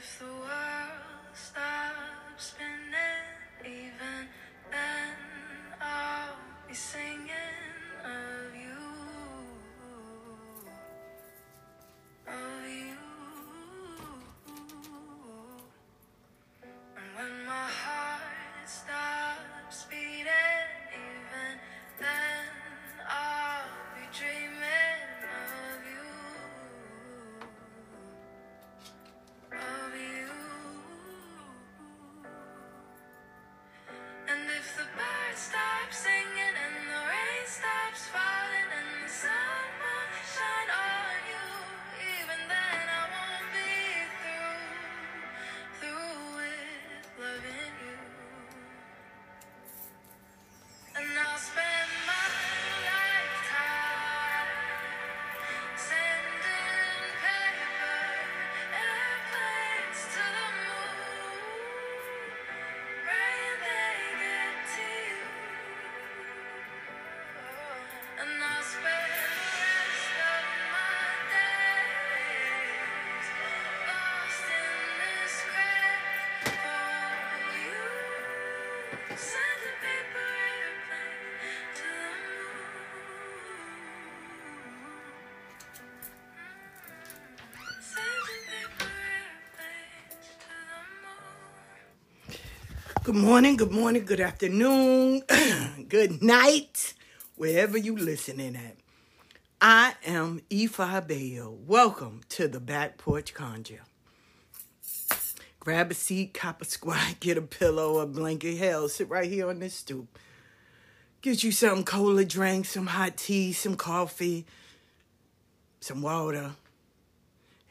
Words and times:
if 0.00 0.18
the 0.18 0.24
world 0.24 0.69
Good 93.10 93.24
morning, 93.24 93.56
good 93.56 93.72
morning, 93.72 94.04
good 94.04 94.20
afternoon, 94.20 95.24
good 95.88 96.22
night, 96.22 96.94
wherever 97.34 97.76
you 97.76 97.96
listening 97.96 98.54
at. 98.54 98.76
I 99.60 99.94
am 100.06 100.42
Efi 100.48 101.08
Bayo. 101.08 101.50
Welcome 101.66 102.20
to 102.28 102.46
the 102.46 102.60
Back 102.60 102.98
Porch 102.98 103.34
Conjure. 103.34 103.82
Grab 105.58 105.90
a 105.90 105.94
seat, 105.94 106.34
cop 106.34 106.62
a 106.62 106.64
squat, 106.64 107.16
get 107.18 107.36
a 107.36 107.42
pillow, 107.42 107.98
a 107.98 108.06
blanket. 108.06 108.58
Hell, 108.58 108.88
sit 108.88 109.08
right 109.08 109.28
here 109.28 109.48
on 109.48 109.58
this 109.58 109.74
stoop. 109.74 110.16
Get 111.20 111.42
you 111.42 111.50
some 111.50 111.82
cola 111.82 112.24
drink, 112.24 112.64
some 112.66 112.86
hot 112.86 113.16
tea, 113.16 113.52
some 113.52 113.74
coffee, 113.74 114.46
some 115.80 116.00
water. 116.00 116.52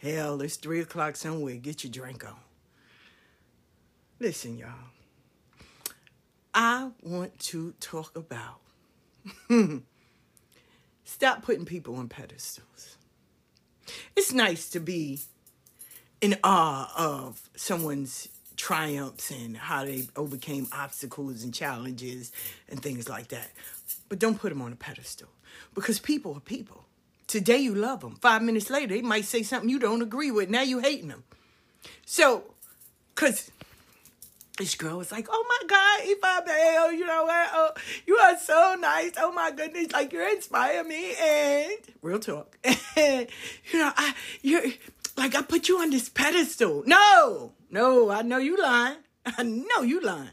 Hell, 0.01 0.41
it's 0.41 0.57
three 0.57 0.81
o'clock 0.81 1.15
somewhere. 1.15 1.55
Get 1.55 1.85
your 1.85 1.91
drink 1.91 2.27
on. 2.27 2.35
Listen, 4.19 4.57
y'all. 4.57 4.98
I 6.53 6.89
want 7.03 7.37
to 7.39 7.73
talk 7.79 8.15
about 8.15 8.59
stop 11.03 11.43
putting 11.43 11.65
people 11.65 11.95
on 11.95 12.07
pedestals. 12.07 12.97
It's 14.15 14.33
nice 14.33 14.69
to 14.71 14.79
be 14.79 15.19
in 16.21 16.37
awe 16.43 16.91
of 16.97 17.49
someone's 17.55 18.29
triumphs 18.55 19.31
and 19.31 19.55
how 19.55 19.85
they 19.85 20.03
overcame 20.15 20.67
obstacles 20.73 21.43
and 21.43 21.53
challenges 21.53 22.31
and 22.67 22.81
things 22.81 23.07
like 23.07 23.29
that. 23.29 23.51
But 24.09 24.19
don't 24.19 24.37
put 24.37 24.49
them 24.49 24.61
on 24.61 24.73
a 24.73 24.75
pedestal 24.75 25.29
because 25.73 25.99
people 25.99 26.33
are 26.35 26.41
people. 26.41 26.85
Today 27.27 27.57
you 27.57 27.75
love 27.75 28.01
them. 28.01 28.15
Five 28.15 28.41
minutes 28.41 28.69
later, 28.69 28.95
they 28.95 29.01
might 29.01 29.25
say 29.25 29.43
something 29.43 29.69
you 29.69 29.79
don't 29.79 30.01
agree 30.01 30.31
with. 30.31 30.49
Now 30.49 30.63
you 30.63 30.79
hating 30.79 31.09
them. 31.09 31.23
So, 32.05 32.43
because 33.13 33.51
this 34.59 34.75
girl 34.75 34.97
was 34.97 35.11
like, 35.11 35.27
"Oh 35.31 35.45
my 35.47 35.67
God, 35.67 36.01
Ifa 36.01 36.45
Bayo, 36.45 36.89
you 36.89 37.07
know 37.07 37.23
what? 37.23 37.49
Oh, 37.53 37.71
you 38.05 38.17
are 38.17 38.37
so 38.37 38.75
nice. 38.79 39.13
Oh 39.17 39.31
my 39.31 39.51
goodness, 39.51 39.91
like 39.91 40.13
you 40.13 40.21
inspire 40.29 40.83
me." 40.83 41.15
And 41.15 41.77
real 42.01 42.19
talk, 42.19 42.57
you 42.97 43.25
know, 43.73 43.91
I 43.97 44.13
you 44.43 44.73
like 45.17 45.33
I 45.33 45.41
put 45.41 45.67
you 45.69 45.79
on 45.79 45.89
this 45.89 46.09
pedestal. 46.09 46.83
No, 46.85 47.53
no, 47.71 48.11
I 48.11 48.21
know 48.21 48.37
you 48.37 48.61
lying. 48.61 48.97
I 49.25 49.43
know 49.43 49.81
you 49.81 50.01
lying. 50.01 50.29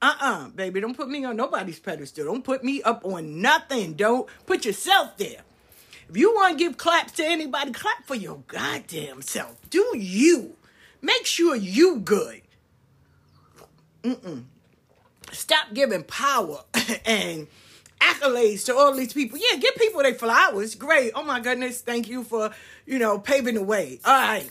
Uh-uh, 0.00 0.50
baby, 0.50 0.80
don't 0.80 0.96
put 0.96 1.08
me 1.08 1.24
on 1.24 1.36
nobody's 1.36 1.80
pedestal. 1.80 2.26
Don't 2.26 2.44
put 2.44 2.62
me 2.62 2.82
up 2.82 3.04
on 3.04 3.40
nothing. 3.42 3.94
Don't 3.94 4.28
put 4.46 4.64
yourself 4.64 5.16
there. 5.16 5.40
If 6.08 6.16
you 6.16 6.32
want 6.34 6.56
to 6.56 6.64
give 6.64 6.76
claps 6.76 7.12
to 7.12 7.24
anybody, 7.24 7.72
clap 7.72 8.06
for 8.06 8.14
your 8.14 8.42
goddamn 8.46 9.22
self. 9.22 9.56
Do 9.70 9.96
you? 9.96 10.54
Make 11.02 11.26
sure 11.26 11.56
you 11.56 11.96
good. 11.96 12.42
Stop 15.32 15.72
giving 15.74 16.04
power 16.04 16.64
and 17.06 17.46
accolades 18.00 18.64
to 18.66 18.76
all 18.76 18.94
these 18.94 19.12
people. 19.12 19.38
Yeah, 19.38 19.58
give 19.58 19.74
people 19.76 20.02
their 20.02 20.14
flowers. 20.14 20.74
Great. 20.74 21.12
Oh 21.14 21.24
my 21.24 21.40
goodness. 21.40 21.80
Thank 21.80 22.08
you 22.08 22.24
for, 22.24 22.50
you 22.86 22.98
know, 22.98 23.18
paving 23.18 23.54
the 23.54 23.62
way. 23.62 24.00
All 24.04 24.12
right. 24.12 24.50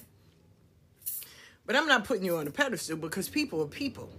But 1.66 1.76
I'm 1.76 1.88
not 1.88 2.06
putting 2.06 2.24
you 2.24 2.38
on 2.38 2.48
a 2.48 2.52
pedestal 2.52 2.98
because 2.98 3.28
people 3.28 3.62
are 3.62 3.68
people. 3.68 4.10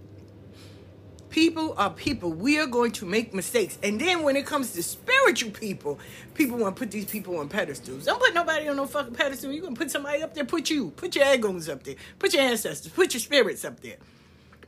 People 1.29 1.75
are 1.77 1.91
people. 1.91 2.33
We 2.33 2.59
are 2.59 2.65
going 2.65 2.91
to 2.93 3.05
make 3.05 3.33
mistakes. 3.35 3.77
And 3.83 4.01
then 4.01 4.23
when 4.23 4.35
it 4.35 4.47
comes 4.47 4.71
to 4.73 4.81
spiritual 4.81 5.51
people, 5.51 5.99
people 6.33 6.57
want 6.57 6.75
to 6.75 6.79
put 6.79 6.89
these 6.91 7.05
people 7.05 7.37
on 7.37 7.49
pedestals. 7.49 8.05
Don't 8.05 8.19
put 8.19 8.33
nobody 8.33 8.67
on 8.67 8.77
no 8.77 8.87
fucking 8.87 9.13
pedestal. 9.13 9.51
You're 9.51 9.61
going 9.61 9.75
to 9.75 9.79
put 9.79 9.91
somebody 9.91 10.23
up 10.23 10.33
there. 10.33 10.45
Put 10.45 10.71
you. 10.71 10.89
Put 10.91 11.15
your 11.15 11.31
egos 11.31 11.69
up 11.69 11.83
there. 11.83 11.95
Put 12.17 12.33
your 12.33 12.41
ancestors. 12.41 12.91
Put 12.91 13.13
your 13.13 13.21
spirits 13.21 13.63
up 13.63 13.79
there. 13.79 13.97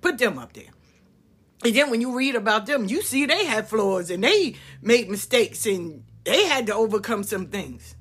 Put 0.02 0.18
them 0.18 0.38
up 0.38 0.54
there. 0.54 0.72
And 1.64 1.76
then 1.76 1.92
when 1.92 2.02
you 2.02 2.18
read 2.18 2.36
about 2.36 2.66
them, 2.66 2.86
you 2.86 3.02
see 3.02 3.26
they 3.26 3.46
had 3.46 3.68
flaws 3.68 4.10
and 4.10 4.24
they 4.24 4.56
made 4.82 5.10
mistakes 5.10 5.66
and 5.66 6.04
they 6.24 6.48
had 6.48 6.66
to 6.68 6.76
overcome 6.76 7.24
some 7.24 7.48
things. 7.48 7.96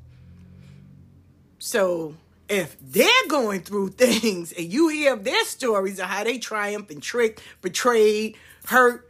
So 1.58 2.14
if 2.48 2.76
they're 2.80 3.06
going 3.28 3.60
through 3.60 3.88
things 3.90 4.52
and 4.52 4.72
you 4.72 4.88
hear 4.88 5.14
their 5.16 5.44
stories 5.44 5.98
of 5.98 6.06
how 6.06 6.24
they 6.24 6.38
triumph 6.38 6.90
and 6.90 7.02
tricked, 7.02 7.42
betrayed, 7.60 8.36
hurt, 8.66 9.08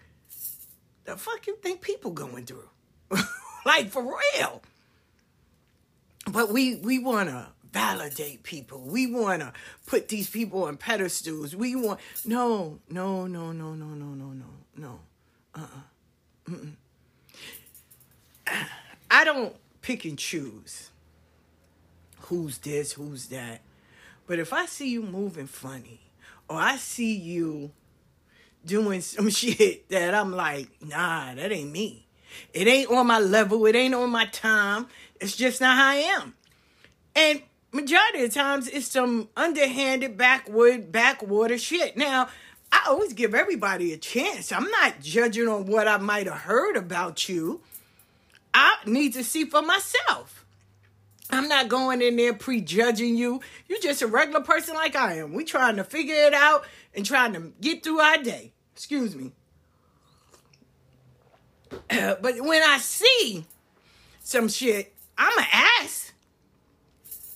the 1.05 1.17
fuck 1.17 1.47
you 1.47 1.57
think 1.57 1.81
people 1.81 2.11
going 2.11 2.45
through? 2.45 2.69
like 3.65 3.89
for 3.89 4.03
real. 4.03 4.63
But 6.31 6.53
we 6.53 6.77
we 6.77 6.99
wanna 6.99 7.51
validate 7.73 8.43
people. 8.43 8.81
We 8.81 9.07
wanna 9.07 9.53
put 9.87 10.09
these 10.09 10.29
people 10.29 10.65
on 10.65 10.77
pedestals. 10.77 11.55
We 11.55 11.75
want 11.75 12.01
no, 12.25 12.79
no, 12.89 13.27
no, 13.27 13.53
no, 13.53 13.75
no, 13.75 13.87
no, 13.87 14.07
no, 14.07 14.27
no, 14.27 14.47
no. 14.77 15.01
Uh-uh. 15.55 16.51
Mm-mm. 16.51 16.73
I 19.11 19.25
don't 19.25 19.55
pick 19.83 20.05
and 20.05 20.19
choose 20.19 20.91
who's 22.23 22.59
this, 22.59 22.93
who's 22.93 23.27
that. 23.27 23.61
But 24.27 24.39
if 24.39 24.53
I 24.53 24.67
see 24.67 24.91
you 24.91 25.03
moving 25.03 25.49
funny, 25.49 26.01
or 26.49 26.57
I 26.57 26.77
see 26.77 27.15
you 27.15 27.73
doing 28.65 29.01
some 29.01 29.29
shit 29.31 29.89
that 29.89 30.15
I'm 30.15 30.33
like, 30.33 30.69
nah, 30.81 31.35
that 31.35 31.53
ain't 31.53 31.73
me. 31.73 32.07
It 32.55 32.69
ain't 32.69 32.91
on 32.91 33.09
my 33.09 33.19
level. 33.19 33.67
It 33.67 33.75
ain't 33.75 33.95
on 33.95 34.11
my 34.11 34.27
time. 34.27 34.87
It's 35.21 35.37
just 35.37 35.61
not 35.61 35.77
how 35.77 35.89
I 35.89 35.95
am. 35.95 36.35
And 37.17 37.43
majority 37.73 38.25
of 38.25 38.35
times, 38.35 38.69
it's 38.69 38.89
some 38.89 39.29
underhanded, 39.37 40.17
backward, 40.17 40.93
backwater 40.93 41.59
shit. 41.59 41.97
Now, 41.97 42.29
I 42.73 42.85
always 42.89 43.13
give 43.13 43.35
everybody 43.35 43.93
a 43.93 43.97
chance. 43.97 44.53
I'm 44.53 44.71
not 44.71 45.01
judging 45.01 45.49
on 45.49 45.67
what 45.67 45.89
I 45.89 45.97
might 45.97 46.27
have 46.27 46.39
heard 46.43 46.77
about 46.77 47.29
you. 47.29 47.61
I 48.55 48.77
need 48.87 49.15
to 49.15 49.25
see 49.25 49.45
for 49.45 49.63
myself. 49.63 50.45
I'm 51.33 51.49
not 51.49 51.69
going 51.69 52.03
in 52.03 52.17
there 52.17 52.35
prejudging 52.35 53.17
you. 53.17 53.41
You're 53.69 53.81
just 53.81 54.03
a 54.03 54.07
regular 54.07 54.41
person 54.41 54.75
like 54.75 54.97
I 54.97 55.15
am. 55.15 55.33
We 55.33 55.45
trying 55.45 55.77
to 55.77 55.85
figure 55.85 56.15
it 56.15 56.35
out 56.35 56.65
and 56.95 57.07
trying 57.07 57.33
to 57.35 57.53
get 57.61 57.85
through 57.85 58.01
our 58.01 58.19
day. 58.19 58.53
Excuse 58.75 59.15
me. 59.15 59.33
but 61.89 62.41
when 62.41 62.63
I 62.63 62.79
see 62.79 63.45
some 64.21 64.49
shit, 64.49 64.93
I'ma 65.17 65.45
ask. 65.53 66.13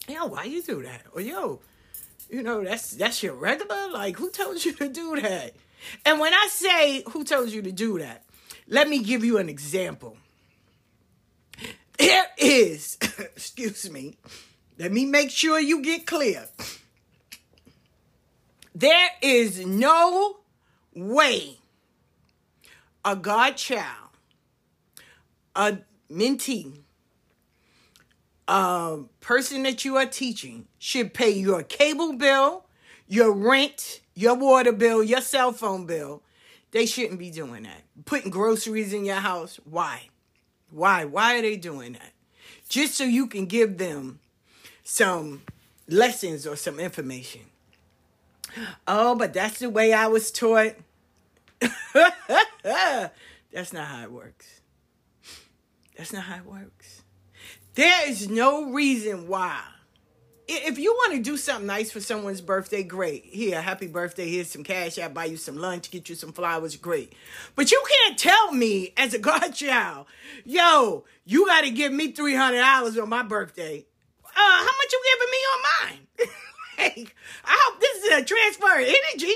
Yo, 0.08 0.26
why 0.26 0.44
you 0.44 0.62
do 0.62 0.82
that? 0.82 1.02
Or 1.12 1.20
yo, 1.20 1.60
You 2.30 2.42
know, 2.42 2.62
that's 2.64 2.90
that's 2.92 3.22
your 3.22 3.34
regular. 3.34 3.90
Like, 3.90 4.16
who 4.16 4.30
told 4.30 4.64
you 4.64 4.72
to 4.74 4.88
do 4.88 5.20
that? 5.20 5.54
And 6.04 6.18
when 6.20 6.32
I 6.32 6.48
say 6.50 7.02
who 7.10 7.24
told 7.24 7.50
you 7.50 7.62
to 7.62 7.72
do 7.72 7.98
that, 7.98 8.24
let 8.68 8.88
me 8.88 9.02
give 9.02 9.24
you 9.24 9.38
an 9.38 9.48
example. 9.48 10.16
There 11.98 12.26
is, 12.38 12.98
excuse 13.02 13.88
me, 13.90 14.16
let 14.78 14.92
me 14.92 15.04
make 15.04 15.30
sure 15.30 15.60
you 15.60 15.82
get 15.82 16.06
clear. 16.06 16.48
There 18.74 19.08
is 19.22 19.64
no 19.64 20.38
way 20.94 21.58
a 23.04 23.14
godchild, 23.14 24.10
a 25.54 25.78
mentee, 26.10 26.80
a 28.48 28.98
person 29.20 29.62
that 29.62 29.84
you 29.84 29.96
are 29.96 30.06
teaching 30.06 30.66
should 30.78 31.14
pay 31.14 31.30
your 31.30 31.62
cable 31.62 32.12
bill, 32.14 32.64
your 33.08 33.32
rent, 33.32 34.00
your 34.14 34.34
water 34.34 34.72
bill, 34.72 35.02
your 35.02 35.20
cell 35.20 35.52
phone 35.52 35.86
bill. 35.86 36.22
They 36.70 36.86
shouldn't 36.86 37.18
be 37.18 37.30
doing 37.30 37.62
that. 37.64 37.82
Putting 38.04 38.30
groceries 38.30 38.92
in 38.92 39.04
your 39.04 39.16
house. 39.16 39.60
Why? 39.64 40.08
Why? 40.70 41.04
Why 41.04 41.38
are 41.38 41.42
they 41.42 41.56
doing 41.56 41.92
that? 41.92 42.12
Just 42.68 42.94
so 42.94 43.04
you 43.04 43.26
can 43.26 43.46
give 43.46 43.78
them 43.78 44.18
some 44.82 45.42
lessons 45.88 46.46
or 46.46 46.56
some 46.56 46.80
information. 46.80 47.42
Oh, 48.86 49.14
but 49.14 49.32
that's 49.32 49.58
the 49.58 49.70
way 49.70 49.92
I 49.92 50.06
was 50.06 50.30
taught. 50.30 50.74
that's 51.92 53.72
not 53.72 53.86
how 53.86 54.02
it 54.02 54.12
works. 54.12 54.60
That's 55.96 56.12
not 56.12 56.24
how 56.24 56.36
it 56.36 56.46
works. 56.46 56.93
There 57.74 58.08
is 58.08 58.28
no 58.28 58.70
reason 58.70 59.26
why. 59.26 59.60
If 60.46 60.78
you 60.78 60.92
want 60.92 61.14
to 61.14 61.20
do 61.20 61.36
something 61.36 61.66
nice 61.66 61.90
for 61.90 62.00
someone's 62.00 62.40
birthday, 62.40 62.82
great. 62.84 63.24
Here, 63.24 63.60
happy 63.60 63.88
birthday. 63.88 64.28
Here's 64.28 64.50
some 64.50 64.62
cash. 64.62 64.98
I'll 64.98 65.08
buy 65.08 65.24
you 65.24 65.36
some 65.36 65.56
lunch, 65.56 65.90
get 65.90 66.08
you 66.08 66.14
some 66.14 66.32
flowers, 66.32 66.76
great. 66.76 67.14
But 67.56 67.72
you 67.72 67.82
can't 67.88 68.18
tell 68.18 68.52
me 68.52 68.92
as 68.96 69.14
a 69.14 69.18
godchild, 69.20 70.06
yo, 70.44 71.04
you 71.24 71.46
got 71.46 71.62
to 71.62 71.70
give 71.70 71.92
me 71.92 72.12
$300 72.12 73.02
on 73.02 73.08
my 73.08 73.22
birthday. 73.22 73.86
Uh, 74.24 74.30
how 74.36 74.64
much 74.64 74.92
you 74.92 75.02
giving 75.12 75.30
me 75.30 75.38
on 75.38 75.62
mine? 75.80 76.28
like, 76.78 77.16
I 77.44 77.58
hope 77.64 77.80
this 77.80 78.04
is 78.04 78.12
a 78.12 78.24
transfer 78.24 78.80
of 78.80 78.86
energy. 78.86 79.34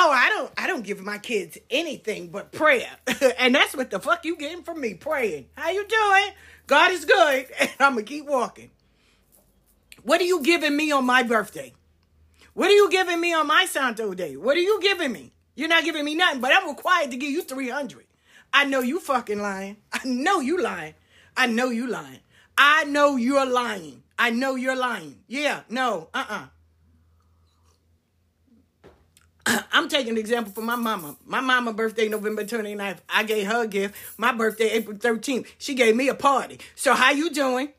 Oh, 0.00 0.10
I 0.10 0.28
don't 0.28 0.52
I 0.56 0.66
don't 0.66 0.84
give 0.84 1.00
my 1.00 1.18
kids 1.18 1.58
anything 1.70 2.28
but 2.28 2.52
prayer. 2.52 2.90
and 3.38 3.54
that's 3.54 3.74
what 3.74 3.90
the 3.90 3.98
fuck 3.98 4.24
you 4.24 4.36
getting 4.36 4.62
from 4.62 4.80
me, 4.80 4.94
praying. 4.94 5.46
How 5.54 5.70
you 5.70 5.86
doing? 5.86 6.34
God 6.68 6.92
is 6.92 7.04
good, 7.06 7.46
and 7.60 7.70
I'm 7.80 7.94
gonna 7.94 8.04
keep 8.04 8.26
walking. 8.26 8.70
What 10.02 10.20
are 10.20 10.24
you 10.24 10.42
giving 10.42 10.76
me 10.76 10.92
on 10.92 11.04
my 11.04 11.24
birthday? 11.24 11.72
What 12.54 12.70
are 12.70 12.74
you 12.74 12.90
giving 12.90 13.20
me 13.20 13.32
on 13.32 13.46
my 13.46 13.66
Santo 13.66 14.14
Day? 14.14 14.36
What 14.36 14.56
are 14.56 14.60
you 14.60 14.80
giving 14.80 15.12
me? 15.12 15.32
You're 15.56 15.68
not 15.68 15.84
giving 15.84 16.04
me 16.04 16.14
nothing, 16.14 16.40
but 16.40 16.52
I'm 16.54 16.68
required 16.68 17.10
to 17.10 17.16
give 17.16 17.30
you 17.30 17.42
300. 17.42 18.04
I 18.52 18.64
know 18.64 18.80
you 18.80 19.00
fucking 19.00 19.40
lying. 19.40 19.78
I 19.92 20.00
know 20.04 20.40
you 20.40 20.60
lying. 20.60 20.94
I 21.36 21.46
know 21.46 21.70
you 21.70 21.86
lying. 21.86 22.20
I 22.56 22.84
know 22.84 23.16
you're 23.16 23.46
lying. 23.46 24.02
I 24.18 24.30
know 24.30 24.54
you're 24.56 24.76
lying. 24.76 25.20
Yeah, 25.26 25.62
no, 25.68 26.08
uh-uh. 26.12 26.46
I'm 29.72 29.88
taking 29.88 30.12
an 30.12 30.18
example 30.18 30.52
from 30.52 30.66
my 30.66 30.76
mama. 30.76 31.16
My 31.26 31.40
mama 31.40 31.72
birthday 31.72 32.08
November 32.08 32.44
29th. 32.44 32.98
I 33.08 33.22
gave 33.24 33.46
her 33.46 33.64
a 33.64 33.68
gift. 33.68 33.94
My 34.16 34.32
birthday 34.32 34.70
April 34.70 34.96
13th. 34.96 35.46
She 35.58 35.74
gave 35.74 35.96
me 35.96 36.08
a 36.08 36.14
party. 36.14 36.58
So 36.74 36.94
how 36.94 37.10
you 37.10 37.30
doing? 37.30 37.70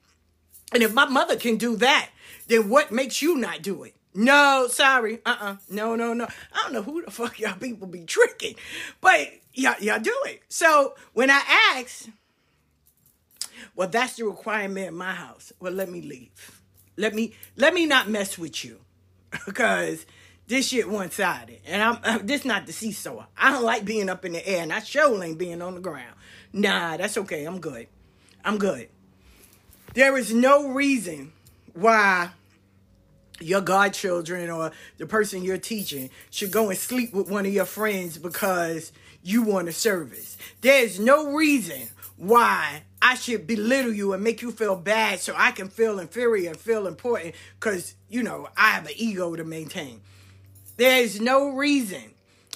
And 0.71 0.83
if 0.83 0.93
my 0.93 1.05
mother 1.05 1.35
can 1.35 1.57
do 1.57 1.75
that, 1.77 2.09
then 2.47 2.69
what 2.69 2.91
makes 2.91 3.21
you 3.21 3.37
not 3.37 3.61
do 3.61 3.83
it? 3.83 3.95
No, 4.13 4.67
sorry. 4.69 5.19
Uh-uh. 5.25 5.57
No, 5.69 5.95
no, 5.95 6.13
no. 6.13 6.25
I 6.53 6.63
don't 6.63 6.73
know 6.73 6.81
who 6.81 7.03
the 7.03 7.11
fuck 7.11 7.39
y'all 7.39 7.57
people 7.57 7.87
be 7.87 8.03
tricking. 8.05 8.55
But 9.01 9.29
y'all, 9.53 9.79
y'all 9.79 9.99
do 9.99 10.15
it. 10.25 10.41
So 10.49 10.95
when 11.13 11.29
I 11.29 11.41
ask, 11.75 12.07
well, 13.75 13.87
that's 13.87 14.15
the 14.15 14.25
requirement 14.25 14.87
in 14.87 14.95
my 14.95 15.13
house. 15.13 15.51
Well, 15.59 15.73
let 15.73 15.89
me 15.89 16.01
leave. 16.01 16.61
Let 16.97 17.15
me 17.15 17.33
let 17.55 17.73
me 17.73 17.85
not 17.85 18.09
mess 18.09 18.37
with 18.37 18.63
you. 18.65 18.79
Because 19.45 20.05
this 20.49 20.67
shit 20.67 20.89
one 20.89 21.11
sided. 21.11 21.59
And 21.65 21.81
I'm 21.81 21.99
uh, 22.03 22.19
this 22.21 22.43
not 22.43 22.65
the 22.65 22.73
seesaw. 22.73 23.25
I 23.37 23.51
don't 23.51 23.63
like 23.63 23.85
being 23.85 24.09
up 24.09 24.25
in 24.25 24.33
the 24.33 24.45
air, 24.45 24.63
and 24.63 24.73
I 24.73 24.79
sure 24.79 25.23
ain't 25.23 25.37
being 25.37 25.61
on 25.61 25.75
the 25.75 25.79
ground. 25.79 26.15
Nah, 26.51 26.97
that's 26.97 27.17
okay. 27.19 27.45
I'm 27.45 27.61
good. 27.61 27.87
I'm 28.43 28.57
good. 28.57 28.89
There 29.93 30.17
is 30.17 30.33
no 30.33 30.69
reason 30.69 31.31
why 31.73 32.31
your 33.39 33.61
godchildren 33.61 34.49
or 34.49 34.71
the 34.97 35.05
person 35.05 35.43
you're 35.43 35.57
teaching 35.57 36.09
should 36.31 36.51
go 36.51 36.69
and 36.69 36.77
sleep 36.77 37.13
with 37.13 37.29
one 37.29 37.45
of 37.45 37.53
your 37.53 37.65
friends 37.65 38.17
because 38.17 38.91
you 39.23 39.43
want 39.43 39.69
a 39.69 39.71
service. 39.71 40.35
There's 40.61 40.99
no 40.99 41.31
reason 41.31 41.89
why 42.17 42.83
I 43.01 43.15
should 43.15 43.45
belittle 43.45 43.93
you 43.93 44.13
and 44.13 44.23
make 44.23 44.41
you 44.41 44.51
feel 44.51 44.75
bad 44.75 45.19
so 45.19 45.33
I 45.37 45.51
can 45.51 45.69
feel 45.69 45.99
inferior 45.99 46.49
and 46.49 46.59
feel 46.59 46.87
important 46.87 47.35
because, 47.59 47.93
you 48.09 48.23
know, 48.23 48.49
I 48.57 48.71
have 48.71 48.87
an 48.87 48.93
ego 48.95 49.35
to 49.35 49.43
maintain. 49.43 50.01
There 50.79 51.01
is 51.01 51.19
no 51.19 51.49
reason. 51.49 52.01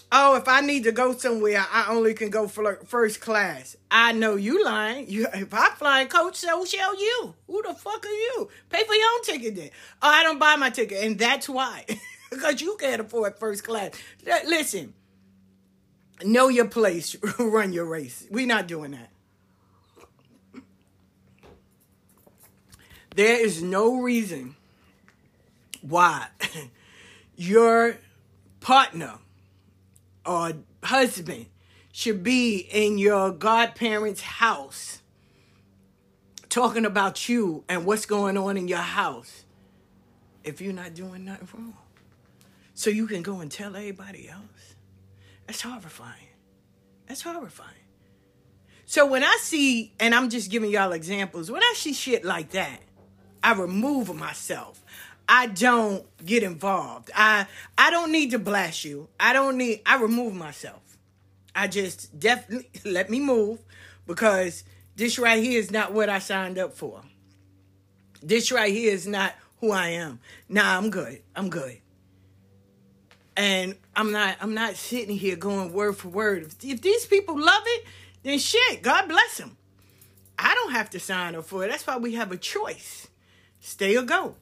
Oh, 0.09 0.37
if 0.37 0.47
I 0.47 0.61
need 0.61 0.85
to 0.85 0.93
go 0.93 1.11
somewhere, 1.11 1.65
I 1.69 1.87
only 1.89 2.13
can 2.13 2.29
go 2.29 2.47
first 2.47 3.19
class. 3.19 3.75
I 3.91 4.13
know 4.13 4.35
you 4.35 4.63
lying. 4.63 5.09
You, 5.09 5.27
if 5.33 5.53
I 5.53 5.71
flying 5.71 6.07
coach, 6.07 6.37
so 6.37 6.63
shall 6.63 6.97
you. 6.97 7.35
Who 7.47 7.61
the 7.63 7.73
fuck 7.73 8.05
are 8.05 8.07
you? 8.07 8.47
Pay 8.69 8.85
for 8.85 8.93
your 8.93 9.07
own 9.13 9.23
ticket 9.23 9.55
then. 9.57 9.71
Oh, 10.01 10.07
I 10.07 10.23
don't 10.23 10.39
buy 10.39 10.55
my 10.55 10.69
ticket, 10.69 11.03
and 11.03 11.19
that's 11.19 11.49
why. 11.49 11.83
because 12.29 12.61
you 12.61 12.77
can't 12.79 13.01
afford 13.01 13.37
first 13.39 13.65
class. 13.65 13.91
Listen, 14.45 14.93
know 16.23 16.47
your 16.47 16.69
place, 16.69 17.17
run 17.39 17.73
your 17.73 17.83
race. 17.83 18.25
We're 18.31 18.47
not 18.47 18.67
doing 18.67 18.91
that. 18.91 19.09
There 23.17 23.45
is 23.45 23.61
no 23.61 23.99
reason 23.99 24.55
why 25.81 26.27
your 27.35 27.97
partner 28.63 29.19
or 30.25 30.53
husband 30.83 31.45
should 31.91 32.23
be 32.23 32.57
in 32.57 32.97
your 32.97 33.31
godparents' 33.31 34.21
house 34.21 35.01
talking 36.49 36.85
about 36.85 37.29
you 37.29 37.63
and 37.67 37.85
what's 37.85 38.05
going 38.05 38.37
on 38.37 38.57
in 38.57 38.67
your 38.67 38.79
house 38.79 39.45
if 40.43 40.61
you're 40.61 40.73
not 40.73 40.93
doing 40.95 41.25
nothing 41.25 41.47
wrong. 41.53 41.77
So 42.73 42.89
you 42.89 43.05
can 43.05 43.21
go 43.21 43.41
and 43.41 43.51
tell 43.51 43.75
everybody 43.75 44.29
else. 44.29 44.75
That's 45.45 45.61
horrifying. 45.61 46.29
That's 47.07 47.21
horrifying. 47.21 47.69
So 48.85 49.05
when 49.05 49.23
I 49.23 49.37
see, 49.41 49.93
and 49.99 50.15
I'm 50.15 50.29
just 50.29 50.49
giving 50.49 50.71
y'all 50.71 50.93
examples, 50.93 51.51
when 51.51 51.61
I 51.61 51.73
see 51.75 51.93
shit 51.93 52.23
like 52.23 52.51
that, 52.51 52.79
I 53.43 53.53
remove 53.53 54.15
myself. 54.15 54.82
I 55.27 55.47
don't 55.47 56.05
get 56.25 56.43
involved. 56.43 57.11
I 57.15 57.47
I 57.77 57.89
don't 57.89 58.11
need 58.11 58.31
to 58.31 58.39
blast 58.39 58.83
you. 58.85 59.09
I 59.19 59.33
don't 59.33 59.57
need 59.57 59.81
I 59.85 59.97
remove 60.01 60.33
myself. 60.33 60.81
I 61.55 61.67
just 61.67 62.19
definitely 62.19 62.69
let 62.91 63.09
me 63.09 63.19
move 63.19 63.59
because 64.05 64.63
this 64.95 65.17
right 65.17 65.41
here 65.41 65.59
is 65.59 65.71
not 65.71 65.93
what 65.93 66.09
I 66.09 66.19
signed 66.19 66.57
up 66.57 66.73
for. 66.73 67.01
This 68.21 68.51
right 68.51 68.71
here 68.73 68.93
is 68.93 69.07
not 69.07 69.33
who 69.59 69.71
I 69.71 69.89
am. 69.89 70.19
Nah, 70.49 70.77
I'm 70.77 70.89
good. 70.89 71.21
I'm 71.35 71.49
good. 71.49 71.79
And 73.35 73.75
I'm 73.95 74.11
not 74.11 74.37
I'm 74.41 74.53
not 74.53 74.75
sitting 74.75 75.15
here 75.15 75.35
going 75.35 75.73
word 75.73 75.97
for 75.97 76.09
word. 76.09 76.43
If, 76.43 76.63
if 76.63 76.81
these 76.81 77.05
people 77.05 77.39
love 77.39 77.63
it, 77.65 77.85
then 78.23 78.39
shit, 78.39 78.81
God 78.81 79.07
bless 79.07 79.37
them. 79.37 79.57
I 80.37 80.53
don't 80.55 80.71
have 80.71 80.89
to 80.91 80.99
sign 80.99 81.35
up 81.35 81.45
for 81.45 81.63
it. 81.63 81.69
That's 81.69 81.85
why 81.85 81.97
we 81.97 82.15
have 82.15 82.31
a 82.31 82.37
choice. 82.37 83.07
Stay 83.59 83.95
or 83.95 84.03
go. 84.03 84.35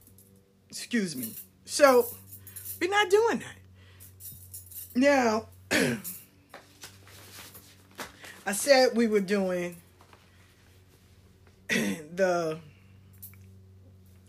Excuse 0.71 1.15
me. 1.17 1.35
So, 1.65 2.07
we're 2.79 2.89
not 2.89 3.09
doing 3.09 3.39
that. 3.39 3.55
Now, 4.95 5.47
I 8.45 8.53
said 8.53 8.95
we 8.95 9.07
were 9.07 9.19
doing 9.19 9.75
the 11.67 12.59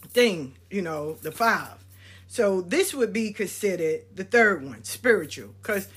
thing, 0.08 0.56
you 0.68 0.82
know, 0.82 1.14
the 1.14 1.30
five. 1.32 1.84
So 2.26 2.60
this 2.60 2.92
would 2.92 3.12
be 3.12 3.32
considered 3.32 4.02
the 4.14 4.24
third 4.24 4.64
one, 4.64 4.82
spiritual, 4.84 5.54
because 5.62 5.88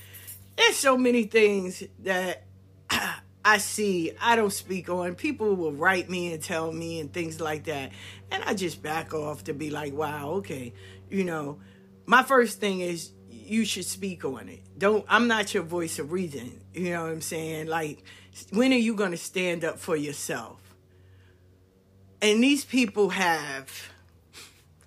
there's 0.56 0.76
so 0.76 0.96
many 0.96 1.24
things 1.24 1.82
that 2.04 2.44
I 3.46 3.58
see 3.58 4.12
I 4.20 4.34
don't 4.36 4.52
speak 4.52 4.88
on. 4.88 5.14
People 5.14 5.54
will 5.54 5.72
write 5.72 6.10
me 6.10 6.32
and 6.32 6.42
tell 6.42 6.72
me 6.72 7.00
and 7.00 7.12
things 7.12 7.40
like 7.40 7.64
that. 7.64 7.92
And 8.30 8.42
I 8.44 8.54
just 8.54 8.82
back 8.82 9.14
off 9.14 9.44
to 9.44 9.54
be 9.54 9.70
like, 9.70 9.92
wow, 9.92 10.30
okay. 10.38 10.74
You 11.08 11.24
know, 11.24 11.60
my 12.06 12.24
first 12.24 12.60
thing 12.60 12.80
is 12.80 13.12
you 13.30 13.64
should 13.64 13.84
speak 13.84 14.24
on 14.24 14.48
it. 14.48 14.62
Don't 14.76 15.06
I'm 15.08 15.28
not 15.28 15.54
your 15.54 15.62
voice 15.62 16.00
of 16.00 16.10
reason. 16.10 16.60
You 16.74 16.90
know 16.90 17.04
what 17.04 17.12
I'm 17.12 17.20
saying? 17.20 17.68
Like 17.68 18.02
when 18.50 18.72
are 18.72 18.76
you 18.76 18.94
going 18.94 19.12
to 19.12 19.16
stand 19.16 19.64
up 19.64 19.78
for 19.78 19.96
yourself? 19.96 20.60
And 22.20 22.42
these 22.42 22.64
people 22.64 23.10
have 23.10 23.92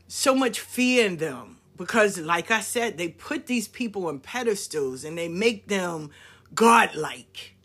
so 0.08 0.36
much 0.36 0.60
fear 0.60 1.06
in 1.06 1.18
them 1.18 1.60
because, 1.78 2.18
like 2.18 2.52
I 2.52 2.60
said, 2.60 2.98
they 2.98 3.08
put 3.08 3.46
these 3.48 3.68
people 3.68 4.08
on 4.08 4.20
pedestals 4.20 5.04
and 5.06 5.18
they 5.18 5.30
make 5.30 5.68
them 5.68 6.10
godlike, 6.54 7.56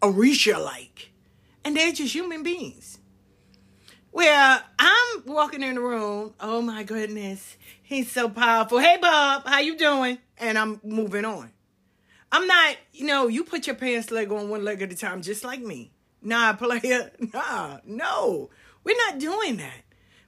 Orisha 0.00 0.62
like, 0.62 1.12
and 1.64 1.76
they're 1.76 1.92
just 1.92 2.14
human 2.14 2.42
beings. 2.42 2.98
Well, 4.12 4.62
I'm 4.78 5.22
walking 5.26 5.62
in 5.62 5.74
the 5.74 5.80
room, 5.82 6.32
oh 6.40 6.62
my 6.62 6.84
goodness, 6.84 7.56
he's 7.82 8.10
so 8.10 8.28
powerful. 8.28 8.78
Hey 8.78 8.96
Bob, 9.00 9.46
how 9.46 9.60
you 9.60 9.76
doing? 9.76 10.18
And 10.38 10.56
I'm 10.56 10.80
moving 10.82 11.24
on. 11.24 11.50
I'm 12.32 12.46
not, 12.46 12.76
you 12.92 13.06
know, 13.06 13.28
you 13.28 13.44
put 13.44 13.66
your 13.66 13.76
pants 13.76 14.10
leg 14.10 14.32
on 14.32 14.48
one 14.48 14.64
leg 14.64 14.82
at 14.82 14.92
a 14.92 14.96
time, 14.96 15.22
just 15.22 15.44
like 15.44 15.60
me. 15.60 15.92
Nah, 16.22 16.54
player. 16.54 17.10
Nah, 17.32 17.78
no. 17.86 18.50
We're 18.84 18.96
not 18.96 19.18
doing 19.18 19.56
that. 19.58 19.82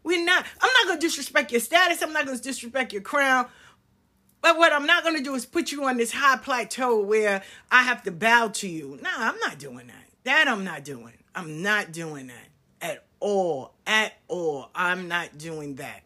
We're 0.04 0.24
not. 0.24 0.46
I'm 0.60 0.70
not 0.86 0.94
to 0.94 1.00
disrespect 1.00 1.52
your 1.52 1.60
status. 1.60 2.02
I'm 2.02 2.12
not 2.12 2.26
to 2.26 2.36
disrespect 2.36 2.92
your 2.92 3.02
crown. 3.02 3.46
But 4.40 4.56
what 4.56 4.72
I'm 4.72 4.86
not 4.86 5.02
going 5.02 5.16
to 5.16 5.22
do 5.22 5.34
is 5.34 5.44
put 5.44 5.72
you 5.72 5.84
on 5.84 5.96
this 5.96 6.12
high 6.12 6.36
plateau 6.36 7.00
where 7.02 7.42
I 7.70 7.82
have 7.82 8.02
to 8.04 8.10
bow 8.10 8.48
to 8.48 8.68
you. 8.68 8.98
Nah, 9.02 9.10
I'm 9.14 9.38
not 9.40 9.58
doing 9.58 9.88
that. 9.88 10.04
That 10.24 10.48
I'm 10.48 10.64
not 10.64 10.84
doing. 10.84 11.14
I'm 11.34 11.62
not 11.62 11.92
doing 11.92 12.28
that 12.28 12.48
at 12.80 13.04
all. 13.20 13.74
At 13.86 14.14
all. 14.28 14.70
I'm 14.74 15.08
not 15.08 15.38
doing 15.38 15.76
that. 15.76 16.02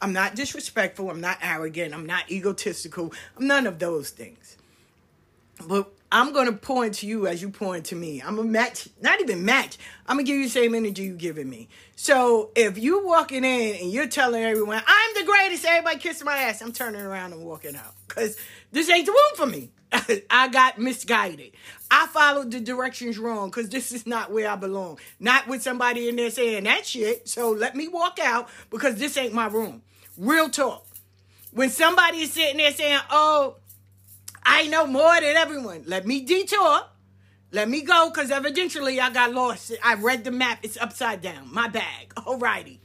I'm 0.00 0.12
not 0.12 0.34
disrespectful. 0.34 1.10
I'm 1.10 1.20
not 1.20 1.38
arrogant. 1.42 1.94
I'm 1.94 2.06
not 2.06 2.30
egotistical. 2.30 3.12
I'm 3.36 3.46
none 3.46 3.66
of 3.66 3.78
those 3.78 4.10
things. 4.10 4.56
But 5.66 5.92
I'm 6.16 6.32
gonna 6.32 6.54
point 6.54 6.94
to 6.94 7.06
you 7.06 7.26
as 7.26 7.42
you 7.42 7.50
point 7.50 7.84
to 7.86 7.94
me. 7.94 8.22
I'm 8.22 8.38
a 8.38 8.42
match, 8.42 8.88
not 9.02 9.20
even 9.20 9.44
match. 9.44 9.76
I'm 10.06 10.16
gonna 10.16 10.22
give 10.22 10.36
you 10.36 10.44
the 10.44 10.50
same 10.50 10.74
energy 10.74 11.02
you 11.02 11.12
giving 11.12 11.46
me. 11.46 11.68
So 11.94 12.52
if 12.56 12.78
you 12.78 13.06
walking 13.06 13.44
in 13.44 13.76
and 13.76 13.92
you're 13.92 14.06
telling 14.06 14.42
everyone 14.42 14.80
I'm 14.86 15.14
the 15.14 15.30
greatest, 15.30 15.66
everybody 15.66 15.98
kissing 15.98 16.24
my 16.24 16.38
ass, 16.38 16.62
I'm 16.62 16.72
turning 16.72 17.02
around 17.02 17.34
and 17.34 17.44
walking 17.44 17.76
out 17.76 17.92
because 18.08 18.38
this 18.72 18.88
ain't 18.88 19.04
the 19.04 19.12
room 19.12 19.36
for 19.36 19.44
me. 19.44 19.72
I 20.30 20.48
got 20.48 20.78
misguided. 20.78 21.52
I 21.90 22.06
followed 22.06 22.50
the 22.50 22.60
directions 22.60 23.18
wrong 23.18 23.50
because 23.50 23.68
this 23.68 23.92
is 23.92 24.06
not 24.06 24.32
where 24.32 24.48
I 24.48 24.56
belong. 24.56 24.98
Not 25.20 25.48
with 25.48 25.62
somebody 25.62 26.08
in 26.08 26.16
there 26.16 26.30
saying 26.30 26.64
that 26.64 26.86
shit. 26.86 27.28
So 27.28 27.50
let 27.50 27.76
me 27.76 27.88
walk 27.88 28.18
out 28.20 28.48
because 28.70 28.94
this 28.94 29.18
ain't 29.18 29.34
my 29.34 29.48
room. 29.48 29.82
Real 30.16 30.48
talk. 30.48 30.86
When 31.50 31.68
somebody 31.68 32.20
is 32.20 32.32
sitting 32.32 32.56
there 32.56 32.72
saying, 32.72 33.00
"Oh," 33.10 33.56
I 34.48 34.68
know 34.68 34.86
more 34.86 35.14
than 35.20 35.36
everyone. 35.36 35.82
Let 35.86 36.06
me 36.06 36.22
detour. 36.22 36.82
Let 37.50 37.68
me 37.68 37.82
go 37.82 38.10
because 38.10 38.30
evidently 38.30 39.00
I 39.00 39.10
got 39.10 39.32
lost. 39.32 39.72
I 39.84 39.94
read 39.94 40.24
the 40.24 40.30
map. 40.30 40.60
It's 40.62 40.76
upside 40.76 41.20
down. 41.20 41.52
My 41.52 41.68
bag. 41.68 42.14
Alrighty. 42.14 42.78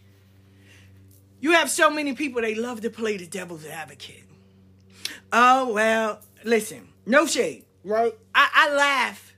You 1.40 1.54
have 1.54 1.70
so 1.70 1.90
many 1.90 2.14
people, 2.14 2.42
they 2.42 2.56
love 2.56 2.82
to 2.82 2.90
play 2.90 3.18
the 3.18 3.26
devil's 3.26 3.66
advocate. 3.66 4.24
Oh, 5.32 5.74
well, 5.74 6.22
listen, 6.44 6.90
no 7.06 7.26
shade, 7.26 7.66
right? 7.84 8.14
I, 8.36 8.50
I 8.54 8.76
laugh 8.76 9.34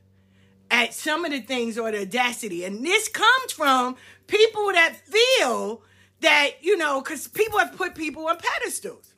at 0.70 0.94
some 0.94 1.24
of 1.24 1.32
the 1.32 1.40
things 1.40 1.78
or 1.78 1.92
the 1.92 2.02
audacity. 2.02 2.66
And 2.66 2.86
this 2.86 3.08
comes 3.08 3.54
from 3.54 3.96
people 4.28 4.72
that 4.74 4.98
feel 5.06 5.82
that, 6.20 6.52
you 6.62 6.78
know, 6.78 7.02
because 7.02 7.28
people 7.28 7.60
have 7.60 7.76
put 7.78 7.96
people 7.96 8.28
on 8.28 8.38
pedestals. 8.38 9.13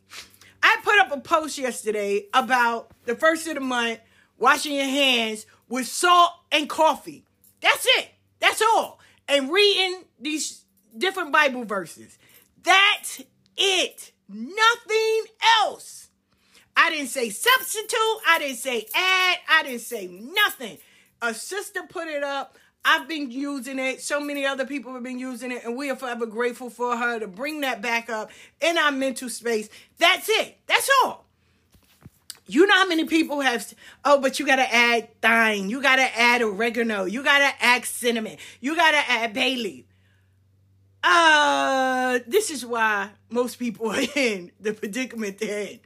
I 0.66 0.78
put 0.82 0.98
up 0.98 1.12
a 1.12 1.20
post 1.20 1.60
yesterday 1.60 2.26
about 2.34 2.90
the 3.06 3.16
first 3.16 3.48
of 3.48 3.54
the 3.54 3.60
month 3.60 4.00
washing 4.40 4.74
your 4.74 4.86
hands 4.86 5.46
with 5.70 5.86
salt 5.86 6.32
and 6.52 6.68
coffee. 6.68 7.24
That's 7.62 7.86
it. 8.00 8.10
That's 8.40 8.64
all. 8.64 9.00
And 9.28 9.52
reading 9.52 10.06
these 10.20 10.64
different 10.98 11.32
Bible 11.32 11.66
verses. 11.66 12.18
That's 12.64 13.22
it. 13.56 14.12
Nothing 14.28 15.26
else. 15.62 16.10
I 16.76 16.90
didn't 16.90 17.10
say 17.10 17.30
substitute. 17.30 18.18
I 18.28 18.40
didn't 18.40 18.58
say 18.58 18.88
add. 18.96 19.38
I 19.48 19.62
didn't 19.62 19.82
say 19.82 20.08
nothing. 20.08 20.80
A 21.22 21.36
sister 21.36 21.84
put 21.88 22.08
it 22.08 22.24
up. 22.24 22.58
I've 22.88 23.08
been 23.08 23.32
using 23.32 23.80
it. 23.80 24.02
So 24.04 24.20
many 24.20 24.46
other 24.46 24.64
people 24.64 24.94
have 24.94 25.02
been 25.02 25.18
using 25.18 25.52
it, 25.52 25.66
and 25.66 25.76
we 25.76 25.90
are 25.90 25.96
forever 25.96 26.28
grateful 26.28 26.70
for 26.70 26.96
her 26.96 27.20
to 27.20 27.26
bring 27.26 27.62
that 27.62 27.82
back 27.82 28.12
up 28.12 28.30
in 28.62 28.78
our 28.78 28.92
mental 28.92 29.28
space. 29.28 29.70
That's 29.98 30.30
it. 30.30 30.60
That's 30.68 30.90
all. 31.04 31.26
You 32.46 32.68
know 32.68 32.76
how 32.76 32.88
many 32.88 33.06
people 33.06 33.42
have, 33.42 33.74
oh, 34.06 34.22
but 34.22 34.40
you 34.40 34.46
got 34.46 34.58
to 34.58 34.72
add 34.72 35.20
thyme. 35.20 35.66
You 35.66 35.82
got 35.82 35.96
to 35.96 36.04
add 36.16 36.44
oregano. 36.44 37.06
You 37.06 37.24
got 37.24 37.40
to 37.40 37.52
add 37.60 37.86
cinnamon. 37.86 38.38
You 38.62 38.76
got 38.76 38.92
to 38.92 39.12
add 39.12 39.34
bay 39.34 39.56
leaf. 39.56 39.86
Uh, 41.04 42.20
this 42.28 42.52
is 42.52 42.64
why 42.64 43.10
most 43.32 43.58
people 43.58 43.90
are 43.92 44.02
in 44.16 44.52
the 44.60 44.74
predicament 44.74 45.40
they're 45.40 45.70
in. 45.70 45.80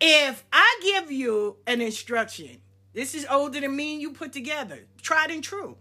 If 0.00 0.44
I 0.52 0.80
give 0.80 1.10
you 1.10 1.56
an 1.66 1.80
instruction, 1.80 2.60
this 2.92 3.16
is 3.16 3.26
older 3.28 3.60
than 3.60 3.74
me 3.74 3.94
and 3.94 4.00
you 4.00 4.12
put 4.12 4.32
together, 4.32 4.86
tried 5.02 5.32
and 5.32 5.42
true 5.42 5.76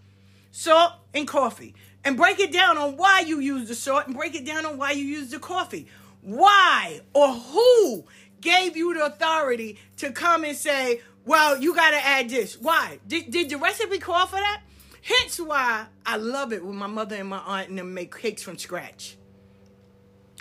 salt, 0.57 0.93
and 1.13 1.27
coffee. 1.27 1.75
And 2.03 2.17
break 2.17 2.39
it 2.39 2.51
down 2.51 2.77
on 2.77 2.97
why 2.97 3.19
you 3.19 3.39
use 3.39 3.67
the 3.67 3.75
salt 3.75 4.07
and 4.07 4.15
break 4.15 4.33
it 4.33 4.45
down 4.45 4.65
on 4.65 4.77
why 4.77 4.91
you 4.91 5.03
use 5.03 5.29
the 5.29 5.37
coffee. 5.39 5.87
Why 6.21 7.01
or 7.13 7.31
who 7.31 8.05
gave 8.41 8.75
you 8.75 8.93
the 8.95 9.05
authority 9.05 9.77
to 9.97 10.11
come 10.11 10.43
and 10.43 10.57
say, 10.57 11.01
well, 11.25 11.61
you 11.61 11.75
got 11.75 11.91
to 11.91 12.03
add 12.03 12.29
this? 12.29 12.57
Why? 12.59 12.99
Did, 13.07 13.29
did 13.29 13.49
the 13.49 13.57
recipe 13.57 13.99
call 13.99 14.25
for 14.25 14.37
that? 14.37 14.61
Hence 15.03 15.39
why 15.39 15.85
I 16.05 16.17
love 16.17 16.51
it 16.53 16.65
when 16.65 16.75
my 16.75 16.87
mother 16.87 17.15
and 17.15 17.29
my 17.29 17.39
aunt 17.39 17.69
and 17.69 17.77
them 17.77 17.93
make 17.93 18.17
cakes 18.17 18.41
from 18.41 18.57
scratch. 18.57 19.15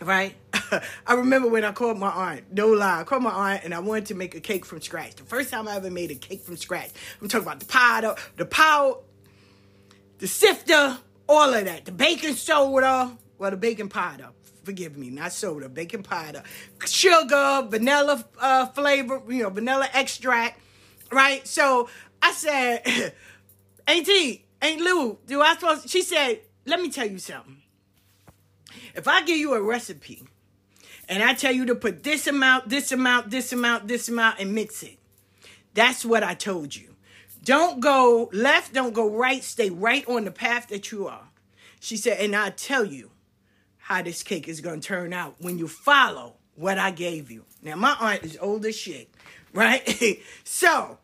Right? 0.00 0.35
I 1.06 1.14
remember 1.14 1.49
when 1.49 1.64
I 1.64 1.73
called 1.73 1.99
my 1.99 2.11
aunt, 2.11 2.52
no 2.52 2.68
lie, 2.68 3.00
I 3.00 3.04
called 3.04 3.23
my 3.23 3.52
aunt 3.52 3.64
and 3.64 3.75
I 3.75 3.80
wanted 3.80 4.06
to 4.06 4.14
make 4.14 4.35
a 4.35 4.40
cake 4.40 4.64
from 4.64 4.80
scratch. 4.80 5.16
The 5.16 5.25
first 5.25 5.50
time 5.50 5.68
I 5.68 5.76
ever 5.76 5.90
made 5.90 6.11
a 6.11 6.14
cake 6.14 6.42
from 6.42 6.56
scratch. 6.56 6.90
I'm 7.20 7.28
talking 7.28 7.46
about 7.46 7.61
the 7.61 7.66
powder, 7.66 8.14
the 8.37 8.46
powder, 8.46 8.96
the 10.18 10.26
sifter, 10.26 10.99
all 11.28 11.52
of 11.52 11.64
that, 11.64 11.85
the 11.85 11.92
baking 11.92 12.35
soda, 12.35 13.16
well, 13.38 13.50
the 13.50 13.56
baking 13.56 13.88
powder. 13.88 14.30
Forgive 14.64 14.96
me, 14.96 15.11
not 15.11 15.32
soda, 15.32 15.68
baking 15.68 16.02
powder, 16.02 16.42
sugar, 16.85 17.66
vanilla 17.68 18.25
uh, 18.40 18.66
flavor, 18.66 19.23
you 19.28 19.44
know, 19.44 19.50
vanilla 19.50 19.88
extract, 19.92 20.61
right? 21.12 21.46
So 21.46 21.88
I 22.20 22.32
said, 22.32 22.82
Ain't 23.87 24.08
Auntie, 24.08 24.44
Aunt 24.61 24.80
Lou, 24.80 25.18
do 25.26 25.40
I 25.40 25.54
supposed? 25.54 25.88
She 25.88 26.02
said, 26.02 26.40
let 26.66 26.80
me 26.80 26.90
tell 26.90 27.08
you 27.08 27.18
something. 27.18 27.62
If 28.94 29.06
I 29.06 29.23
give 29.23 29.37
you 29.37 29.54
a 29.54 29.62
recipe 29.62 30.26
and 31.08 31.23
I 31.23 31.35
tell 31.35 31.52
you 31.52 31.66
to 31.66 31.75
put 31.76 32.02
this 32.02 32.26
amount, 32.26 32.68
this 32.68 32.90
amount, 32.90 33.30
this 33.30 33.52
amount, 33.52 33.87
this 33.87 34.08
amount, 34.08 34.40
and 34.40 34.52
mix 34.52 34.82
it, 34.82 34.99
that's 35.75 36.04
what 36.04 36.25
I 36.25 36.35
told 36.35 36.75
you. 36.75 36.96
Don't 37.47 37.79
go 37.79 38.29
left, 38.33 38.75
don't 38.75 38.93
go 38.93 39.09
right, 39.09 39.43
stay 39.43 39.71
right 39.71 40.07
on 40.09 40.25
the 40.25 40.33
path 40.33 40.67
that 40.67 40.91
you 40.91 41.07
are. 41.07 41.29
She 41.79 41.97
said, 41.97 42.19
and 42.19 42.35
I 42.35 42.50
tell 42.50 42.85
you 42.85 43.12
how 43.79 44.03
this 44.03 44.25
cake 44.25 44.49
is 44.49 44.61
to 44.61 44.81
turn 44.81 45.12
out 45.12 45.37
when 45.38 45.57
you 45.57 45.69
follow 45.69 46.35
what 46.57 46.76
I 46.76 46.91
gave 46.91 47.31
you. 47.31 47.45
Now, 47.62 47.76
my 47.76 47.97
aunt 48.00 48.25
is 48.25 48.37
old 48.41 48.67
as 48.67 48.76
shit, 48.76 49.15
right? 49.55 50.21
so, 50.45 50.99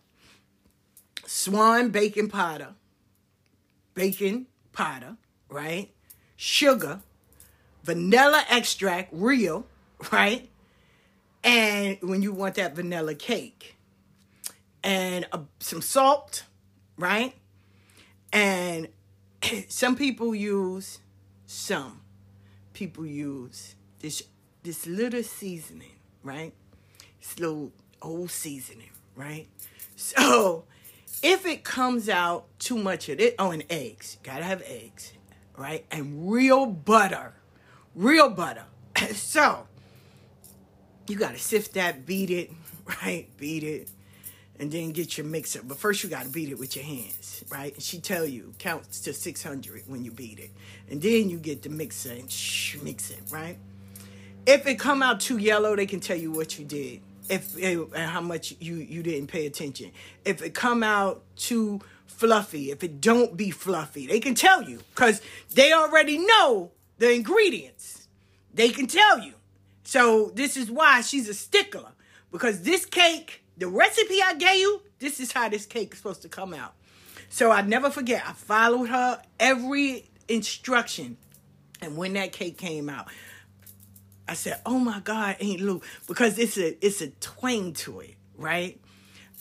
swan 1.27 1.91
baking 1.91 2.29
powder, 2.29 2.75
baking 3.95 4.47
powder, 4.73 5.19
right? 5.49 5.93
Sugar, 6.35 7.03
vanilla 7.85 8.43
extract, 8.51 9.11
real, 9.13 9.65
right? 10.13 10.51
And 11.45 11.99
when 12.03 12.21
you 12.21 12.33
want 12.33 12.57
that 12.57 12.75
vanilla 12.75 13.15
cake, 13.15 13.77
and 14.83 15.27
some 15.59 15.81
salt, 15.83 16.45
right? 16.97 17.35
And 18.33 18.89
some 19.69 19.97
people 19.97 20.35
use 20.35 20.99
some 21.47 22.01
people 22.73 23.05
use 23.05 23.75
this 24.01 24.23
this 24.63 24.87
little 24.87 25.23
seasoning, 25.23 25.97
right? 26.23 26.53
This 27.21 27.39
little 27.39 27.73
old 28.01 28.31
seasoning, 28.31 28.91
right? 29.15 29.49
So 29.97 30.65
if 31.23 31.47
it 31.47 31.65
comes 31.65 32.09
out 32.09 32.47
too 32.59 32.79
much 32.79 33.09
of 33.09 33.21
it, 33.21 33.35
oh, 33.39 33.51
and 33.51 33.65
eggs, 33.71 34.19
gotta 34.23 34.45
have 34.45 34.63
eggs, 34.67 35.13
right? 35.57 35.85
And 35.91 36.31
real 36.31 36.67
butter, 36.67 37.35
real 37.95 38.31
butter. 38.31 38.65
so 39.13 39.67
you 41.07 41.17
gotta 41.17 41.39
sift 41.39 41.75
that, 41.75 42.07
beat 42.07 42.31
it, 42.31 42.51
right? 43.03 43.29
Beat 43.37 43.63
it 43.65 43.89
and 44.63 44.71
then 44.71 44.93
get 44.93 45.19
your 45.19 45.27
mixer. 45.27 45.61
But 45.61 45.77
first 45.77 46.05
you 46.05 46.09
got 46.09 46.23
to 46.23 46.29
beat 46.29 46.49
it 46.49 46.57
with 46.57 46.77
your 46.77 46.85
hands, 46.85 47.43
right? 47.51 47.75
And 47.75 47.83
she 47.83 47.99
tell 47.99 48.25
you 48.25 48.55
counts 48.61 49.01
to 49.01 49.13
600 49.13 49.83
when 49.89 50.05
you 50.05 50.13
beat 50.13 50.39
it. 50.39 50.53
And 50.89 51.03
then 51.03 51.29
you 51.29 51.39
get 51.39 51.63
the 51.63 51.69
mixer 51.69 52.13
and 52.13 52.23
mix 52.85 53.11
it, 53.11 53.19
right? 53.33 53.59
If 54.47 54.65
it 54.69 54.79
come 54.79 55.03
out 55.03 55.19
too 55.19 55.39
yellow, 55.39 55.75
they 55.75 55.87
can 55.87 55.99
tell 55.99 56.17
you 56.17 56.31
what 56.31 56.61
you 56.61 56.65
did. 56.65 57.01
If 57.29 57.61
eh, 57.61 57.77
and 57.97 58.09
how 58.09 58.21
much 58.21 58.55
you 58.61 58.77
you 58.77 59.03
didn't 59.03 59.27
pay 59.27 59.47
attention. 59.47 59.91
If 60.25 60.43
it 60.43 60.55
come 60.55 60.85
out 60.85 61.25
too 61.35 61.81
fluffy, 62.07 62.71
if 62.71 62.85
it 62.85 63.01
don't 63.01 63.37
be 63.37 63.51
fluffy, 63.51 64.07
they 64.07 64.21
can 64.21 64.37
tell 64.37 64.63
you 64.63 64.79
cuz 64.95 65.21
they 65.55 65.73
already 65.73 66.19
know 66.19 66.71
the 66.99 67.13
ingredients. 67.13 68.07
They 68.55 68.69
can 68.69 68.87
tell 68.87 69.19
you. 69.19 69.35
So 69.83 70.31
this 70.37 70.57
is 70.57 70.71
why 70.71 71.01
she's 71.01 71.29
a 71.29 71.35
stickler 71.35 71.91
because 72.31 72.63
this 72.63 72.87
cake, 72.87 73.42
the 73.57 73.69
recipe 73.69 74.21
I 74.23 74.35
gave 74.35 74.59
you, 74.59 74.83
this 74.99 75.21
is 75.21 75.33
how 75.33 75.49
this 75.49 75.67
cake 75.67 75.93
is 75.93 75.99
supposed 75.99 76.23
to 76.23 76.29
come 76.29 76.55
out. 76.55 76.75
So 77.29 77.51
I 77.51 77.63
never 77.63 77.91
forget. 77.91 78.23
I 78.27 78.33
followed 78.33 78.87
her 78.87 79.23
every 79.41 80.11
instruction, 80.29 81.17
and 81.81 81.97
when 81.97 82.13
that 82.15 82.33
cake 82.33 82.59
came 82.59 82.89
out, 82.89 83.09
I 84.29 84.35
said, 84.35 84.61
"Oh 84.67 84.79
my 84.79 85.01
God, 85.01 85.37
Aunt 85.41 85.61
Lou," 85.61 85.81
because 86.07 86.39
it's 86.39 86.59
a 86.59 86.85
it's 86.85 87.01
a 87.01 87.09
twang 87.09 87.73
to 87.75 88.01
it, 88.01 88.17
right? 88.37 88.81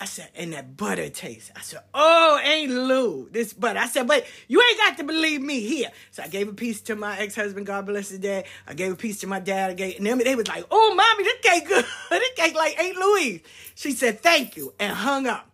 I 0.02 0.06
said, 0.06 0.30
and 0.34 0.54
that 0.54 0.76
butter 0.76 1.10
taste. 1.10 1.52
I 1.56 1.62
said, 1.62 1.82
oh, 1.94 2.42
ain't 2.44 2.72
Lou, 2.72 3.30
this 3.30 3.54
butter. 3.54 3.78
I 3.78 3.86
said, 3.86 4.08
but 4.08 4.26
you 4.48 4.60
ain't 4.60 4.80
got 4.80 4.98
to 4.98 5.04
believe 5.04 5.44
me 5.44 5.60
here. 5.60 5.90
So 6.10 6.24
I 6.24 6.28
gave 6.28 6.48
a 6.48 6.54
piece 6.54 6.82
to 6.82 6.96
my 6.96 7.20
ex-husband, 7.20 7.68
God 7.68 7.86
bless 7.86 8.10
his 8.10 8.18
dad. 8.18 8.46
I 8.68 8.74
gave 8.74 8.92
a 8.92 8.96
piece 8.96 9.20
to 9.20 9.28
my 9.28 9.40
dad. 9.40 9.70
I 9.70 9.74
gave, 9.76 9.98
and 9.98 10.08
them, 10.08 10.18
they 10.18 10.34
was 10.34 10.48
like, 10.48 10.66
oh, 10.72 10.96
mommy, 10.96 11.24
this 11.24 11.38
cake 11.44 11.68
good. 11.68 11.86
this 12.10 12.30
cake 12.36 12.56
like 12.56 12.82
ain't 12.82 12.98
Louise. 12.98 13.42
She 13.76 13.92
said, 13.92 14.22
thank 14.22 14.58
you, 14.58 14.74
and 14.80 14.92
hung 14.92 15.28
up, 15.28 15.48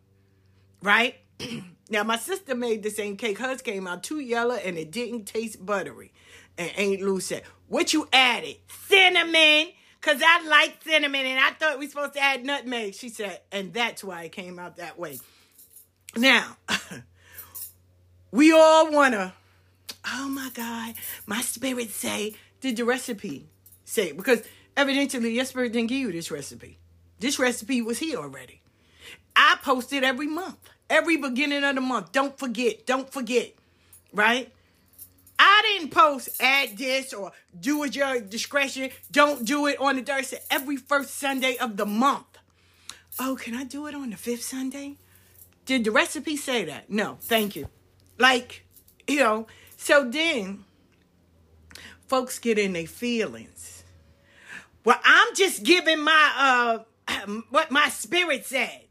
right? 0.81 1.15
now, 1.89 2.03
my 2.03 2.15
sister 2.15 2.55
made 2.55 2.83
the 2.83 2.89
same 2.89 3.17
cake. 3.17 3.39
Hers 3.39 3.61
came 3.61 3.85
out 3.85 4.01
too 4.01 4.21
yellow, 4.21 4.55
and 4.55 4.77
it 4.77 4.91
didn't 4.91 5.25
taste 5.25 5.65
buttery. 5.65 6.13
And 6.57 6.71
Aunt 6.77 7.01
Lou 7.01 7.19
said, 7.19 7.43
what 7.67 7.91
you 7.91 8.07
added? 8.13 8.55
Cinnamon 8.87 9.73
because 9.99 10.21
I 10.25 10.47
like 10.47 10.83
cinnamon 10.83 11.25
and 11.25 11.39
I 11.39 11.51
thought 11.51 11.79
we 11.79 11.87
supposed 11.87 12.13
to 12.13 12.21
add 12.21 12.45
nutmeg. 12.45 12.93
She 12.93 13.09
said, 13.09 13.41
and 13.51 13.73
that's 13.73 14.03
why 14.03 14.23
it 14.23 14.31
came 14.31 14.59
out 14.59 14.77
that 14.77 14.97
way. 14.97 15.19
Now, 16.15 16.57
we 18.31 18.51
all 18.51 18.91
want 18.91 19.13
to, 19.13 19.33
oh 20.05 20.29
my 20.29 20.49
God, 20.53 20.95
my 21.25 21.41
spirit 21.41 21.89
say, 21.91 22.35
did 22.61 22.77
the 22.77 22.85
recipe 22.85 23.47
say? 23.85 24.11
Because 24.11 24.41
evidently 24.75 25.33
your 25.33 25.45
spirit 25.45 25.73
didn't 25.73 25.89
give 25.89 25.99
you 25.99 26.11
this 26.11 26.31
recipe. 26.31 26.77
This 27.19 27.39
recipe 27.39 27.81
was 27.81 27.99
here 27.99 28.17
already. 28.17 28.61
I 29.35 29.57
post 29.61 29.93
it 29.93 30.03
every 30.03 30.27
month, 30.27 30.57
every 30.89 31.17
beginning 31.17 31.63
of 31.63 31.75
the 31.75 31.81
month. 31.81 32.11
Don't 32.11 32.37
forget, 32.37 32.85
don't 32.85 33.11
forget, 33.11 33.53
right? 34.13 34.51
I 35.39 35.61
didn't 35.63 35.91
post 35.91 36.29
add 36.41 36.77
this 36.77 37.13
or 37.13 37.31
do 37.59 37.83
it 37.83 37.95
your 37.95 38.19
discretion. 38.19 38.89
Don't 39.11 39.45
do 39.45 39.67
it 39.67 39.79
on 39.79 39.95
the 39.95 40.01
Thursday. 40.01 40.39
Every 40.49 40.77
first 40.77 41.15
Sunday 41.15 41.57
of 41.57 41.77
the 41.77 41.85
month. 41.85 42.25
Oh, 43.19 43.35
can 43.35 43.55
I 43.55 43.63
do 43.63 43.87
it 43.87 43.95
on 43.95 44.09
the 44.09 44.17
fifth 44.17 44.43
Sunday? 44.43 44.97
Did 45.65 45.83
the 45.83 45.91
recipe 45.91 46.37
say 46.37 46.65
that? 46.65 46.89
No, 46.89 47.17
thank 47.19 47.55
you. 47.55 47.67
Like, 48.17 48.65
you 49.07 49.19
know, 49.19 49.47
so 49.75 50.09
then 50.09 50.63
folks 52.07 52.39
get 52.39 52.57
in 52.57 52.73
their 52.73 52.87
feelings. 52.87 53.83
Well, 54.85 54.99
I'm 55.03 55.35
just 55.35 55.63
giving 55.63 56.01
my 56.01 56.83
uh 57.07 57.23
what 57.49 57.71
my 57.71 57.89
spirit 57.89 58.45
said. 58.45 58.81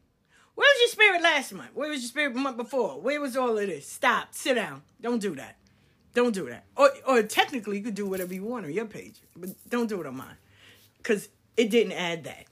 Where 0.54 0.66
was 0.66 0.80
your 0.80 0.88
spirit 0.88 1.22
last 1.22 1.52
month? 1.52 1.70
Where 1.74 1.90
was 1.90 2.00
your 2.00 2.09
spirit 2.09 2.35
month 2.35 2.56
before? 2.56 3.00
Where 3.00 3.20
was 3.20 3.37
all 3.37 3.59
of 3.59 3.66
this? 3.66 3.90
Stop. 3.90 4.28
Sit 4.32 4.54
down. 4.54 4.82
Don't 5.00 5.20
do 5.20 5.35
that. 5.37 5.56
Don't 6.16 6.33
do 6.35 6.48
that. 6.48 6.64
Or, 6.79 6.88
or 7.07 7.22
technically, 7.22 7.76
you 7.76 7.85
could 7.85 7.94
do 7.94 8.07
whatever 8.07 8.33
you 8.33 8.42
want 8.42 8.64
on 8.64 8.72
your 8.72 8.87
page, 8.87 9.16
but 9.37 9.50
don't 9.68 9.87
do 9.87 10.00
it 10.00 10.07
on 10.07 10.16
mine. 10.16 10.38
Because 10.96 11.29
it 11.59 11.68
didn't 11.68 11.92
add 11.92 12.24
that. 12.24 12.46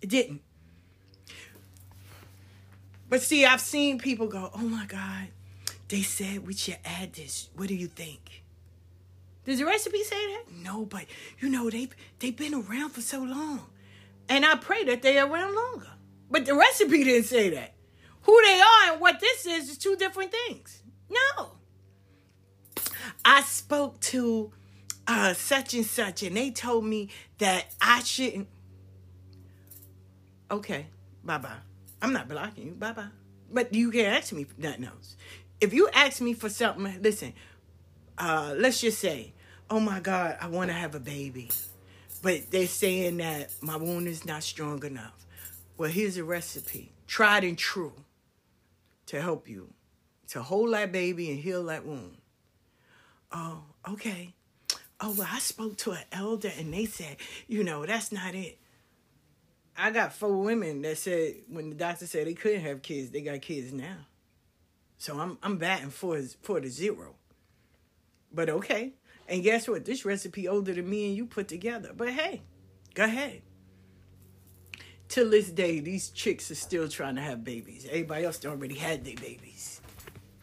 It 0.00 0.08
didn't. 0.08 0.42
But 3.08 3.20
see, 3.20 3.44
I've 3.44 3.60
seen 3.60 3.98
people 3.98 4.28
go, 4.28 4.52
oh 4.54 4.58
my 4.58 4.86
God, 4.86 5.26
they 5.88 6.02
said 6.02 6.46
we 6.46 6.54
should 6.54 6.78
add 6.84 7.14
this. 7.14 7.48
What 7.56 7.66
do 7.66 7.74
you 7.74 7.88
think? 7.88 8.44
Does 9.44 9.58
the 9.58 9.66
recipe 9.66 10.04
say 10.04 10.34
that? 10.34 10.44
No, 10.62 10.84
but 10.84 11.06
you 11.40 11.48
know, 11.48 11.68
they, 11.70 11.88
they've 12.20 12.36
been 12.36 12.54
around 12.54 12.90
for 12.90 13.00
so 13.00 13.18
long. 13.18 13.66
And 14.28 14.46
I 14.46 14.54
pray 14.54 14.84
that 14.84 15.02
they 15.02 15.18
are 15.18 15.28
around 15.28 15.52
longer. 15.52 15.90
But 16.30 16.46
the 16.46 16.54
recipe 16.54 17.02
didn't 17.02 17.24
say 17.24 17.50
that. 17.50 17.74
Who 18.22 18.40
they 18.44 18.60
are 18.60 18.92
and 18.92 19.00
what 19.00 19.18
this 19.18 19.46
is 19.46 19.68
is 19.68 19.78
two 19.78 19.96
different 19.96 20.30
things. 20.30 20.84
No. 21.10 21.57
I 23.24 23.42
spoke 23.42 24.00
to 24.00 24.52
uh, 25.06 25.34
such 25.34 25.74
and 25.74 25.86
such, 25.86 26.22
and 26.22 26.36
they 26.36 26.50
told 26.50 26.84
me 26.84 27.08
that 27.38 27.66
I 27.80 28.00
shouldn't. 28.00 28.48
Okay, 30.50 30.86
bye 31.24 31.38
bye. 31.38 31.56
I'm 32.00 32.12
not 32.12 32.28
blocking 32.28 32.66
you. 32.66 32.72
Bye 32.72 32.92
bye. 32.92 33.08
But 33.50 33.74
you 33.74 33.90
can 33.90 34.04
ask 34.06 34.32
me 34.32 34.46
nothing 34.56 34.84
else. 34.84 35.16
If 35.60 35.72
you 35.72 35.88
ask 35.92 36.20
me 36.20 36.34
for 36.34 36.48
something, 36.48 37.02
listen. 37.02 37.32
Uh, 38.16 38.54
let's 38.56 38.80
just 38.80 38.98
say, 38.98 39.32
oh 39.70 39.78
my 39.78 40.00
God, 40.00 40.36
I 40.40 40.48
want 40.48 40.70
to 40.70 40.74
have 40.74 40.94
a 40.96 41.00
baby, 41.00 41.50
but 42.20 42.50
they're 42.50 42.66
saying 42.66 43.18
that 43.18 43.52
my 43.60 43.76
wound 43.76 44.08
is 44.08 44.26
not 44.26 44.42
strong 44.42 44.84
enough. 44.84 45.24
Well, 45.76 45.88
here's 45.88 46.16
a 46.16 46.24
recipe, 46.24 46.92
tried 47.06 47.44
and 47.44 47.56
true, 47.56 47.92
to 49.06 49.22
help 49.22 49.48
you 49.48 49.72
to 50.28 50.42
hold 50.42 50.72
that 50.74 50.92
baby 50.92 51.30
and 51.30 51.40
heal 51.40 51.64
that 51.64 51.84
wound. 51.84 52.17
Oh, 53.32 53.62
okay. 53.88 54.34
Oh, 55.00 55.14
well, 55.16 55.28
I 55.30 55.38
spoke 55.38 55.76
to 55.78 55.92
an 55.92 56.04
elder 56.10 56.50
and 56.58 56.72
they 56.72 56.86
said, 56.86 57.16
you 57.46 57.62
know, 57.62 57.86
that's 57.86 58.10
not 58.10 58.34
it. 58.34 58.58
I 59.76 59.90
got 59.92 60.12
four 60.12 60.36
women 60.36 60.82
that 60.82 60.98
said 60.98 61.36
when 61.48 61.70
the 61.70 61.76
doctor 61.76 62.06
said 62.06 62.26
they 62.26 62.34
couldn't 62.34 62.62
have 62.62 62.82
kids, 62.82 63.10
they 63.10 63.20
got 63.20 63.40
kids 63.42 63.72
now. 63.72 64.06
So 64.96 65.20
I'm 65.20 65.38
I'm 65.40 65.56
batting 65.56 65.90
for 65.90 66.20
for 66.42 66.60
the 66.60 66.68
zero. 66.68 67.14
But 68.32 68.50
okay. 68.50 68.94
And 69.28 69.42
guess 69.44 69.68
what? 69.68 69.84
This 69.84 70.04
recipe 70.04 70.48
older 70.48 70.72
than 70.72 70.88
me 70.88 71.06
and 71.06 71.16
you 71.16 71.26
put 71.26 71.46
together. 71.46 71.92
But 71.96 72.10
hey, 72.10 72.42
go 72.94 73.04
ahead. 73.04 73.42
Till 75.08 75.30
this 75.30 75.50
day, 75.50 75.80
these 75.80 76.10
chicks 76.10 76.50
are 76.50 76.56
still 76.56 76.88
trying 76.88 77.14
to 77.14 77.22
have 77.22 77.44
babies. 77.44 77.86
Everybody 77.88 78.24
else 78.24 78.44
already 78.44 78.74
had 78.74 79.04
their 79.04 79.14
babies. 79.14 79.80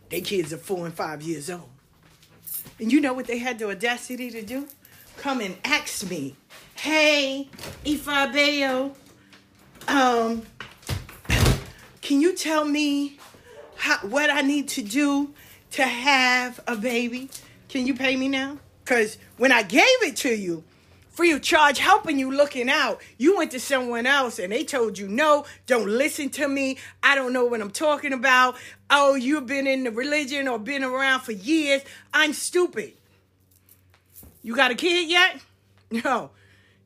Their 0.09 0.21
kids 0.21 0.53
are 0.53 0.57
four 0.57 0.85
and 0.85 0.93
five 0.95 1.21
years 1.21 1.49
old. 1.49 1.69
And 2.79 2.91
you 2.91 2.99
know 3.01 3.13
what 3.13 3.27
they 3.27 3.37
had 3.37 3.59
the 3.59 3.69
audacity 3.69 4.29
to 4.31 4.41
do? 4.41 4.67
Come 5.17 5.41
and 5.41 5.57
ask 5.63 6.09
me, 6.09 6.35
hey, 6.75 7.49
Ifabeo, 7.85 8.95
um, 9.87 10.43
can 12.01 12.21
you 12.21 12.35
tell 12.35 12.65
me 12.65 13.17
how, 13.75 13.97
what 14.07 14.29
I 14.29 14.41
need 14.41 14.67
to 14.69 14.81
do 14.81 15.33
to 15.71 15.83
have 15.83 16.59
a 16.67 16.75
baby? 16.75 17.29
Can 17.69 17.87
you 17.87 17.93
pay 17.95 18.15
me 18.15 18.27
now? 18.27 18.57
Because 18.83 19.17
when 19.37 19.51
I 19.51 19.63
gave 19.63 19.83
it 20.01 20.15
to 20.17 20.29
you, 20.29 20.63
free 21.15 21.31
of 21.31 21.41
charge, 21.41 21.79
helping 21.79 22.19
you, 22.19 22.29
looking 22.29 22.69
out, 22.69 23.01
you 23.17 23.37
went 23.37 23.51
to 23.51 23.59
someone 23.59 24.05
else 24.05 24.37
and 24.37 24.51
they 24.51 24.63
told 24.63 24.97
you, 24.97 25.07
no, 25.07 25.45
don't 25.65 25.87
listen 25.87 26.29
to 26.31 26.47
me. 26.47 26.77
I 27.01 27.15
don't 27.15 27.31
know 27.33 27.45
what 27.45 27.61
I'm 27.61 27.71
talking 27.71 28.13
about. 28.13 28.55
Oh, 28.89 29.15
you've 29.15 29.47
been 29.47 29.65
in 29.65 29.85
the 29.85 29.91
religion 29.91 30.47
or 30.47 30.59
been 30.59 30.83
around 30.83 31.21
for 31.21 31.31
years. 31.31 31.81
I'm 32.13 32.33
stupid. 32.33 32.93
You 34.43 34.55
got 34.55 34.71
a 34.71 34.75
kid 34.75 35.09
yet? 35.09 35.41
No. 35.91 36.31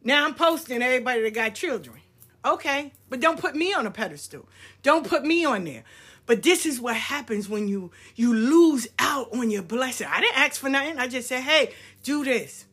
Now 0.04 0.26
I'm 0.26 0.36
posting 0.36 0.84
everybody 0.84 1.24
that 1.24 1.34
got 1.34 1.56
children. 1.56 1.98
Okay, 2.46 2.92
but 3.10 3.22
don't 3.22 3.40
put 3.40 3.56
me 3.56 3.74
on 3.74 3.88
a 3.88 3.92
pedestal. 3.92 4.48
Don't 4.84 5.08
put 5.08 5.24
me 5.24 5.46
on 5.46 5.64
there. 5.64 5.84
But 6.26 6.44
this 6.44 6.66
is 6.66 6.80
what 6.80 6.96
happens 6.96 7.50
when 7.50 7.68
you 7.68 7.92
you 8.16 8.36
lose 8.36 8.88
out 9.00 9.34
on 9.34 9.50
your 9.50 9.64
blessing. 9.64 10.08
I 10.12 10.22
didn't 10.22 10.38
ask 10.38 10.60
for 10.60 10.70
nothing. 10.70 11.00
I 11.00 11.08
just 11.08 11.30
said, 11.30 11.42
hey, 11.42 11.74
do 12.04 12.24
this. 12.24 12.66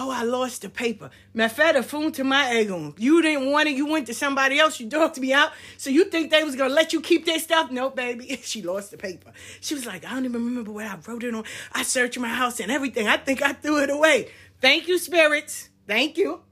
Oh, 0.00 0.10
I 0.10 0.22
lost 0.22 0.62
the 0.62 0.68
paper. 0.68 1.10
Mafetta 1.34 1.84
phone 1.84 2.12
to 2.12 2.22
my 2.22 2.56
ego. 2.56 2.94
You 2.96 3.20
didn't 3.20 3.50
want 3.50 3.68
it. 3.68 3.74
You 3.74 3.86
went 3.86 4.06
to 4.06 4.14
somebody 4.14 4.60
else. 4.60 4.78
You 4.78 4.86
dogged 4.86 5.18
me 5.18 5.32
out. 5.32 5.50
So 5.76 5.90
you 5.90 6.04
think 6.04 6.30
they 6.30 6.44
was 6.44 6.54
gonna 6.54 6.72
let 6.72 6.92
you 6.92 7.00
keep 7.00 7.26
their 7.26 7.40
stuff? 7.40 7.72
No, 7.72 7.90
baby. 7.90 8.40
She 8.48 8.62
lost 8.62 8.92
the 8.92 8.96
paper. 8.96 9.32
She 9.60 9.74
was 9.74 9.84
like, 9.84 10.04
I 10.04 10.10
don't 10.10 10.24
even 10.24 10.44
remember 10.44 10.70
what 10.70 10.86
I 10.86 10.96
wrote 11.04 11.24
it 11.24 11.34
on. 11.34 11.42
I 11.72 11.82
searched 11.82 12.18
my 12.18 12.28
house 12.28 12.60
and 12.60 12.70
everything. 12.70 13.08
I 13.08 13.16
think 13.16 13.42
I 13.42 13.52
threw 13.52 13.82
it 13.82 13.90
away. 13.90 14.30
Thank 14.60 14.86
you, 14.86 14.98
spirits. 14.98 15.68
Thank 15.88 16.16
you. 16.16 16.42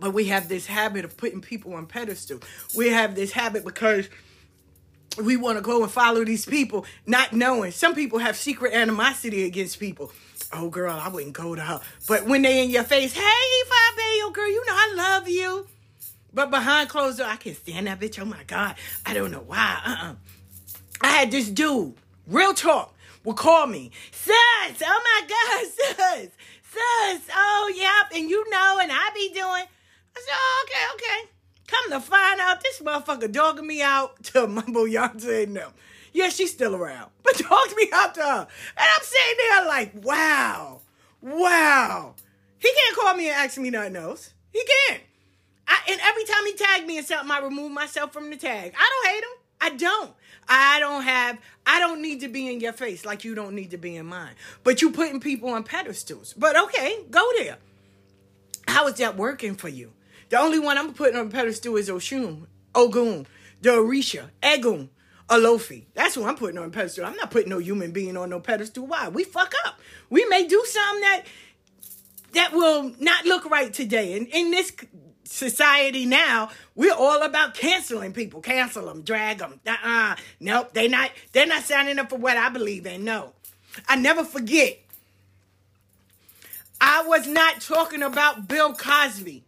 But 0.00 0.12
we 0.12 0.24
have 0.26 0.48
this 0.48 0.66
habit 0.66 1.04
of 1.04 1.16
putting 1.16 1.40
people 1.40 1.74
on 1.74 1.86
pedestal. 1.86 2.40
We 2.76 2.88
have 2.88 3.14
this 3.14 3.30
habit 3.32 3.64
because 3.64 4.08
we 5.22 5.36
want 5.36 5.58
to 5.58 5.62
go 5.62 5.82
and 5.82 5.92
follow 5.92 6.24
these 6.24 6.44
people, 6.44 6.84
not 7.06 7.32
knowing. 7.32 7.70
Some 7.70 7.94
people 7.94 8.18
have 8.18 8.36
secret 8.36 8.72
animosity 8.72 9.44
against 9.44 9.78
people. 9.78 10.10
Oh, 10.52 10.68
girl, 10.68 10.98
I 11.00 11.08
wouldn't 11.08 11.32
go 11.32 11.54
to 11.54 11.60
her. 11.60 11.80
But 12.08 12.26
when 12.26 12.42
they 12.42 12.62
in 12.62 12.70
your 12.70 12.82
face, 12.82 13.12
hey, 13.12 13.22
Fabio, 13.68 14.30
girl, 14.30 14.48
you 14.48 14.64
know 14.66 14.72
I 14.74 14.94
love 14.96 15.28
you. 15.28 15.66
But 16.32 16.50
behind 16.50 16.88
closed 16.88 17.18
door, 17.18 17.26
I 17.26 17.36
can 17.36 17.54
stand 17.54 17.86
that 17.86 18.00
bitch. 18.00 18.20
Oh 18.20 18.24
my 18.24 18.42
God. 18.46 18.74
I 19.06 19.14
don't 19.14 19.30
know 19.30 19.44
why. 19.46 19.80
Uh-uh. 19.84 20.14
I 21.02 21.08
had 21.08 21.30
this 21.30 21.48
dude, 21.48 21.94
real 22.26 22.52
talk, 22.52 22.94
would 23.24 23.36
call 23.36 23.66
me, 23.66 23.90
sis, 24.10 24.34
oh 24.36 25.00
my 25.04 25.26
God, 25.28 25.66
sis, 26.20 26.30
sis, 26.62 27.22
oh, 27.34 27.72
yep, 27.74 28.18
and 28.18 28.28
you 28.28 28.48
know, 28.50 28.78
and 28.82 28.90
I 28.92 29.10
be 29.14 29.28
doing. 29.28 29.44
I 29.46 30.20
said, 30.20 30.34
oh, 30.34 30.66
okay, 30.66 30.84
okay. 30.94 31.30
Come 31.66 31.90
to 31.92 32.00
find 32.00 32.40
out, 32.40 32.62
this 32.62 32.80
motherfucker 32.80 33.32
dogging 33.32 33.66
me 33.66 33.80
out 33.80 34.22
to 34.24 34.46
Mumbo 34.46 34.86
Yonce 34.86 35.44
and 35.44 35.56
them. 35.56 35.72
Yeah, 36.12 36.28
she's 36.28 36.50
still 36.50 36.74
around, 36.74 37.10
but 37.22 37.36
dogged 37.36 37.76
me 37.76 37.88
out 37.92 38.14
to 38.16 38.22
her. 38.22 38.48
And 38.76 38.88
I'm 38.96 39.02
sitting 39.02 39.36
there 39.38 39.66
like, 39.66 39.92
wow, 40.04 40.80
wow. 41.20 42.14
He 42.58 42.72
can't 42.72 42.96
call 42.96 43.14
me 43.14 43.28
and 43.28 43.36
ask 43.36 43.58
me 43.58 43.70
nothing 43.70 43.96
else. 43.96 44.34
He 44.52 44.62
can't. 44.88 45.02
I, 45.66 45.78
and 45.88 46.00
every 46.02 46.24
time 46.24 46.44
he 46.46 46.54
tagged 46.54 46.86
me 46.86 46.98
in 46.98 47.04
something, 47.04 47.30
I 47.30 47.40
remove 47.40 47.72
myself 47.72 48.12
from 48.12 48.28
the 48.28 48.36
tag. 48.36 48.74
I 48.76 48.90
don't 48.90 49.12
hate 49.12 49.22
him. 49.22 49.30
I 49.60 49.70
don't. 49.76 50.14
I 50.48 50.80
don't 50.80 51.02
have, 51.02 51.38
I 51.64 51.78
don't 51.78 52.02
need 52.02 52.20
to 52.20 52.28
be 52.28 52.52
in 52.52 52.60
your 52.60 52.72
face 52.72 53.04
like 53.04 53.24
you 53.24 53.36
don't 53.36 53.54
need 53.54 53.70
to 53.70 53.76
be 53.76 53.94
in 53.94 54.06
mine. 54.06 54.32
But 54.64 54.82
you 54.82 54.90
putting 54.90 55.20
people 55.20 55.50
on 55.50 55.62
pedestals. 55.62 56.34
But 56.36 56.60
okay, 56.60 57.04
go 57.10 57.24
there. 57.38 57.58
How 58.66 58.88
is 58.88 58.94
that 58.94 59.16
working 59.16 59.54
for 59.54 59.68
you? 59.68 59.92
The 60.28 60.38
only 60.38 60.58
one 60.58 60.76
I'm 60.76 60.92
putting 60.92 61.18
on 61.18 61.30
pedestal 61.30 61.76
is 61.76 61.88
Oshun, 61.88 62.46
Ogun, 62.74 63.26
the 63.60 63.70
Orisha, 63.70 64.30
Egun, 64.42 64.88
Olofi. 65.30 65.84
That's 65.94 66.16
who 66.16 66.24
I'm 66.24 66.36
putting 66.36 66.58
on 66.58 66.66
a 66.66 66.70
pedestal. 66.70 67.06
I'm 67.06 67.16
not 67.16 67.30
putting 67.30 67.50
no 67.50 67.58
human 67.58 67.92
being 67.92 68.16
on 68.16 68.30
no 68.30 68.40
pedestal. 68.40 68.86
Why? 68.86 69.08
We 69.08 69.24
fuck 69.24 69.54
up. 69.64 69.80
We 70.10 70.24
may 70.26 70.46
do 70.46 70.62
something 70.66 71.00
that 71.02 71.22
that 72.32 72.52
will 72.52 72.92
not 72.98 73.24
look 73.24 73.48
right 73.48 73.72
today. 73.72 74.16
And 74.16 74.26
in 74.28 74.50
this 74.50 74.72
society 75.24 76.04
now, 76.04 76.50
we're 76.74 76.94
all 76.94 77.22
about 77.22 77.54
canceling 77.54 78.12
people. 78.12 78.40
Cancel 78.40 78.86
them, 78.86 79.02
drag 79.02 79.38
them. 79.38 79.60
Uh-uh. 79.66 80.16
Nope, 80.40 80.72
they 80.74 80.88
not 80.88 81.12
they're 81.32 81.46
not 81.46 81.62
signing 81.62 81.98
up 81.98 82.10
for 82.10 82.18
what 82.18 82.36
I 82.36 82.48
believe 82.48 82.86
in. 82.86 83.04
No. 83.04 83.32
I 83.88 83.96
never 83.96 84.24
forget. 84.24 84.78
I 86.80 87.04
was 87.06 87.28
not 87.28 87.60
talking 87.60 88.02
about 88.02 88.48
Bill 88.48 88.74
Cosby. 88.74 89.44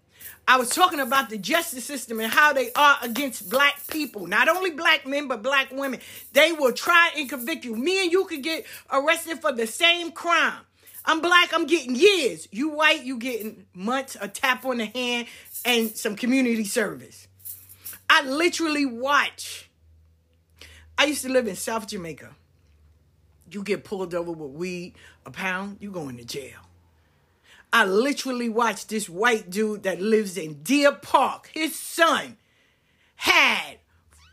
I 0.47 0.59
was 0.59 0.71
talking 0.71 1.01
about 1.01 1.31
the 1.31 1.39
justice 1.39 1.85
system 1.85 2.19
and 2.21 2.33
how 2.33 2.53
they 2.53 2.73
are 2.73 2.97
against 3.03 3.49
black 3.49 3.87
people. 3.89 4.27
Not 4.27 4.49
only 4.49 4.71
black 4.71 5.07
men, 5.07 5.29
but 5.29 5.43
black 5.43 5.71
women. 5.71 6.01
They 6.33 6.53
will 6.53 6.73
try 6.73 7.11
and 7.17 7.29
convict 7.29 7.65
you. 7.65 7.77
Me 7.77 8.03
and 8.03 8.13
you 8.13 8.25
could 8.25 8.43
get 8.43 8.67
arrested 8.91 9.41
for 9.41 9.53
the 9.53 9.67
same 9.67 10.11
crime. 10.11 10.61
I'm 11.05 11.21
black, 11.21 11.53
I'm 11.53 11.67
getting 11.67 11.97
years. 11.97 12.49
You 12.51 12.71
white, 12.71 13.05
you 13.05 13.19
getting 13.19 13.67
months, 13.75 14.17
a 14.21 14.29
tap 14.29 14.65
on 14.65 14.79
the 14.79 14.87
hand, 14.87 15.27
and 15.65 15.97
some 15.97 16.17
community 16.17 16.65
service. 16.65 17.29
I 18.09 18.23
literally 18.23 18.87
watch. 18.87 19.71
I 20.99 21.07
used 21.07 21.23
to 21.23 21.29
live 21.29 21.49
in 21.49 21.57
South 21.57 21.89
Jamaica. 21.89 22.31
You 23.51 23.63
get 23.63 23.85
pulled 23.85 24.15
over 24.15 24.33
with 24.33 24.51
weed, 24.53 24.95
a 25.27 25.31
pound, 25.31 25.79
you 25.81 25.91
going 25.91 26.17
to 26.19 26.25
jail. 26.25 26.61
I 27.73 27.87
literally 27.87 28.51
watched 28.51 28.91
this 28.91 29.09
white 29.09 29.49
dude 29.49 29.85
that 29.85 30.01
lives 30.01 30.37
in 30.37 30.63
Deer 30.63 30.93
Park. 30.93 31.51
His 31.55 31.79
son 31.79 32.37
had 33.17 33.79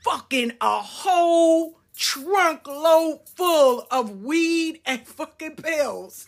fucking 0.04 0.54
a 0.60 0.82
whole 0.82 1.80
trunk 1.96 2.68
load 2.68 3.22
full 3.36 3.88
of 3.92 4.24
weed 4.24 4.82
and 4.86 5.08
fucking 5.08 5.56
pills. 5.56 6.26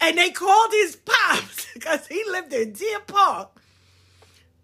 And 0.00 0.16
they 0.16 0.30
called 0.30 0.72
his 0.72 0.96
pops 1.04 1.66
because 1.74 2.06
he 2.06 2.24
lived 2.30 2.52
in 2.52 2.72
Deer 2.72 3.00
Park. 3.00 3.50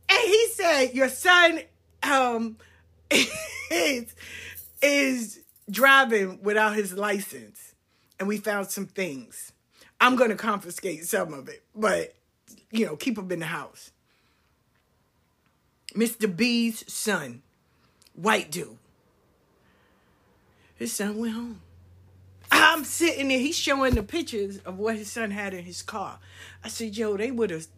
And 0.08 0.20
he 0.20 0.48
said, 0.52 0.94
Your 0.94 1.08
son 1.08 1.60
um, 2.02 2.56
is, 3.70 4.14
is 4.80 5.40
driving 5.70 6.42
without 6.42 6.74
his 6.76 6.94
license. 6.94 7.74
And 8.18 8.28
we 8.28 8.38
found 8.38 8.70
some 8.70 8.86
things. 8.86 9.51
I'm 10.02 10.16
going 10.16 10.30
to 10.30 10.36
confiscate 10.36 11.06
some 11.06 11.32
of 11.32 11.48
it, 11.48 11.62
but, 11.76 12.12
you 12.72 12.84
know, 12.84 12.96
keep 12.96 13.14
them 13.14 13.30
in 13.30 13.38
the 13.38 13.46
house. 13.46 13.92
Mr. 15.94 16.34
B's 16.34 16.92
son, 16.92 17.42
white 18.12 18.50
dude. 18.50 18.78
His 20.74 20.92
son 20.92 21.18
went 21.18 21.34
home. 21.34 21.60
I'm 22.50 22.82
sitting 22.82 23.28
there, 23.28 23.38
he's 23.38 23.56
showing 23.56 23.94
the 23.94 24.02
pictures 24.02 24.58
of 24.58 24.76
what 24.76 24.96
his 24.96 25.08
son 25.08 25.30
had 25.30 25.54
in 25.54 25.62
his 25.62 25.82
car. 25.82 26.18
I 26.64 26.68
said, 26.68 26.96
Yo, 26.96 27.16
they 27.16 27.30
would 27.30 27.50
have 27.50 27.68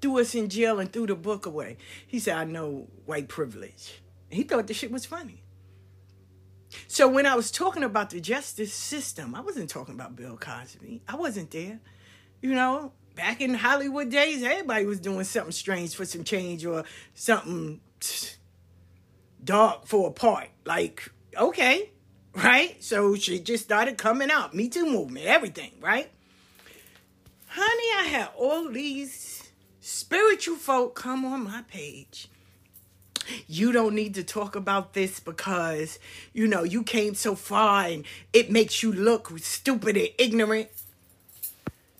threw 0.00 0.20
us 0.20 0.34
in 0.34 0.48
jail 0.48 0.80
and 0.80 0.90
threw 0.90 1.06
the 1.06 1.14
book 1.14 1.44
away. 1.44 1.76
He 2.06 2.18
said, 2.18 2.38
I 2.38 2.44
know 2.44 2.86
white 3.04 3.28
privilege. 3.28 4.00
He 4.30 4.42
thought 4.42 4.68
the 4.68 4.74
shit 4.74 4.90
was 4.90 5.04
funny. 5.04 5.42
So 6.86 7.08
when 7.08 7.26
I 7.26 7.34
was 7.34 7.50
talking 7.50 7.82
about 7.82 8.10
the 8.10 8.20
justice 8.20 8.72
system, 8.72 9.34
I 9.34 9.40
wasn't 9.40 9.70
talking 9.70 9.94
about 9.94 10.16
Bill 10.16 10.36
Cosby. 10.36 11.02
I 11.08 11.16
wasn't 11.16 11.50
there. 11.50 11.80
You 12.40 12.54
know, 12.54 12.92
back 13.14 13.40
in 13.40 13.54
Hollywood 13.54 14.10
days, 14.10 14.42
everybody 14.42 14.86
was 14.86 15.00
doing 15.00 15.24
something 15.24 15.52
strange 15.52 15.94
for 15.94 16.04
some 16.04 16.24
change 16.24 16.64
or 16.64 16.84
something 17.14 17.80
dark 19.42 19.86
for 19.86 20.08
a 20.08 20.12
part. 20.12 20.48
Like, 20.64 21.10
okay, 21.36 21.90
right? 22.34 22.82
So 22.82 23.16
she 23.16 23.40
just 23.40 23.64
started 23.64 23.98
coming 23.98 24.30
out. 24.30 24.54
Me 24.54 24.68
Too 24.68 24.86
movement, 24.86 25.26
everything, 25.26 25.72
right? 25.80 26.10
Honey, 27.48 27.88
I 27.98 28.08
had 28.10 28.28
all 28.36 28.68
these 28.68 29.50
spiritual 29.80 30.56
folk 30.56 30.94
come 30.94 31.24
on 31.24 31.44
my 31.44 31.62
page. 31.62 32.28
You 33.46 33.72
don't 33.72 33.94
need 33.94 34.14
to 34.14 34.24
talk 34.24 34.56
about 34.56 34.94
this 34.94 35.20
because, 35.20 35.98
you 36.32 36.46
know, 36.46 36.62
you 36.62 36.82
came 36.82 37.14
so 37.14 37.34
far 37.34 37.84
and 37.86 38.04
it 38.32 38.50
makes 38.50 38.82
you 38.82 38.92
look 38.92 39.38
stupid 39.38 39.96
and 39.96 40.08
ignorant. 40.18 40.68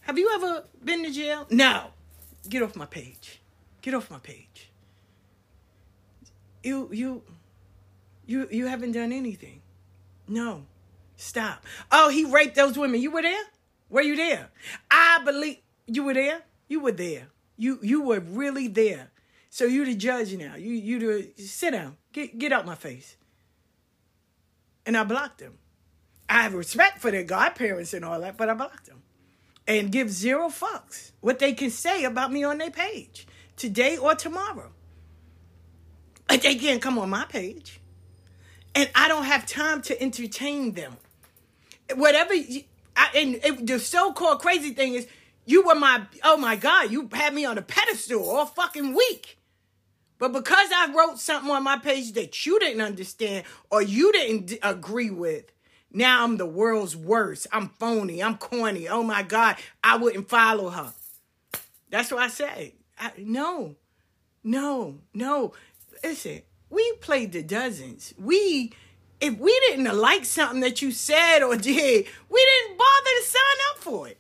Have 0.02 0.18
you 0.18 0.30
ever 0.34 0.64
been 0.82 1.04
to 1.04 1.10
jail? 1.10 1.46
No. 1.50 1.88
Get 2.48 2.62
off 2.62 2.76
my 2.76 2.86
page. 2.86 3.40
Get 3.82 3.94
off 3.94 4.10
my 4.10 4.18
page. 4.18 4.70
You 6.62 6.88
you 6.92 7.22
you 8.26 8.48
you 8.50 8.66
haven't 8.66 8.92
done 8.92 9.12
anything. 9.12 9.60
No. 10.26 10.64
Stop. 11.16 11.64
Oh, 11.90 12.08
he 12.08 12.24
raped 12.24 12.54
those 12.54 12.78
women. 12.78 13.00
You 13.00 13.10
were 13.10 13.22
there? 13.22 13.44
Were 13.90 14.02
you 14.02 14.16
there? 14.16 14.48
I 14.90 15.20
believe 15.24 15.58
you 15.86 16.04
were 16.04 16.14
there. 16.14 16.42
You 16.68 16.80
were 16.80 16.92
there. 16.92 17.28
You 17.56 17.78
you 17.82 18.02
were 18.02 18.20
really 18.20 18.68
there. 18.68 19.10
So 19.50 19.64
you 19.64 19.84
the 19.84 19.94
judge 19.94 20.34
now. 20.34 20.56
You 20.56 20.72
you 20.72 20.98
the 20.98 21.42
sit 21.42 21.72
down. 21.72 21.96
Get 22.12 22.38
get 22.38 22.52
out 22.52 22.66
my 22.66 22.74
face. 22.74 23.16
And 24.87 24.96
I 24.96 25.04
blocked 25.04 25.38
them. 25.38 25.58
I 26.28 26.42
have 26.42 26.54
respect 26.54 27.00
for 27.00 27.11
their 27.11 27.24
godparents 27.24 27.94
and 27.94 28.04
all 28.04 28.20
that, 28.20 28.37
but 28.37 28.48
I 28.48 28.54
blocked 28.54 28.87
them. 28.87 29.02
And 29.66 29.92
give 29.92 30.11
zero 30.11 30.48
fucks 30.48 31.12
what 31.20 31.38
they 31.38 31.52
can 31.52 31.70
say 31.70 32.04
about 32.04 32.32
me 32.32 32.44
on 32.44 32.58
their 32.58 32.70
page 32.70 33.26
today 33.56 33.96
or 33.96 34.14
tomorrow. 34.14 34.70
But 36.26 36.42
they 36.42 36.54
can't 36.54 36.80
come 36.80 36.98
on 36.98 37.11
my 37.11 37.24
page. 37.24 37.80
And 38.74 38.90
I 38.94 39.08
don't 39.08 39.24
have 39.24 39.46
time 39.46 39.82
to 39.82 40.00
entertain 40.00 40.72
them. 40.72 40.96
Whatever, 41.94 42.34
you, 42.34 42.64
I, 42.94 43.11
and 43.16 43.34
it, 43.42 43.66
the 43.66 43.78
so-called 43.78 44.40
crazy 44.40 44.70
thing 44.70 44.94
is, 44.94 45.06
you 45.46 45.66
were 45.66 45.74
my, 45.74 46.02
oh 46.22 46.37
my 46.37 46.56
God, 46.56 46.90
you 46.90 47.08
had 47.12 47.34
me 47.34 47.46
on 47.46 47.56
a 47.56 47.62
pedestal 47.62 48.22
all 48.22 48.44
fucking 48.44 48.94
week. 48.94 49.38
But 50.18 50.33
because 50.33 50.68
I 50.74 50.92
wrote 50.92 51.18
something 51.18 51.50
on 51.50 51.62
my 51.62 51.78
page 51.78 52.12
that 52.12 52.44
you 52.44 52.59
didn't 52.59 52.81
understand 52.81 53.44
or 53.70 53.83
you 53.83 54.12
didn't 54.12 54.46
d- 54.46 54.59
agree 54.62 55.11
with, 55.11 55.52
now 55.92 56.24
I'm 56.24 56.37
the 56.37 56.46
world's 56.46 56.96
worst. 56.96 57.46
I'm 57.52 57.70
phony. 57.78 58.22
I'm 58.22 58.37
corny. 58.37 58.88
Oh 58.88 59.02
my 59.02 59.22
God, 59.22 59.57
I 59.83 59.96
wouldn't 59.96 60.28
follow 60.28 60.70
her. 60.70 60.92
That's 61.90 62.11
what 62.11 62.20
I 62.20 62.28
say. 62.28 62.74
I, 62.98 63.12
no, 63.16 63.76
no, 64.44 64.98
no. 65.14 65.52
Listen, 66.02 66.42
we 66.68 66.92
played 67.00 67.33
the 67.33 67.42
dozens. 67.42 68.12
We, 68.18 68.72
if 69.20 69.38
we 69.38 69.59
didn't 69.68 69.96
like 69.96 70.24
something 70.24 70.61
that 70.61 70.83
you 70.83 70.90
said 70.90 71.42
or 71.42 71.57
did, 71.57 72.07
we 72.28 72.46
didn't 72.66 72.78
bother 72.78 73.11
to 73.20 73.24
sign 73.24 73.42
up 73.70 73.78
for 73.78 74.09
it. 74.09 74.18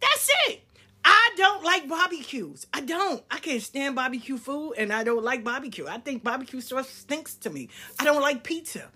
That's 0.00 0.30
it. 0.48 0.63
I 1.04 1.30
don't 1.36 1.62
like 1.62 1.88
barbecues. 1.88 2.66
I 2.72 2.80
don't. 2.80 3.22
I 3.30 3.38
can't 3.38 3.62
stand 3.62 3.94
barbecue 3.94 4.38
food 4.38 4.74
and 4.78 4.92
I 4.92 5.04
don't 5.04 5.22
like 5.22 5.44
barbecue. 5.44 5.86
I 5.86 5.98
think 5.98 6.24
barbecue 6.24 6.60
sauce 6.60 6.88
stinks 6.88 7.34
to 7.36 7.50
me. 7.50 7.68
I 7.98 8.04
don't 8.04 8.22
like 8.22 8.42
pizza. 8.42 8.90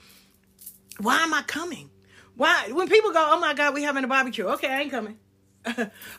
Why 1.00 1.22
am 1.22 1.34
I 1.34 1.42
coming? 1.42 1.90
Why? 2.36 2.70
When 2.72 2.88
people 2.88 3.12
go, 3.12 3.28
oh 3.32 3.40
my 3.40 3.54
God, 3.54 3.74
we 3.74 3.82
having 3.82 4.04
a 4.04 4.08
barbecue. 4.08 4.46
Okay, 4.46 4.68
I 4.68 4.80
ain't 4.82 4.90
coming. 4.90 5.18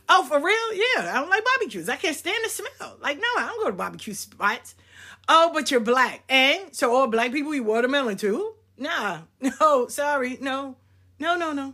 oh, 0.10 0.24
for 0.26 0.40
real? 0.40 0.74
Yeah, 0.74 1.12
I 1.14 1.20
don't 1.20 1.30
like 1.30 1.44
barbecues. 1.44 1.90
I 1.90 1.96
can't 1.96 2.16
stand 2.16 2.44
the 2.44 2.50
smell. 2.50 2.98
Like, 3.02 3.18
no, 3.18 3.28
I 3.38 3.48
don't 3.48 3.64
go 3.64 3.72
to 3.72 3.76
barbecue 3.76 4.14
spots. 4.14 4.76
Oh, 5.28 5.52
but 5.54 5.72
you're 5.72 5.80
black. 5.80 6.24
And 6.30 6.76
so 6.76 6.94
all 6.94 7.08
black 7.08 7.32
people 7.32 7.54
eat 7.54 7.62
watermelon 7.62 8.18
too? 8.18 8.54
Nah, 8.78 9.20
no, 9.60 9.88
sorry, 9.88 10.38
no, 10.42 10.76
no, 11.20 11.36
no, 11.36 11.52
no. 11.52 11.74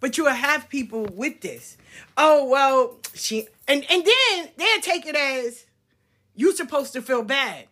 But 0.00 0.16
you 0.16 0.24
will 0.24 0.32
have 0.32 0.68
people 0.68 1.06
with 1.06 1.40
this. 1.40 1.76
Oh, 2.16 2.48
well, 2.48 2.98
she, 3.18 3.48
and, 3.66 3.84
and 3.90 4.04
then 4.04 4.48
they'll 4.56 4.80
take 4.80 5.06
it 5.06 5.16
as 5.16 5.64
you 6.34 6.54
supposed 6.54 6.92
to 6.94 7.02
feel 7.02 7.22
bad. 7.22 7.66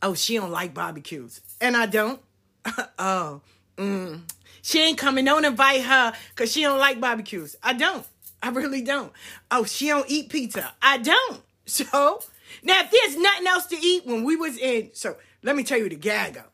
Oh, 0.00 0.14
she 0.14 0.36
don't 0.36 0.50
like 0.50 0.74
barbecues. 0.74 1.40
And 1.60 1.76
I 1.76 1.86
don't. 1.86 2.20
oh, 2.98 3.40
mm. 3.76 4.20
She 4.62 4.80
ain't 4.80 4.98
coming. 4.98 5.24
Don't 5.24 5.44
invite 5.44 5.82
her 5.82 6.12
because 6.30 6.52
she 6.52 6.62
don't 6.62 6.78
like 6.78 7.00
barbecues. 7.00 7.56
I 7.62 7.72
don't. 7.72 8.06
I 8.42 8.50
really 8.50 8.82
don't. 8.82 9.12
Oh, 9.50 9.64
she 9.64 9.88
don't 9.88 10.08
eat 10.08 10.28
pizza. 10.28 10.72
I 10.82 10.98
don't. 10.98 11.42
So 11.68 12.22
now, 12.62 12.80
if 12.80 12.90
there's 12.90 13.18
nothing 13.18 13.46
else 13.46 13.66
to 13.66 13.76
eat, 13.76 14.06
when 14.06 14.24
we 14.24 14.36
was 14.36 14.56
in, 14.56 14.88
so 14.94 15.16
let 15.42 15.54
me 15.54 15.62
tell 15.62 15.76
you 15.76 15.88
the 15.90 15.96
gag 15.96 16.38
up. 16.38 16.50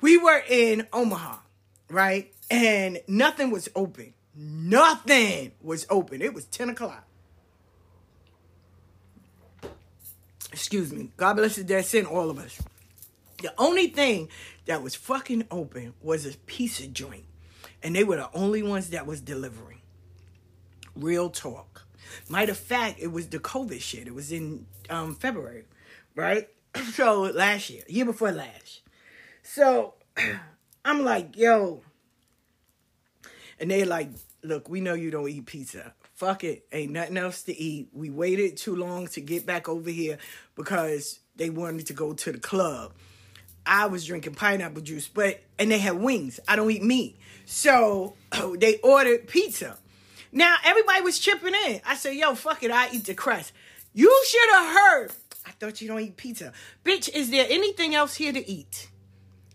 We 0.00 0.16
were 0.16 0.42
in 0.48 0.86
Omaha, 0.90 1.36
right? 1.90 2.32
And 2.50 3.00
nothing 3.06 3.50
was 3.50 3.68
open. 3.76 4.14
Nothing 4.34 5.52
was 5.60 5.86
open. 5.90 6.22
It 6.22 6.32
was 6.32 6.46
10 6.46 6.70
o'clock. 6.70 7.04
Excuse 10.52 10.92
me, 10.92 11.10
God 11.16 11.34
bless 11.34 11.56
the 11.56 11.64
dead 11.64 11.84
sin, 11.84 12.06
all 12.06 12.30
of 12.30 12.38
us. 12.38 12.60
The 13.42 13.52
only 13.58 13.86
thing 13.88 14.28
that 14.66 14.82
was 14.82 14.94
fucking 14.94 15.46
open 15.50 15.94
was 16.02 16.26
a 16.26 16.36
pizza 16.46 16.86
joint. 16.86 17.24
And 17.82 17.94
they 17.94 18.02
were 18.02 18.16
the 18.16 18.30
only 18.34 18.62
ones 18.62 18.90
that 18.90 19.06
was 19.06 19.20
delivering. 19.20 19.80
Real 20.96 21.30
talk. 21.30 21.86
Matter 22.28 22.52
of 22.52 22.58
fact, 22.58 22.98
it 23.00 23.08
was 23.08 23.28
the 23.28 23.38
COVID 23.38 23.80
shit. 23.80 24.08
It 24.08 24.14
was 24.14 24.32
in 24.32 24.66
um, 24.90 25.14
February, 25.14 25.64
right? 26.14 26.48
So 26.92 27.22
last 27.22 27.70
year, 27.70 27.82
year 27.88 28.04
before 28.04 28.30
last. 28.30 28.82
So 29.42 29.94
I'm 30.84 31.04
like, 31.04 31.36
yo. 31.36 31.82
And 33.58 33.70
they 33.70 33.84
like, 33.84 34.10
look, 34.42 34.68
we 34.68 34.80
know 34.80 34.94
you 34.94 35.10
don't 35.10 35.28
eat 35.28 35.46
pizza. 35.46 35.94
Fuck 36.18 36.42
it. 36.42 36.66
Ain't 36.72 36.90
nothing 36.90 37.16
else 37.16 37.44
to 37.44 37.56
eat. 37.56 37.90
We 37.92 38.10
waited 38.10 38.56
too 38.56 38.74
long 38.74 39.06
to 39.06 39.20
get 39.20 39.46
back 39.46 39.68
over 39.68 39.88
here 39.88 40.18
because 40.56 41.20
they 41.36 41.48
wanted 41.48 41.86
to 41.86 41.92
go 41.92 42.12
to 42.12 42.32
the 42.32 42.40
club. 42.40 42.92
I 43.64 43.86
was 43.86 44.04
drinking 44.04 44.34
pineapple 44.34 44.82
juice, 44.82 45.06
but 45.06 45.38
and 45.60 45.70
they 45.70 45.78
had 45.78 45.94
wings. 45.94 46.40
I 46.48 46.56
don't 46.56 46.72
eat 46.72 46.82
meat. 46.82 47.20
So 47.46 48.14
they 48.58 48.78
ordered 48.78 49.28
pizza. 49.28 49.78
Now 50.32 50.56
everybody 50.64 51.02
was 51.02 51.20
chipping 51.20 51.54
in. 51.54 51.80
I 51.86 51.94
said, 51.94 52.16
yo, 52.16 52.34
fuck 52.34 52.64
it, 52.64 52.72
I 52.72 52.88
eat 52.92 53.04
the 53.04 53.14
crust. 53.14 53.52
You 53.94 54.12
should 54.26 54.50
have 54.56 54.74
heard. 54.74 55.12
I 55.46 55.52
thought 55.52 55.80
you 55.80 55.86
don't 55.86 56.00
eat 56.00 56.16
pizza. 56.16 56.52
Bitch, 56.84 57.08
is 57.14 57.30
there 57.30 57.46
anything 57.48 57.94
else 57.94 58.16
here 58.16 58.32
to 58.32 58.50
eat? 58.50 58.88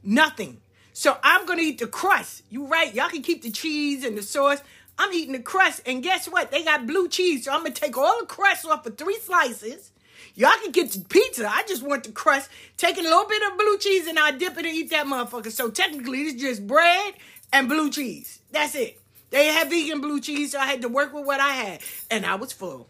Nothing. 0.01 0.61
So 0.93 1.17
I'm 1.23 1.45
gonna 1.45 1.63
eat 1.63 1.79
the 1.79 1.87
crust. 1.87 2.43
You 2.49 2.67
right, 2.67 2.93
y'all 2.93 3.09
can 3.09 3.21
keep 3.21 3.41
the 3.41 3.51
cheese 3.51 4.05
and 4.05 4.17
the 4.17 4.23
sauce. 4.23 4.61
I'm 4.97 5.11
eating 5.13 5.33
the 5.33 5.39
crust, 5.39 5.81
and 5.85 6.03
guess 6.03 6.27
what? 6.27 6.51
They 6.51 6.63
got 6.63 6.85
blue 6.85 7.07
cheese, 7.07 7.45
so 7.45 7.51
I'm 7.51 7.63
gonna 7.63 7.71
take 7.71 7.97
all 7.97 8.19
the 8.19 8.27
crust 8.27 8.65
off 8.65 8.85
of 8.85 8.97
three 8.97 9.17
slices. 9.17 9.91
Y'all 10.35 10.51
can 10.61 10.71
get 10.71 10.91
the 10.91 11.01
pizza. 11.01 11.47
I 11.47 11.63
just 11.67 11.83
want 11.83 12.03
the 12.05 12.11
crust. 12.11 12.49
Taking 12.77 13.05
a 13.05 13.09
little 13.09 13.27
bit 13.27 13.43
of 13.51 13.57
blue 13.57 13.77
cheese 13.77 14.07
and 14.07 14.17
I 14.17 14.31
dip 14.31 14.57
it 14.57 14.65
and 14.65 14.75
eat 14.75 14.89
that 14.89 15.05
motherfucker. 15.05 15.51
So 15.51 15.69
technically, 15.69 16.23
it's 16.23 16.41
just 16.41 16.65
bread 16.65 17.13
and 17.51 17.69
blue 17.69 17.91
cheese. 17.91 18.39
That's 18.51 18.73
it. 18.73 18.99
They 19.29 19.47
had 19.47 19.69
vegan 19.69 20.01
blue 20.01 20.19
cheese, 20.19 20.51
so 20.53 20.59
I 20.59 20.65
had 20.65 20.81
to 20.81 20.89
work 20.89 21.13
with 21.13 21.25
what 21.25 21.39
I 21.39 21.49
had. 21.49 21.81
And 22.09 22.25
I 22.25 22.35
was 22.35 22.51
full. 22.51 22.87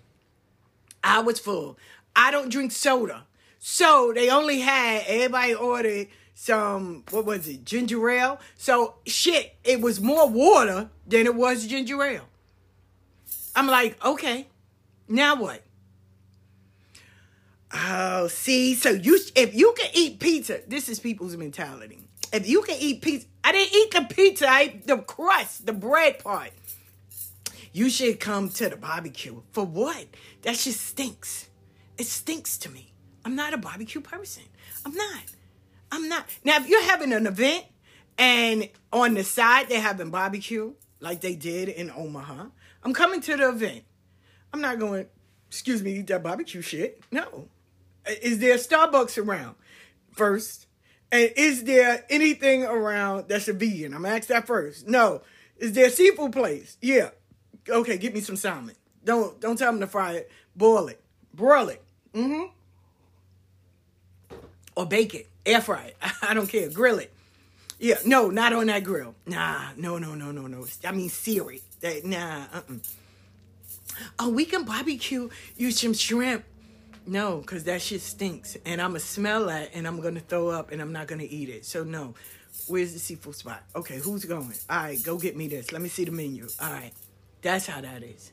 I 1.04 1.20
was 1.20 1.40
full. 1.40 1.78
I 2.16 2.32
don't 2.32 2.50
drink 2.50 2.72
soda. 2.72 3.26
So 3.60 4.12
they 4.14 4.30
only 4.30 4.60
had, 4.60 5.04
everybody 5.08 5.54
ordered 5.54 6.08
some, 6.34 7.04
what 7.12 7.26
was 7.26 7.48
it, 7.48 7.66
ginger 7.66 8.10
ale. 8.10 8.40
So 8.58 8.96
shit, 9.06 9.56
it 9.64 9.82
was 9.82 10.02
more 10.02 10.28
water 10.30 10.90
than 11.08 11.26
it 11.26 11.36
was 11.36 11.68
ginger 11.68 12.04
ale. 12.04 12.28
I'm 13.56 13.68
like, 13.68 14.04
okay, 14.04 14.48
now 15.08 15.36
what? 15.36 15.62
Oh, 17.74 18.28
see, 18.28 18.76
so 18.76 18.92
you 18.92 19.20
if 19.36 19.56
you 19.56 19.74
can 19.78 19.90
eat 19.94 20.20
pizza, 20.20 20.62
this 20.68 20.90
is 20.90 21.00
people's 21.00 21.36
mentality. 21.36 22.08
If 22.32 22.48
you 22.48 22.62
can 22.62 22.78
eat 22.80 23.02
pizza, 23.02 23.28
I 23.44 23.52
didn't 23.52 23.76
eat 23.76 23.92
the 23.92 24.16
pizza, 24.16 24.50
I 24.50 24.62
ate 24.62 24.88
the 24.88 24.98
crust, 24.98 25.66
the 25.66 25.74
bread 25.74 26.20
part. 26.20 26.52
You 27.72 27.90
should 27.90 28.20
come 28.20 28.50
to 28.50 28.70
the 28.70 28.76
barbecue. 28.76 29.42
For 29.52 29.66
what? 29.66 30.06
That 30.44 30.56
just 30.56 30.82
stinks. 30.82 31.50
It 31.98 32.06
stinks 32.06 32.58
to 32.60 32.70
me. 32.70 32.94
I'm 33.26 33.36
not 33.36 33.54
a 33.54 33.58
barbecue 33.58 34.02
person. 34.02 34.44
I'm 34.86 34.94
not. 34.94 35.24
I'm 35.94 36.10
not. 36.10 36.26
Now, 36.44 36.58
if 36.58 36.68
you're 36.68 36.84
having 36.84 37.14
an 37.14 37.28
event 37.28 37.66
and 38.18 38.68
on 38.92 39.14
the 39.14 39.24
side 39.24 39.70
they're 39.70 39.80
having 39.80 40.10
barbecue, 40.10 40.74
like 41.00 41.22
they 41.22 41.36
did 41.36 41.70
in 41.70 41.92
Omaha, 41.92 42.46
I'm 42.84 42.94
coming 42.96 43.22
to 43.22 43.38
the 43.38 43.50
event. 43.50 43.84
I'm 44.52 44.60
not 44.60 44.80
going, 44.80 45.06
excuse 45.48 45.84
me, 45.84 46.00
eat 46.00 46.08
that 46.08 46.24
barbecue 46.24 46.62
shit. 46.62 47.04
No. 47.12 47.48
Is 48.08 48.40
there 48.40 48.56
Starbucks 48.56 49.24
around? 49.24 49.54
First. 50.14 50.66
And 51.12 51.32
is 51.36 51.64
there 51.64 52.04
anything 52.10 52.64
around 52.64 53.30
that's 53.30 53.48
a 53.48 53.54
vegan? 53.54 53.94
I'm 53.94 54.02
gonna 54.02 54.16
ask 54.16 54.30
that 54.30 54.48
first. 54.48 54.88
No. 54.88 55.22
Is 55.58 55.74
there 55.74 55.86
a 55.86 55.92
seafood 55.92 56.34
place? 56.34 56.76
Yeah. 56.82 57.12
Okay, 57.70 58.00
get 58.00 58.16
me 58.16 58.22
some 58.22 58.36
salmon. 58.36 58.76
Don't 59.06 59.40
don't 59.40 59.58
tell 59.58 59.72
them 59.72 59.80
to 59.82 59.88
fry 59.88 60.14
it. 60.14 60.32
Boil 60.56 60.88
it. 60.88 61.00
Broil 61.36 61.70
it. 61.70 61.84
Mm-hmm. 62.16 62.46
Or 64.76 64.88
bake 64.88 65.14
it. 65.14 65.30
Air 65.46 65.62
fry 65.62 65.86
it. 65.86 65.98
I 66.22 66.34
don't 66.34 66.48
care. 66.48 66.70
Grill 66.70 67.00
it. 67.00 67.14
Yeah, 67.80 67.96
no, 68.06 68.30
not 68.30 68.54
on 68.54 68.68
that 68.68 68.84
grill. 68.84 69.16
Nah, 69.26 69.70
no, 69.76 69.98
no, 69.98 70.16
no, 70.16 70.32
no, 70.32 70.48
no. 70.48 70.66
I 70.86 70.92
mean, 70.92 71.10
Siri. 71.10 71.62
That, 71.82 72.06
nah, 72.06 72.46
uh-uh. 72.54 72.76
Oh, 74.20 74.30
we 74.30 74.46
can 74.46 74.64
barbecue 74.64 75.30
you 75.58 75.72
some 75.72 75.94
shrimp. 75.94 76.46
No, 77.06 77.40
because 77.40 77.66
that 77.66 77.82
shit 77.82 78.02
stinks. 78.02 78.56
And 78.66 78.82
I'm 78.82 78.92
going 78.92 79.02
to 79.02 79.06
smell 79.06 79.48
that 79.48 79.72
and 79.74 79.86
I'm 79.86 80.00
going 80.00 80.16
to 80.16 80.22
throw 80.22 80.48
up 80.48 80.72
and 80.72 80.82
I'm 80.82 80.94
not 80.94 81.08
going 81.08 81.20
to 81.20 81.30
eat 81.30 81.50
it. 81.50 81.66
So, 81.66 81.84
no. 81.84 82.14
Where's 82.68 82.94
the 82.94 83.00
seafood 83.00 83.36
spot? 83.36 83.64
Okay, 83.76 83.98
who's 83.98 84.24
going? 84.24 84.54
All 84.70 84.78
right, 84.78 85.04
go 85.04 85.18
get 85.18 85.36
me 85.36 85.48
this. 85.48 85.74
Let 85.74 85.82
me 85.82 85.90
see 85.90 86.06
the 86.06 86.12
menu. 86.12 86.48
All 86.62 86.72
right. 86.72 86.94
That's 87.42 87.68
how 87.68 87.82
that 87.82 88.04
is. 88.04 88.32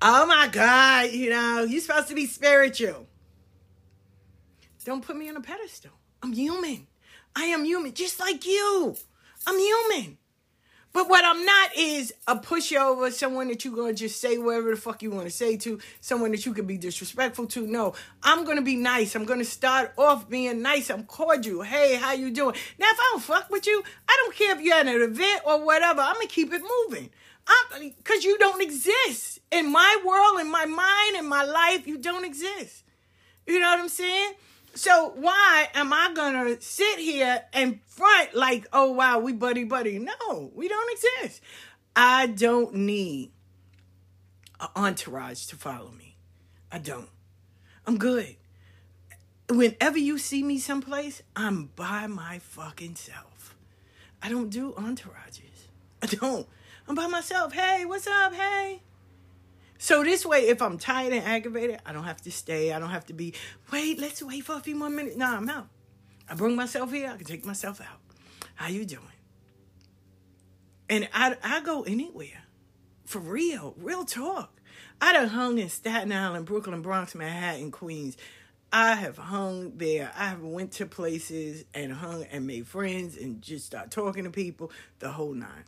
Oh 0.00 0.26
my 0.26 0.48
God, 0.48 1.10
you 1.10 1.30
know, 1.30 1.64
you're 1.64 1.80
supposed 1.80 2.08
to 2.08 2.14
be 2.14 2.26
spiritual. 2.26 3.06
Don't 4.84 5.04
put 5.04 5.16
me 5.16 5.28
on 5.28 5.36
a 5.36 5.40
pedestal. 5.40 5.92
I'm 6.22 6.32
human. 6.32 6.86
I 7.36 7.44
am 7.44 7.64
human, 7.64 7.94
just 7.94 8.20
like 8.20 8.46
you. 8.46 8.96
I'm 9.46 9.58
human. 9.58 10.18
But 10.92 11.08
what 11.08 11.24
I'm 11.24 11.44
not 11.44 11.70
is 11.76 12.12
a 12.26 12.36
pushover, 12.36 13.10
someone 13.10 13.48
that 13.48 13.64
you're 13.64 13.74
gonna 13.74 13.94
just 13.94 14.20
say 14.20 14.36
whatever 14.36 14.70
the 14.70 14.76
fuck 14.76 15.02
you 15.02 15.10
want 15.10 15.24
to 15.24 15.30
say 15.30 15.56
to, 15.56 15.80
someone 16.02 16.32
that 16.32 16.44
you 16.44 16.52
can 16.52 16.66
be 16.66 16.76
disrespectful 16.76 17.46
to. 17.46 17.66
No, 17.66 17.94
I'm 18.22 18.44
gonna 18.44 18.62
be 18.62 18.76
nice. 18.76 19.14
I'm 19.14 19.24
gonna 19.24 19.44
start 19.44 19.94
off 19.96 20.28
being 20.28 20.60
nice. 20.60 20.90
I'm 20.90 21.04
cordial. 21.04 21.62
Hey, 21.62 21.96
how 21.96 22.12
you 22.12 22.30
doing? 22.30 22.56
Now, 22.78 22.88
if 22.90 22.98
I 22.98 23.08
don't 23.12 23.22
fuck 23.22 23.50
with 23.50 23.66
you, 23.66 23.82
I 24.06 24.18
don't 24.22 24.36
care 24.36 24.54
if 24.54 24.60
you're 24.60 24.76
at 24.76 24.86
an 24.86 25.00
event 25.00 25.42
or 25.46 25.64
whatever. 25.64 26.02
I'm 26.02 26.14
gonna 26.14 26.26
keep 26.26 26.52
it 26.52 26.60
moving. 26.60 27.08
I'm 27.46 27.94
because 27.96 28.22
you 28.22 28.36
don't 28.36 28.60
exist 28.60 29.40
in 29.50 29.72
my 29.72 30.02
world, 30.04 30.40
in 30.40 30.50
my 30.50 30.66
mind, 30.66 31.16
in 31.16 31.26
my 31.26 31.42
life. 31.42 31.86
You 31.86 31.96
don't 31.98 32.26
exist. 32.26 32.84
You 33.46 33.60
know 33.60 33.70
what 33.70 33.80
I'm 33.80 33.88
saying? 33.88 34.32
So 34.74 35.12
why 35.16 35.68
am 35.74 35.92
I 35.92 36.12
gonna 36.14 36.60
sit 36.60 36.98
here 36.98 37.42
and 37.52 37.80
front 37.86 38.34
like, 38.34 38.66
oh 38.72 38.92
wow, 38.92 39.18
we 39.18 39.32
buddy 39.32 39.64
buddy? 39.64 39.98
No, 39.98 40.50
we 40.54 40.68
don't 40.68 40.92
exist. 40.92 41.42
I 41.94 42.26
don't 42.26 42.74
need 42.74 43.32
an 44.60 44.68
entourage 44.74 45.46
to 45.46 45.56
follow 45.56 45.90
me. 45.90 46.16
I 46.70 46.78
don't. 46.78 47.10
I'm 47.86 47.98
good. 47.98 48.36
Whenever 49.50 49.98
you 49.98 50.16
see 50.16 50.42
me 50.42 50.58
someplace, 50.58 51.20
I'm 51.36 51.66
by 51.76 52.06
my 52.06 52.38
fucking 52.38 52.94
self. 52.94 53.54
I 54.22 54.30
don't 54.30 54.48
do 54.48 54.72
entourages. 54.72 55.68
I 56.00 56.06
don't. 56.06 56.46
I'm 56.88 56.94
by 56.94 57.08
myself. 57.08 57.52
Hey, 57.52 57.84
what's 57.84 58.06
up? 58.06 58.32
Hey. 58.32 58.80
So 59.82 60.04
this 60.04 60.24
way, 60.24 60.42
if 60.42 60.62
I'm 60.62 60.78
tired 60.78 61.12
and 61.12 61.26
aggravated, 61.26 61.80
I 61.84 61.92
don't 61.92 62.04
have 62.04 62.22
to 62.22 62.30
stay. 62.30 62.72
I 62.72 62.78
don't 62.78 62.90
have 62.90 63.06
to 63.06 63.12
be, 63.12 63.34
wait, 63.72 63.98
let's 63.98 64.22
wait 64.22 64.44
for 64.44 64.54
a 64.54 64.60
few 64.60 64.76
more 64.76 64.88
minutes. 64.88 65.16
No, 65.16 65.26
I'm 65.26 65.50
out. 65.50 65.66
I 66.30 66.36
bring 66.36 66.54
myself 66.54 66.92
here. 66.92 67.10
I 67.12 67.16
can 67.16 67.26
take 67.26 67.44
myself 67.44 67.80
out. 67.80 67.98
How 68.54 68.68
you 68.68 68.84
doing? 68.84 69.02
And 70.88 71.08
I, 71.12 71.36
I 71.42 71.62
go 71.62 71.82
anywhere. 71.82 72.44
For 73.06 73.18
real. 73.18 73.74
Real 73.76 74.04
talk. 74.04 74.60
I 75.00 75.14
done 75.14 75.26
hung 75.26 75.58
in 75.58 75.68
Staten 75.68 76.12
Island, 76.12 76.46
Brooklyn, 76.46 76.80
Bronx, 76.80 77.16
Manhattan, 77.16 77.72
Queens. 77.72 78.16
I 78.72 78.94
have 78.94 79.18
hung 79.18 79.78
there. 79.78 80.12
I 80.16 80.28
have 80.28 80.42
went 80.42 80.70
to 80.74 80.86
places 80.86 81.64
and 81.74 81.92
hung 81.92 82.22
and 82.30 82.46
made 82.46 82.68
friends 82.68 83.16
and 83.16 83.42
just 83.42 83.66
start 83.66 83.90
talking 83.90 84.22
to 84.22 84.30
people, 84.30 84.70
the 85.00 85.10
whole 85.10 85.34
nine. 85.34 85.64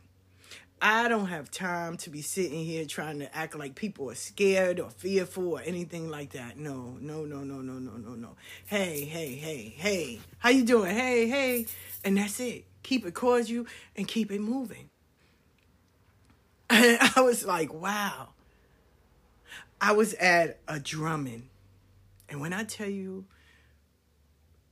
I 0.81 1.07
don't 1.07 1.27
have 1.27 1.49
time 1.49 1.97
to 1.97 2.09
be 2.09 2.21
sitting 2.21 2.63
here 2.63 2.85
trying 2.85 3.19
to 3.19 3.35
act 3.35 3.57
like 3.57 3.75
people 3.75 4.11
are 4.11 4.15
scared 4.15 4.79
or 4.79 4.89
fearful 4.89 5.53
or 5.53 5.61
anything 5.61 6.09
like 6.09 6.31
that. 6.31 6.57
No, 6.57 6.97
no, 6.99 7.25
no, 7.25 7.39
no, 7.39 7.61
no, 7.61 7.73
no, 7.73 7.91
no, 7.91 8.09
no. 8.15 8.35
Hey, 8.65 9.05
hey, 9.05 9.35
hey, 9.35 9.73
hey. 9.75 10.19
How 10.37 10.49
you 10.49 10.65
doing? 10.65 10.93
Hey, 10.95 11.27
hey. 11.27 11.65
And 12.03 12.17
that's 12.17 12.39
it. 12.39 12.65
Keep 12.83 13.05
it 13.05 13.13
cordial 13.13 13.65
and 13.95 14.07
keep 14.07 14.31
it 14.31 14.41
moving. 14.41 14.89
And 16.69 16.99
I 17.15 17.21
was 17.21 17.45
like, 17.45 17.73
wow. 17.73 18.29
I 19.79 19.93
was 19.93 20.13
at 20.15 20.59
a 20.67 20.79
drumming. 20.79 21.49
And 22.27 22.41
when 22.41 22.53
I 22.53 22.63
tell 22.63 22.89
you, 22.89 23.25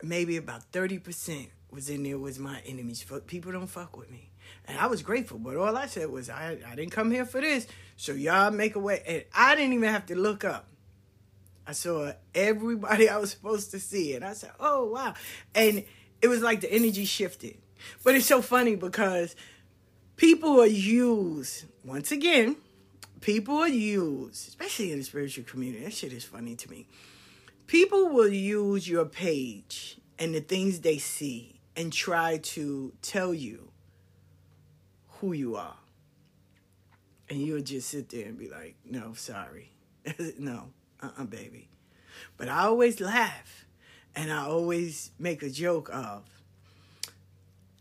maybe 0.01 0.37
about 0.37 0.71
30% 0.71 1.47
was 1.71 1.89
in 1.89 2.03
there 2.03 2.17
was 2.17 2.39
my 2.39 2.61
enemies. 2.65 3.05
People 3.27 3.51
don't 3.51 3.67
fuck 3.67 3.97
with 3.97 4.11
me. 4.11 4.29
And 4.65 4.77
I 4.77 4.87
was 4.87 5.03
grateful, 5.03 5.39
but 5.39 5.57
all 5.57 5.75
I 5.75 5.87
said 5.87 6.09
was, 6.09 6.29
I, 6.29 6.57
I 6.67 6.75
didn't 6.75 6.91
come 6.91 7.11
here 7.11 7.25
for 7.25 7.41
this. 7.41 7.67
So 7.97 8.13
y'all 8.13 8.51
make 8.51 8.75
a 8.75 8.79
way. 8.79 9.01
And 9.05 9.23
I 9.35 9.55
didn't 9.55 9.73
even 9.73 9.89
have 9.89 10.05
to 10.07 10.15
look 10.15 10.43
up. 10.43 10.67
I 11.65 11.73
saw 11.73 12.11
everybody 12.33 13.09
I 13.09 13.17
was 13.17 13.31
supposed 13.31 13.71
to 13.71 13.79
see. 13.79 14.15
And 14.15 14.23
I 14.23 14.33
said, 14.33 14.51
oh, 14.59 14.85
wow. 14.85 15.13
And 15.53 15.83
it 16.21 16.27
was 16.27 16.41
like 16.41 16.61
the 16.61 16.71
energy 16.71 17.05
shifted. 17.05 17.57
But 18.03 18.15
it's 18.15 18.25
so 18.25 18.41
funny 18.41 18.75
because 18.75 19.35
people 20.15 20.61
are 20.61 20.65
used, 20.65 21.65
once 21.83 22.11
again, 22.11 22.55
people 23.19 23.57
are 23.57 23.67
used, 23.67 24.47
especially 24.47 24.91
in 24.91 24.99
the 24.99 25.03
spiritual 25.03 25.43
community. 25.43 25.83
That 25.83 25.93
shit 25.93 26.13
is 26.13 26.23
funny 26.23 26.55
to 26.55 26.69
me. 26.69 26.87
People 27.67 28.09
will 28.09 28.31
use 28.31 28.87
your 28.87 29.05
page 29.05 29.97
and 30.19 30.33
the 30.33 30.41
things 30.41 30.79
they 30.79 30.97
see 30.97 31.59
and 31.75 31.91
try 31.91 32.37
to 32.37 32.93
tell 33.01 33.33
you 33.33 33.72
who 35.23 35.31
you 35.31 35.55
are. 35.55 35.77
And 37.29 37.39
you'll 37.39 37.61
just 37.61 37.87
sit 37.87 38.09
there 38.09 38.25
and 38.25 38.37
be 38.37 38.49
like, 38.49 38.75
no, 38.83 39.13
sorry. 39.13 39.71
no, 40.37 40.65
uh 41.01 41.11
uh 41.17 41.23
baby. 41.23 41.69
But 42.35 42.49
I 42.49 42.63
always 42.63 42.99
laugh 42.99 43.65
and 44.17 44.33
I 44.33 44.43
always 44.43 45.11
make 45.17 45.41
a 45.41 45.49
joke 45.49 45.89
of, 45.93 46.23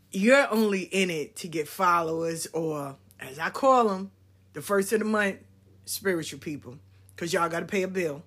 you're 0.09 0.47
only 0.53 0.83
in 0.83 1.09
it 1.09 1.35
to 1.37 1.49
get 1.49 1.67
followers 1.67 2.47
or, 2.53 2.95
as 3.19 3.37
I 3.39 3.49
call 3.49 3.89
them, 3.89 4.11
the 4.53 4.61
first 4.61 4.93
of 4.93 4.99
the 4.99 5.05
month, 5.05 5.39
spiritual 5.83 6.39
people, 6.39 6.77
because 7.13 7.33
y'all 7.33 7.49
got 7.49 7.59
to 7.59 7.65
pay 7.65 7.83
a 7.83 7.89
bill. 7.89 8.23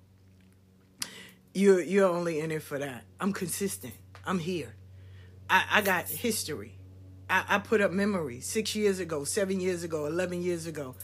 You're, 1.55 1.81
you're 1.81 2.07
only 2.07 2.39
in 2.39 2.51
it 2.51 2.61
for 2.61 2.77
that. 2.77 3.03
I'm 3.19 3.33
consistent. 3.33 3.95
I'm 4.27 4.37
here. 4.37 4.75
I, 5.49 5.65
I 5.71 5.81
got 5.81 6.07
history. 6.07 6.76
I, 7.29 7.43
I 7.47 7.59
put 7.59 7.81
up 7.81 7.91
memories 7.91 8.45
six 8.45 8.75
years 8.75 8.99
ago, 8.99 9.23
seven 9.23 9.59
years 9.59 9.83
ago, 9.83 10.05
11 10.05 10.41
years 10.41 10.65
ago 10.65 10.95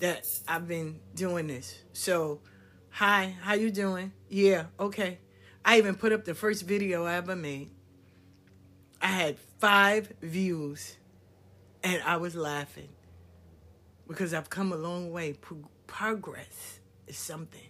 that 0.00 0.26
I've 0.46 0.66
been 0.66 1.00
doing 1.14 1.46
this. 1.46 1.82
So, 1.92 2.40
hi, 2.90 3.36
how 3.40 3.54
you 3.54 3.70
doing? 3.70 4.12
Yeah, 4.28 4.66
okay. 4.78 5.18
I 5.64 5.78
even 5.78 5.94
put 5.94 6.12
up 6.12 6.24
the 6.24 6.34
first 6.34 6.64
video 6.64 7.04
I 7.04 7.14
ever 7.14 7.36
made. 7.36 7.70
I 9.00 9.08
had 9.08 9.38
five 9.58 10.12
views 10.20 10.96
and 11.82 12.02
I 12.02 12.16
was 12.16 12.34
laughing 12.34 12.88
because 14.08 14.34
I've 14.34 14.50
come 14.50 14.72
a 14.72 14.76
long 14.76 15.10
way. 15.10 15.34
Pro- 15.34 15.68
progress 15.86 16.80
is 17.06 17.16
something. 17.16 17.60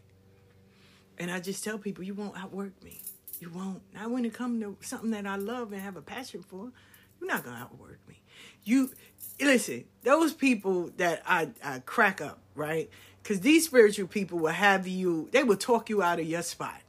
And 1.19 1.31
I 1.31 1.39
just 1.39 1.63
tell 1.63 1.79
people, 1.79 2.03
you 2.03 2.15
won't 2.15 2.37
outwork 2.37 2.83
me. 2.83 3.03
You 3.41 3.51
won't. 3.51 3.83
Not 3.95 4.11
when 4.11 4.25
it 4.25 4.35
comes 4.35 4.63
to 4.63 4.77
something 4.81 5.11
that 5.11 5.27
I 5.27 5.37
love 5.37 5.73
and 5.73 5.81
have 5.81 5.97
a 5.97 6.03
passion 6.03 6.43
for. 6.43 6.73
You're 7.21 7.29
not 7.29 7.45
gonna 7.45 7.59
outwork 7.59 7.99
me. 8.09 8.21
You 8.65 8.91
listen. 9.41 9.85
Those 10.03 10.33
people 10.33 10.91
that 10.97 11.23
I 11.27 11.51
I 11.63 11.81
crack 11.81 12.21
up, 12.21 12.39
right? 12.55 12.89
Because 13.23 13.41
these 13.41 13.67
spiritual 13.67 14.09
people 14.09 14.39
will 14.39 14.49
have 14.49 14.87
you. 14.87 15.29
They 15.33 15.45
will 15.45 15.57
talk 15.57 15.91
you 15.91 16.03
out 16.03 16.19
of 16.19 16.27
your 16.27 16.43
spot. 16.43 16.81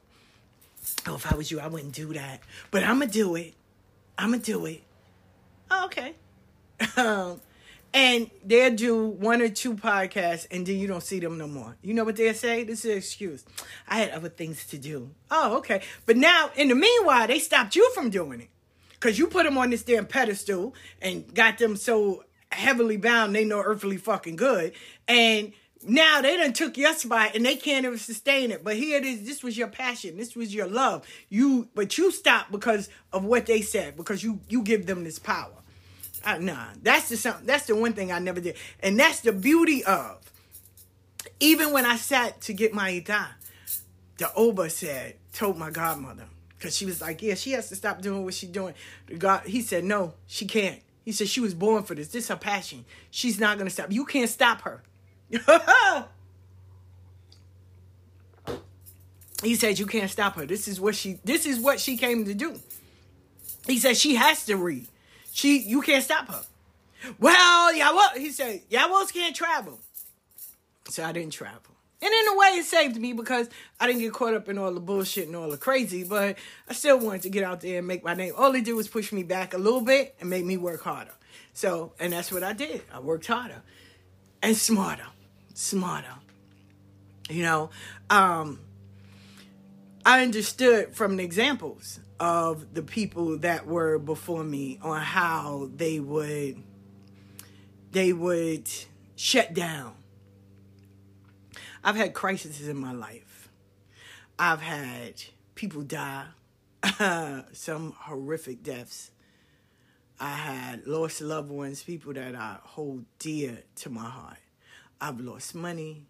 Oh, 1.06 1.14
if 1.14 1.30
I 1.32 1.36
was 1.36 1.50
you, 1.50 1.60
I 1.60 1.68
wouldn't 1.68 1.94
do 1.94 2.12
that. 2.14 2.40
But 2.70 2.82
I'm 2.82 2.98
gonna 2.98 3.10
do 3.10 3.34
it. 3.36 3.54
I'm 4.18 4.30
gonna 4.30 4.42
do 4.42 4.66
it. 4.66 4.82
Oh, 5.70 5.86
okay. 5.86 6.14
Um, 6.96 7.40
and 7.94 8.30
they'll 8.44 8.74
do 8.74 9.06
one 9.06 9.42
or 9.42 9.48
two 9.48 9.74
podcasts 9.74 10.46
and 10.50 10.66
then 10.66 10.78
you 10.78 10.88
don't 10.88 11.02
see 11.02 11.20
them 11.20 11.36
no 11.36 11.46
more. 11.46 11.76
You 11.82 11.94
know 11.94 12.04
what 12.04 12.16
they'll 12.16 12.34
say? 12.34 12.64
This 12.64 12.84
is 12.84 12.90
an 12.90 12.96
excuse. 12.96 13.44
I 13.86 13.98
had 13.98 14.10
other 14.10 14.30
things 14.30 14.66
to 14.68 14.78
do. 14.78 15.10
Oh, 15.30 15.58
okay. 15.58 15.82
But 16.06 16.16
now, 16.16 16.50
in 16.56 16.68
the 16.68 16.74
meanwhile, 16.74 17.26
they 17.26 17.38
stopped 17.38 17.76
you 17.76 17.90
from 17.94 18.10
doing 18.10 18.40
it. 18.40 18.48
Because 19.02 19.18
you 19.18 19.26
put 19.26 19.42
them 19.42 19.58
on 19.58 19.70
this 19.70 19.82
damn 19.82 20.06
pedestal 20.06 20.76
and 21.00 21.34
got 21.34 21.58
them 21.58 21.74
so 21.74 22.22
heavily 22.52 22.96
bound 22.96 23.34
they 23.34 23.44
know 23.44 23.60
earthly 23.60 23.96
fucking 23.96 24.36
good. 24.36 24.74
And 25.08 25.52
now 25.82 26.20
they 26.20 26.36
done 26.36 26.52
took 26.52 26.76
your 26.76 26.94
spot 26.94 27.34
and 27.34 27.44
they 27.44 27.56
can't 27.56 27.84
even 27.84 27.98
sustain 27.98 28.52
it. 28.52 28.62
But 28.62 28.76
here 28.76 28.98
it 28.98 29.04
is. 29.04 29.26
This 29.26 29.42
was 29.42 29.58
your 29.58 29.66
passion. 29.66 30.16
This 30.16 30.36
was 30.36 30.54
your 30.54 30.68
love. 30.68 31.04
You, 31.28 31.68
but 31.74 31.98
you 31.98 32.12
stopped 32.12 32.52
because 32.52 32.88
of 33.12 33.24
what 33.24 33.46
they 33.46 33.60
said. 33.60 33.96
Because 33.96 34.22
you 34.22 34.38
you 34.48 34.62
give 34.62 34.86
them 34.86 35.02
this 35.02 35.18
power. 35.18 35.50
Uh, 36.24 36.38
nah, 36.38 36.66
that's 36.80 37.08
the 37.08 37.16
something. 37.16 37.44
That's 37.44 37.66
the 37.66 37.74
one 37.74 37.94
thing 37.94 38.12
I 38.12 38.20
never 38.20 38.40
did, 38.40 38.54
and 38.78 39.00
that's 39.00 39.20
the 39.22 39.32
beauty 39.32 39.82
of. 39.84 40.20
Even 41.40 41.72
when 41.72 41.84
I 41.86 41.96
sat 41.96 42.40
to 42.42 42.52
get 42.52 42.72
my 42.72 42.90
ita, 42.90 43.30
the 44.18 44.32
Oba 44.34 44.70
said, 44.70 45.16
told 45.32 45.58
my 45.58 45.70
godmother, 45.70 46.26
because 46.62 46.76
she 46.76 46.86
was 46.86 47.00
like, 47.00 47.20
yeah, 47.22 47.34
she 47.34 47.50
has 47.52 47.68
to 47.70 47.74
stop 47.74 48.00
doing 48.00 48.24
what 48.24 48.34
she's 48.34 48.48
doing. 48.48 48.74
God, 49.18 49.42
he 49.44 49.62
said, 49.62 49.82
no, 49.82 50.14
she 50.28 50.46
can't. 50.46 50.80
He 51.04 51.10
said 51.10 51.26
she 51.26 51.40
was 51.40 51.54
born 51.54 51.82
for 51.82 51.96
this. 51.96 52.06
This 52.08 52.22
is 52.24 52.28
her 52.28 52.36
passion. 52.36 52.84
She's 53.10 53.40
not 53.40 53.58
gonna 53.58 53.68
stop. 53.68 53.90
You 53.90 54.04
can't 54.04 54.30
stop 54.30 54.60
her. 54.60 54.80
he 59.42 59.56
said 59.56 59.80
you 59.80 59.86
can't 59.86 60.08
stop 60.08 60.36
her. 60.36 60.46
This 60.46 60.68
is 60.68 60.80
what 60.80 60.94
she. 60.94 61.18
This 61.24 61.46
is 61.46 61.58
what 61.58 61.80
she 61.80 61.96
came 61.96 62.24
to 62.26 62.34
do. 62.34 62.54
He 63.66 63.80
said 63.80 63.96
she 63.96 64.14
has 64.14 64.44
to 64.44 64.56
read. 64.56 64.86
She, 65.32 65.58
you 65.58 65.82
can't 65.82 66.04
stop 66.04 66.28
her. 66.28 66.42
Well, 67.18 67.74
yeah, 67.74 67.90
well, 67.90 68.10
he 68.14 68.30
said, 68.30 68.60
y'all 68.70 69.04
can't 69.06 69.34
travel. 69.34 69.80
So 70.88 71.02
I 71.02 71.10
didn't 71.10 71.32
travel. 71.32 71.71
And 72.02 72.12
in 72.12 72.34
a 72.34 72.36
way, 72.36 72.46
it 72.58 72.64
saved 72.64 72.96
me 72.96 73.12
because 73.12 73.48
I 73.78 73.86
didn't 73.86 74.02
get 74.02 74.12
caught 74.12 74.34
up 74.34 74.48
in 74.48 74.58
all 74.58 74.74
the 74.74 74.80
bullshit 74.80 75.28
and 75.28 75.36
all 75.36 75.48
the 75.48 75.56
crazy, 75.56 76.02
but 76.02 76.36
I 76.68 76.72
still 76.72 76.98
wanted 76.98 77.22
to 77.22 77.30
get 77.30 77.44
out 77.44 77.60
there 77.60 77.78
and 77.78 77.86
make 77.86 78.02
my 78.02 78.14
name. 78.14 78.32
All 78.36 78.52
it 78.56 78.64
did 78.64 78.72
was 78.72 78.88
push 78.88 79.12
me 79.12 79.22
back 79.22 79.54
a 79.54 79.58
little 79.58 79.80
bit 79.80 80.16
and 80.20 80.28
make 80.28 80.44
me 80.44 80.56
work 80.56 80.82
harder. 80.82 81.12
So, 81.52 81.92
and 82.00 82.12
that's 82.12 82.32
what 82.32 82.42
I 82.42 82.54
did. 82.54 82.82
I 82.92 82.98
worked 82.98 83.26
harder 83.28 83.62
and 84.42 84.56
smarter, 84.56 85.06
smarter. 85.54 86.16
You 87.30 87.44
know, 87.44 87.70
um, 88.10 88.58
I 90.04 90.22
understood 90.22 90.96
from 90.96 91.16
the 91.16 91.24
examples 91.24 92.00
of 92.18 92.74
the 92.74 92.82
people 92.82 93.38
that 93.38 93.66
were 93.66 93.98
before 93.98 94.42
me 94.42 94.78
on 94.82 95.00
how 95.00 95.70
they 95.74 96.00
would 96.00 96.62
they 97.92 98.12
would 98.12 98.68
shut 99.16 99.54
down. 99.54 99.94
I've 101.84 101.96
had 101.96 102.14
crises 102.14 102.68
in 102.68 102.76
my 102.76 102.92
life. 102.92 103.48
I've 104.38 104.60
had 104.60 105.14
people 105.56 105.82
die, 105.82 106.26
some 107.52 107.94
horrific 107.98 108.62
deaths. 108.62 109.10
I 110.20 110.34
had 110.34 110.86
lost 110.86 111.20
loved 111.20 111.50
ones, 111.50 111.82
people 111.82 112.12
that 112.12 112.36
I 112.36 112.58
hold 112.62 113.04
dear 113.18 113.64
to 113.76 113.90
my 113.90 114.08
heart. 114.08 114.38
I've 115.00 115.18
lost 115.18 115.56
money. 115.56 116.06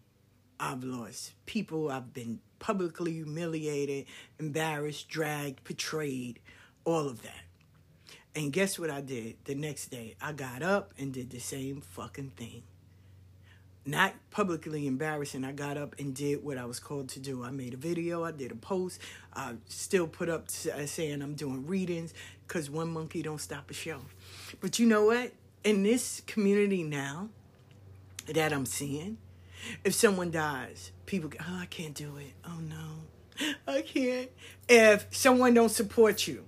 I've 0.61 0.85
lost 0.85 1.33
people. 1.47 1.91
I've 1.91 2.13
been 2.13 2.41
publicly 2.59 3.13
humiliated, 3.13 4.05
embarrassed, 4.39 5.09
dragged, 5.09 5.65
betrayed, 5.65 6.41
all 6.85 7.09
of 7.09 7.23
that. 7.23 7.45
And 8.35 8.53
guess 8.53 8.79
what 8.79 8.91
I 8.91 9.01
did 9.01 9.37
the 9.45 9.55
next 9.55 9.87
day? 9.87 10.17
I 10.21 10.33
got 10.33 10.63
up 10.63 10.93
and 10.99 11.15
did 11.15 11.31
the 11.31 11.41
same 11.41 11.81
fucking 11.81 12.33
thing. 12.37 12.63
Not 13.85 14.15
publicly 14.31 14.87
embarrassing. 14.87 15.45
I 15.45 15.51
got 15.53 15.77
up 15.77 15.97
and 15.99 16.15
did 16.15 16.45
what 16.45 16.57
I 16.57 16.65
was 16.67 16.79
called 16.79 17.09
to 17.11 17.21
do. 17.21 17.43
I 17.43 17.51
made 17.51 17.75
a 17.75 17.77
video, 17.77 18.23
I 18.23 18.31
did 18.31 18.53
a 18.53 18.55
post, 18.55 19.01
I 19.35 19.55
still 19.69 20.07
put 20.07 20.29
up 20.29 20.47
uh, 20.73 20.87
saying 20.87 21.21
I'm 21.21 21.35
doing 21.35 21.67
readings 21.67 22.15
because 22.47 22.71
one 22.71 22.93
monkey 22.93 23.23
don't 23.23 23.41
stop 23.41 23.71
a 23.71 23.75
show. 23.75 23.99
But 24.61 24.79
you 24.79 24.87
know 24.87 25.07
what? 25.07 25.33
In 25.65 25.83
this 25.83 26.23
community 26.27 26.85
now 26.85 27.31
that 28.27 28.53
I'm 28.53 28.67
seeing, 28.67 29.19
if 29.85 29.95
someone 29.95 30.31
dies, 30.31 30.93
people 31.07 31.29
go, 31.29 31.39
oh, 31.41 31.59
I 31.61 31.67
can't 31.67 31.95
do 31.95 32.17
it. 32.19 32.33
Oh 32.47 32.61
no, 32.61 33.47
I 33.67 33.83
can't. 33.83 34.31
If 34.69 35.07
someone 35.11 35.55
don't 35.55 35.71
support 35.71 36.29
you, 36.29 36.45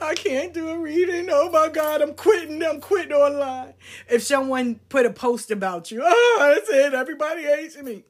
I 0.00 0.14
can't 0.14 0.54
do 0.54 0.68
a 0.68 0.78
reading. 0.78 1.28
Oh 1.30 1.50
my 1.50 1.68
God, 1.68 2.00
I'm 2.00 2.14
quitting. 2.14 2.62
I'm 2.62 2.80
quitting 2.80 3.12
online. 3.12 3.74
If 4.08 4.22
someone 4.22 4.80
put 4.88 5.06
a 5.06 5.10
post 5.10 5.50
about 5.50 5.90
you, 5.90 6.02
oh, 6.04 6.52
that's 6.54 6.68
it. 6.70 6.94
Everybody 6.94 7.42
hates 7.42 7.76
me. 7.76 8.04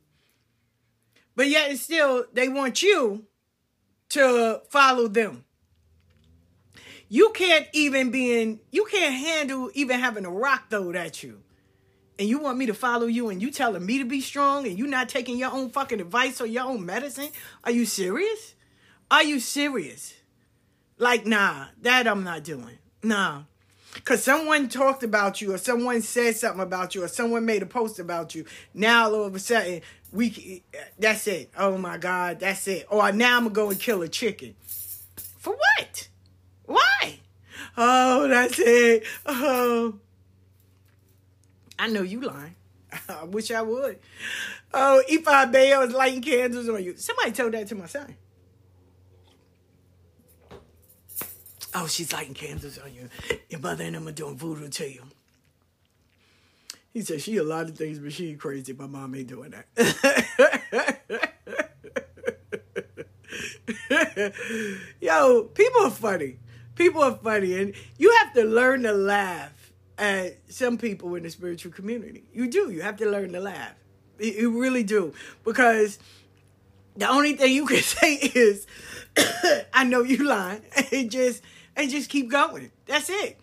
But 1.35 1.49
yet, 1.49 1.71
and 1.71 1.79
still, 1.79 2.25
they 2.33 2.49
want 2.49 2.83
you 2.83 3.25
to 4.11 4.63
follow 4.69 5.09
them. 5.09 5.45
You 7.09 7.31
can't 7.31 7.67
even 7.73 8.11
be 8.11 8.41
in, 8.41 8.61
you 8.71 8.87
can't 8.87 9.15
handle 9.15 9.71
even 9.75 10.01
having 10.01 10.25
a 10.25 10.31
rock 10.31 10.71
thrown 10.71 10.97
at 10.97 11.23
you 11.23 11.43
and 12.19 12.29
you 12.29 12.39
want 12.39 12.59
me 12.59 12.67
to 12.67 12.75
follow 12.75 13.07
you 13.07 13.29
and 13.29 13.43
you 13.43 13.51
telling 13.51 13.85
me 13.85 13.99
to 13.99 14.05
be 14.05 14.21
strong 14.21 14.67
and 14.67 14.79
you 14.79 14.87
not 14.87 15.09
taking 15.09 15.39
your 15.39 15.53
own 15.53 15.71
fucking 15.71 16.01
advice 16.01 16.41
or 16.41 16.47
your 16.47 16.65
own 16.65 16.85
medicine? 16.85 17.29
Are 17.65 17.71
you 17.71 17.85
serious? 17.85 18.55
Are 19.11 19.23
you 19.23 19.39
serious? 19.39 20.15
Like, 20.99 21.27
nah, 21.27 21.67
that 21.83 22.07
I'm 22.07 22.25
not 22.25 22.45
doing. 22.45 22.79
Nah. 23.03 23.43
Because 23.95 24.23
someone 24.23 24.69
talked 24.69 25.03
about 25.03 25.41
you 25.41 25.55
or 25.55 25.59
someone 25.59 26.03
said 26.03 26.37
something 26.37 26.61
about 26.61 26.95
you 26.95 27.05
or 27.05 27.09
someone 27.09 27.47
made 27.47 27.63
a 27.63 27.67
post 27.67 27.99
about 27.99 28.35
you. 28.35 28.45
Now, 28.75 29.07
all 29.07 29.25
of 29.25 29.35
a 29.35 29.39
sudden, 29.39 29.81
we 30.13 30.63
that's 30.99 31.27
it. 31.27 31.51
Oh 31.57 31.79
my 31.79 31.97
God, 31.97 32.41
that's 32.41 32.69
it. 32.69 32.87
Or 32.91 33.11
now 33.13 33.37
I'm 33.37 33.45
going 33.45 33.51
to 33.51 33.55
go 33.55 33.71
and 33.71 33.81
kill 33.81 34.03
a 34.03 34.09
chicken. 34.09 34.55
For 35.39 35.55
what? 35.55 36.09
Why? 36.67 37.21
Oh, 37.77 38.29
that's 38.29 38.59
it. 38.59 39.05
Oh. 39.25 39.99
I 41.79 41.89
know 41.89 42.03
you 42.03 42.21
lying. 42.21 42.55
I 43.09 43.25
wish 43.25 43.51
I 43.51 43.63
would. 43.63 43.99
Oh, 44.73 45.03
Ifa 45.11 45.51
Bayo 45.53 45.83
is 45.83 45.93
lighting 45.93 46.23
candles 46.23 46.69
on 46.69 46.83
you. 46.83 46.97
Somebody 46.97 47.33
told 47.33 47.53
that 47.53 47.67
to 47.69 47.75
my 47.75 47.87
son. 47.87 48.17
Oh, 51.79 51.87
she's 51.87 52.11
lighting 52.11 52.33
candles 52.33 52.79
on 52.79 52.95
you. 52.95 53.11
Your 53.51 53.61
mother 53.61 53.85
and 53.85 53.95
them 53.95 54.09
are 54.09 54.12
doing 54.12 54.35
voodoo 54.35 54.68
to 54.68 54.91
you. 54.91 55.03
He 56.95 57.03
said 57.03 57.20
she 57.20 57.37
a 57.37 57.43
lot 57.43 57.68
of 57.68 57.77
things, 57.77 57.99
but 57.99 58.14
she 58.14 58.35
crazy. 58.35 58.72
My 58.72 58.87
mom 58.87 59.14
ain't 59.14 59.29
doing 59.29 59.53
that. 59.53 59.66
Yo, 65.03 65.43
people 65.43 65.83
are 65.83 65.91
funny. 65.91 66.39
People 66.77 67.03
are 67.03 67.16
funny, 67.16 67.61
and 67.61 67.74
you 67.99 68.16
have 68.22 68.33
to 68.33 68.45
learn 68.45 68.85
to 68.85 68.93
laugh 68.93 69.53
at 69.99 70.39
some 70.49 70.79
people 70.79 71.14
in 71.14 71.24
the 71.24 71.31
spiritual 71.31 71.72
community. 71.72 72.24
You 72.33 72.49
do. 72.49 72.70
You 72.70 72.81
have 72.81 72.97
to 72.99 73.07
learn 73.11 73.33
to 73.35 73.41
laugh. 73.41 73.74
You- 74.18 74.59
really 74.59 74.83
do, 74.83 75.12
because 75.45 75.99
the 76.97 77.07
only 77.07 77.35
thing 77.35 77.53
you 77.55 77.66
can 77.66 77.83
say 77.83 78.14
is, 78.14 78.66
"I 79.74 79.85
know 79.85 80.01
you 80.03 80.24
lying," 80.24 80.62
and 80.91 81.11
just 81.11 81.43
and 81.77 81.91
just 81.91 82.11
keep 82.11 82.31
going. 82.31 82.70
That's 82.87 83.11
it. 83.11 83.39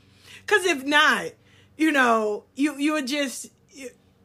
Because 0.45 0.65
if 0.65 0.83
not, 0.83 1.31
you 1.77 1.91
know, 1.91 2.43
you 2.55 2.77
you 2.77 2.93
would 2.93 3.07
just 3.07 3.47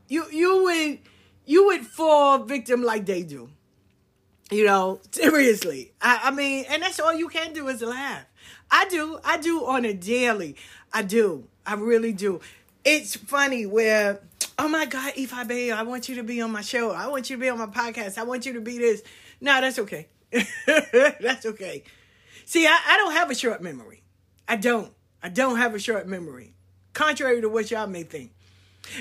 you 0.08 0.24
you, 0.30 0.62
would 0.64 0.98
you 1.44 1.66
would 1.66 1.86
fall 1.86 2.38
victim 2.38 2.82
like 2.82 3.06
they 3.06 3.22
do. 3.22 3.50
You 4.50 4.64
know, 4.64 5.00
seriously. 5.12 5.92
I, 6.00 6.20
I 6.24 6.30
mean, 6.30 6.64
and 6.68 6.82
that's 6.82 6.98
all 7.00 7.14
you 7.14 7.28
can 7.28 7.52
do 7.52 7.68
is 7.68 7.82
laugh. 7.82 8.24
I 8.70 8.86
do. 8.88 9.18
I 9.24 9.38
do 9.38 9.64
on 9.64 9.84
a 9.84 9.94
daily. 9.94 10.56
I 10.92 11.02
do. 11.02 11.46
I 11.66 11.74
really 11.74 12.12
do. 12.12 12.40
It's 12.84 13.16
funny 13.16 13.66
where, 13.66 14.20
oh 14.58 14.68
my 14.68 14.86
God, 14.86 15.12
Ify 15.14 15.46
Bay, 15.46 15.70
I 15.70 15.82
want 15.82 16.08
you 16.08 16.16
to 16.16 16.22
be 16.22 16.40
on 16.40 16.50
my 16.50 16.62
show. 16.62 16.92
I 16.92 17.08
want 17.08 17.28
you 17.28 17.36
to 17.36 17.40
be 17.40 17.48
on 17.48 17.58
my 17.58 17.66
podcast. 17.66 18.16
I 18.16 18.22
want 18.24 18.46
you 18.46 18.54
to 18.54 18.60
be 18.60 18.78
this. 18.78 19.02
No, 19.40 19.60
that's 19.60 19.78
okay. 19.80 20.08
that's 20.66 21.44
okay. 21.44 21.82
See, 22.46 22.66
I, 22.66 22.78
I 22.88 22.96
don't 22.96 23.12
have 23.12 23.30
a 23.30 23.34
short 23.34 23.62
memory. 23.62 23.97
I 24.48 24.56
don't. 24.56 24.92
I 25.22 25.28
don't 25.28 25.56
have 25.56 25.74
a 25.74 25.78
short 25.78 26.08
memory. 26.08 26.54
Contrary 26.94 27.40
to 27.40 27.48
what 27.48 27.70
y'all 27.70 27.86
may 27.86 28.02
think. 28.02 28.32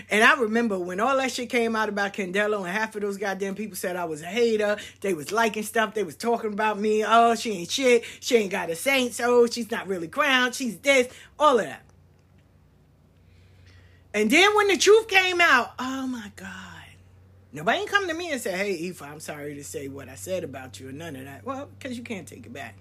And 0.10 0.24
I 0.24 0.34
remember 0.40 0.78
when 0.78 1.00
all 1.00 1.16
that 1.18 1.32
shit 1.32 1.50
came 1.50 1.76
out 1.76 1.88
about 1.88 2.14
Candelo 2.14 2.60
and 2.60 2.68
half 2.68 2.96
of 2.96 3.02
those 3.02 3.18
goddamn 3.18 3.56
people 3.56 3.78
said 3.78 3.96
I 3.96 4.06
was 4.06 4.22
a 4.22 4.26
hater. 4.26 4.78
They 5.00 5.14
was 5.14 5.32
liking 5.32 5.64
stuff. 5.64 5.94
They 5.94 6.04
was 6.04 6.18
talking 6.18 6.52
about 6.52 6.78
me. 6.78 7.06
Oh, 7.08 7.36
she 7.36 7.52
ain't 7.54 7.72
shit. 7.72 8.04
She 8.20 8.36
ain't 8.36 8.52
got 8.52 8.70
a 8.70 8.76
saint. 8.76 9.18
Oh, 9.24 9.48
she's 9.48 9.72
not 9.72 9.88
really 9.88 10.10
crowned. 10.10 10.56
She's 10.56 10.78
this. 10.80 11.08
All 11.40 11.60
of 11.60 11.66
that. 11.66 11.84
And 14.14 14.30
then 14.30 14.56
when 14.56 14.68
the 14.68 14.78
truth 14.78 15.08
came 15.08 15.40
out, 15.40 15.74
oh 15.80 16.08
my 16.08 16.32
God. 16.36 16.52
Nobody 17.54 17.86
come 17.86 18.08
to 18.08 18.14
me 18.14 18.32
and 18.32 18.42
say, 18.42 18.58
hey, 18.58 18.88
Aoife, 18.88 19.02
I'm 19.02 19.20
sorry 19.20 19.56
to 19.56 19.64
say 19.64 19.88
what 19.88 20.10
I 20.10 20.16
said 20.16 20.44
about 20.44 20.80
you 20.80 20.90
or 20.90 20.92
none 20.92 21.16
of 21.16 21.26
that. 21.26 21.46
Well, 21.46 21.70
because 21.78 21.98
you 21.98 22.04
can't 22.04 22.28
take 22.28 22.46
it 22.46 22.54
back. 22.54 22.76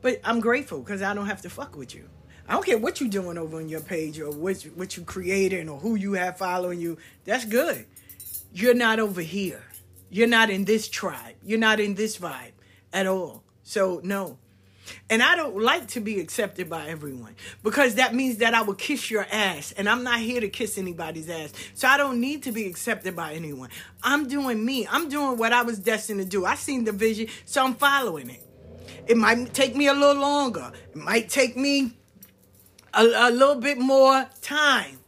But 0.00 0.20
I'm 0.24 0.40
grateful 0.40 0.80
because 0.80 1.02
I 1.02 1.14
don't 1.14 1.26
have 1.26 1.42
to 1.42 1.50
fuck 1.50 1.76
with 1.76 1.94
you. 1.94 2.08
I 2.48 2.54
don't 2.54 2.64
care 2.64 2.78
what 2.78 3.00
you're 3.00 3.10
doing 3.10 3.36
over 3.36 3.58
on 3.58 3.68
your 3.68 3.80
page 3.80 4.18
or 4.18 4.30
what, 4.30 4.62
what 4.74 4.96
you 4.96 5.04
creating 5.04 5.68
or 5.68 5.78
who 5.78 5.96
you 5.96 6.14
have 6.14 6.38
following 6.38 6.80
you. 6.80 6.96
That's 7.24 7.44
good. 7.44 7.84
You're 8.52 8.74
not 8.74 8.98
over 9.00 9.20
here. 9.20 9.62
You're 10.08 10.28
not 10.28 10.48
in 10.48 10.64
this 10.64 10.88
tribe. 10.88 11.34
You're 11.42 11.58
not 11.58 11.80
in 11.80 11.94
this 11.94 12.16
vibe 12.16 12.52
at 12.92 13.06
all. 13.06 13.44
So, 13.62 14.00
no. 14.02 14.38
And 15.10 15.22
I 15.22 15.36
don't 15.36 15.60
like 15.60 15.88
to 15.88 16.00
be 16.00 16.18
accepted 16.18 16.70
by 16.70 16.86
everyone 16.88 17.34
because 17.62 17.96
that 17.96 18.14
means 18.14 18.38
that 18.38 18.54
I 18.54 18.62
will 18.62 18.74
kiss 18.74 19.10
your 19.10 19.26
ass. 19.30 19.72
And 19.72 19.86
I'm 19.86 20.02
not 20.02 20.20
here 20.20 20.40
to 20.40 20.48
kiss 20.48 20.78
anybody's 20.78 21.28
ass. 21.28 21.52
So 21.74 21.86
I 21.86 21.98
don't 21.98 22.20
need 22.20 22.44
to 22.44 22.52
be 22.52 22.66
accepted 22.66 23.14
by 23.14 23.34
anyone. 23.34 23.68
I'm 24.02 24.26
doing 24.26 24.64
me. 24.64 24.86
I'm 24.90 25.10
doing 25.10 25.36
what 25.36 25.52
I 25.52 25.62
was 25.62 25.78
destined 25.78 26.20
to 26.20 26.24
do. 26.24 26.46
I 26.46 26.54
seen 26.54 26.84
the 26.84 26.92
vision, 26.92 27.28
so 27.44 27.62
I'm 27.62 27.74
following 27.74 28.30
it. 28.30 28.47
It 29.08 29.16
might 29.16 29.54
take 29.54 29.74
me 29.74 29.88
a 29.88 29.94
little 29.94 30.20
longer. 30.20 30.70
It 30.90 30.96
might 30.96 31.30
take 31.30 31.56
me 31.56 31.96
a, 32.92 33.02
a 33.02 33.30
little 33.30 33.56
bit 33.56 33.78
more 33.78 34.28
time. 34.42 34.98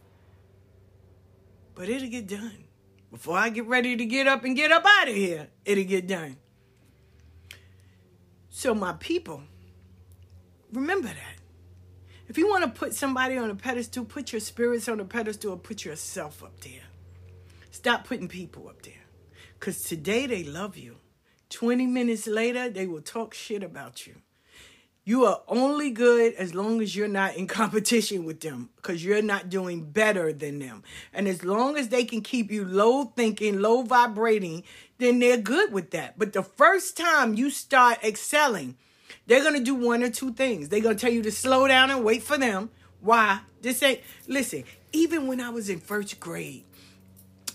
But 1.75 1.87
it'll 1.87 2.09
get 2.09 2.27
done. 2.27 2.65
Before 3.11 3.37
I 3.37 3.49
get 3.49 3.67
ready 3.67 3.95
to 3.95 4.05
get 4.05 4.27
up 4.27 4.43
and 4.43 4.55
get 4.55 4.71
up 4.71 4.83
out 4.85 5.07
of 5.07 5.15
here, 5.15 5.49
it'll 5.65 5.83
get 5.83 6.07
done. 6.07 6.37
So, 8.49 8.73
my 8.73 8.93
people, 8.93 9.43
remember 10.71 11.07
that. 11.07 11.35
If 12.27 12.37
you 12.37 12.49
want 12.49 12.63
to 12.63 12.79
put 12.79 12.95
somebody 12.95 13.37
on 13.37 13.49
a 13.49 13.55
pedestal, 13.55 14.05
put 14.05 14.31
your 14.31 14.39
spirits 14.39 14.87
on 14.87 14.99
a 14.99 15.05
pedestal 15.05 15.51
or 15.51 15.57
put 15.57 15.85
yourself 15.85 16.43
up 16.43 16.59
there. 16.61 16.83
Stop 17.69 18.07
putting 18.07 18.27
people 18.27 18.67
up 18.67 18.81
there. 18.81 18.93
Because 19.59 19.81
today 19.81 20.25
they 20.25 20.43
love 20.43 20.77
you. 20.77 20.95
20 21.51 21.85
minutes 21.85 22.25
later, 22.25 22.69
they 22.69 22.87
will 22.87 23.01
talk 23.01 23.33
shit 23.33 23.61
about 23.61 24.07
you. 24.07 24.15
You 25.03 25.25
are 25.25 25.41
only 25.47 25.89
good 25.89 26.35
as 26.35 26.53
long 26.53 26.79
as 26.81 26.95
you're 26.95 27.07
not 27.07 27.35
in 27.35 27.47
competition 27.61 28.23
with 28.23 28.39
them 28.39 28.69
because 28.77 29.03
you're 29.03 29.21
not 29.21 29.49
doing 29.49 29.83
better 29.91 30.31
than 30.31 30.59
them. 30.59 30.83
And 31.13 31.27
as 31.27 31.43
long 31.43 31.77
as 31.77 31.89
they 31.89 32.05
can 32.05 32.21
keep 32.21 32.51
you 32.51 32.65
low 32.65 33.05
thinking, 33.05 33.61
low 33.61 33.83
vibrating, 33.83 34.63
then 34.99 35.19
they're 35.19 35.37
good 35.37 35.73
with 35.73 35.91
that. 35.91 36.17
But 36.17 36.33
the 36.33 36.43
first 36.43 36.95
time 36.95 37.33
you 37.33 37.49
start 37.49 38.03
excelling, 38.03 38.77
they're 39.27 39.43
going 39.43 39.57
to 39.57 39.63
do 39.63 39.75
one 39.75 40.03
or 40.03 40.09
two 40.09 40.33
things. 40.33 40.69
They're 40.69 40.81
going 40.81 40.97
to 40.97 41.01
tell 41.01 41.13
you 41.13 41.23
to 41.23 41.31
slow 41.31 41.67
down 41.67 41.89
and 41.89 42.03
wait 42.03 42.23
for 42.23 42.37
them. 42.37 42.69
Why? 43.01 43.39
This 43.61 43.81
ain't, 43.81 44.01
listen, 44.27 44.63
even 44.93 45.27
when 45.27 45.41
I 45.41 45.49
was 45.49 45.69
in 45.69 45.79
first 45.79 46.19
grade, 46.19 46.63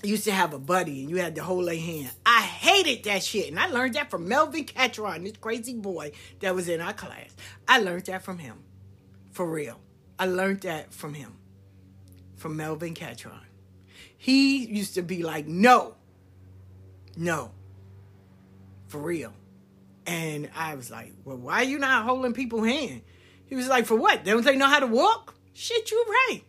used 0.07 0.25
to 0.25 0.33
have 0.33 0.55
a 0.55 0.59
buddy 0.59 1.01
and 1.03 1.11
you 1.11 1.17
had 1.17 1.35
to 1.37 1.43
hold 1.43 1.69
a 1.69 1.77
hand. 1.77 2.11
I 2.25 2.43
hated 2.43 3.05
that 3.05 3.23
shit. 3.23 3.49
And 3.49 3.59
I 3.59 3.67
learned 3.67 3.95
that 3.95 4.11
from 4.11 4.29
Melvin 4.29 4.65
Catron, 4.65 5.25
this 5.25 5.37
crazy 5.41 5.75
boy 5.75 6.13
that 6.41 6.55
was 6.55 6.69
in 6.69 6.81
our 6.81 6.93
class. 6.93 7.35
I 7.69 7.81
learned 7.81 8.07
that 8.07 8.23
from 8.23 8.39
him. 8.39 8.63
For 9.33 9.47
real. 9.47 9.79
I 10.19 10.27
learned 10.27 10.63
that 10.63 10.93
from 10.93 11.15
him. 11.15 11.37
From 12.37 12.57
Melvin 12.57 12.95
Catron. 12.95 13.41
He 14.17 14.65
used 14.67 14.95
to 14.95 15.03
be 15.03 15.23
like, 15.23 15.47
no. 15.47 15.95
No. 17.17 17.51
For 18.89 18.99
real. 18.99 19.33
And 20.07 20.49
I 20.55 20.75
was 20.75 20.91
like, 20.91 21.13
well, 21.25 21.37
why 21.37 21.57
are 21.57 21.65
you 21.65 21.79
not 21.79 22.05
holding 22.05 22.33
people's 22.33 22.67
hand? 22.67 23.03
He 23.47 23.57
was 23.57 23.69
like, 23.69 23.87
for 23.87 23.97
what? 23.97 24.25
Don't 24.25 24.45
they 24.45 24.57
know 24.57 24.67
how 24.67 24.81
to 24.81 24.87
walk? 24.87 25.35
Shit, 25.53 25.91
you 25.91 26.05
right. 26.07 26.43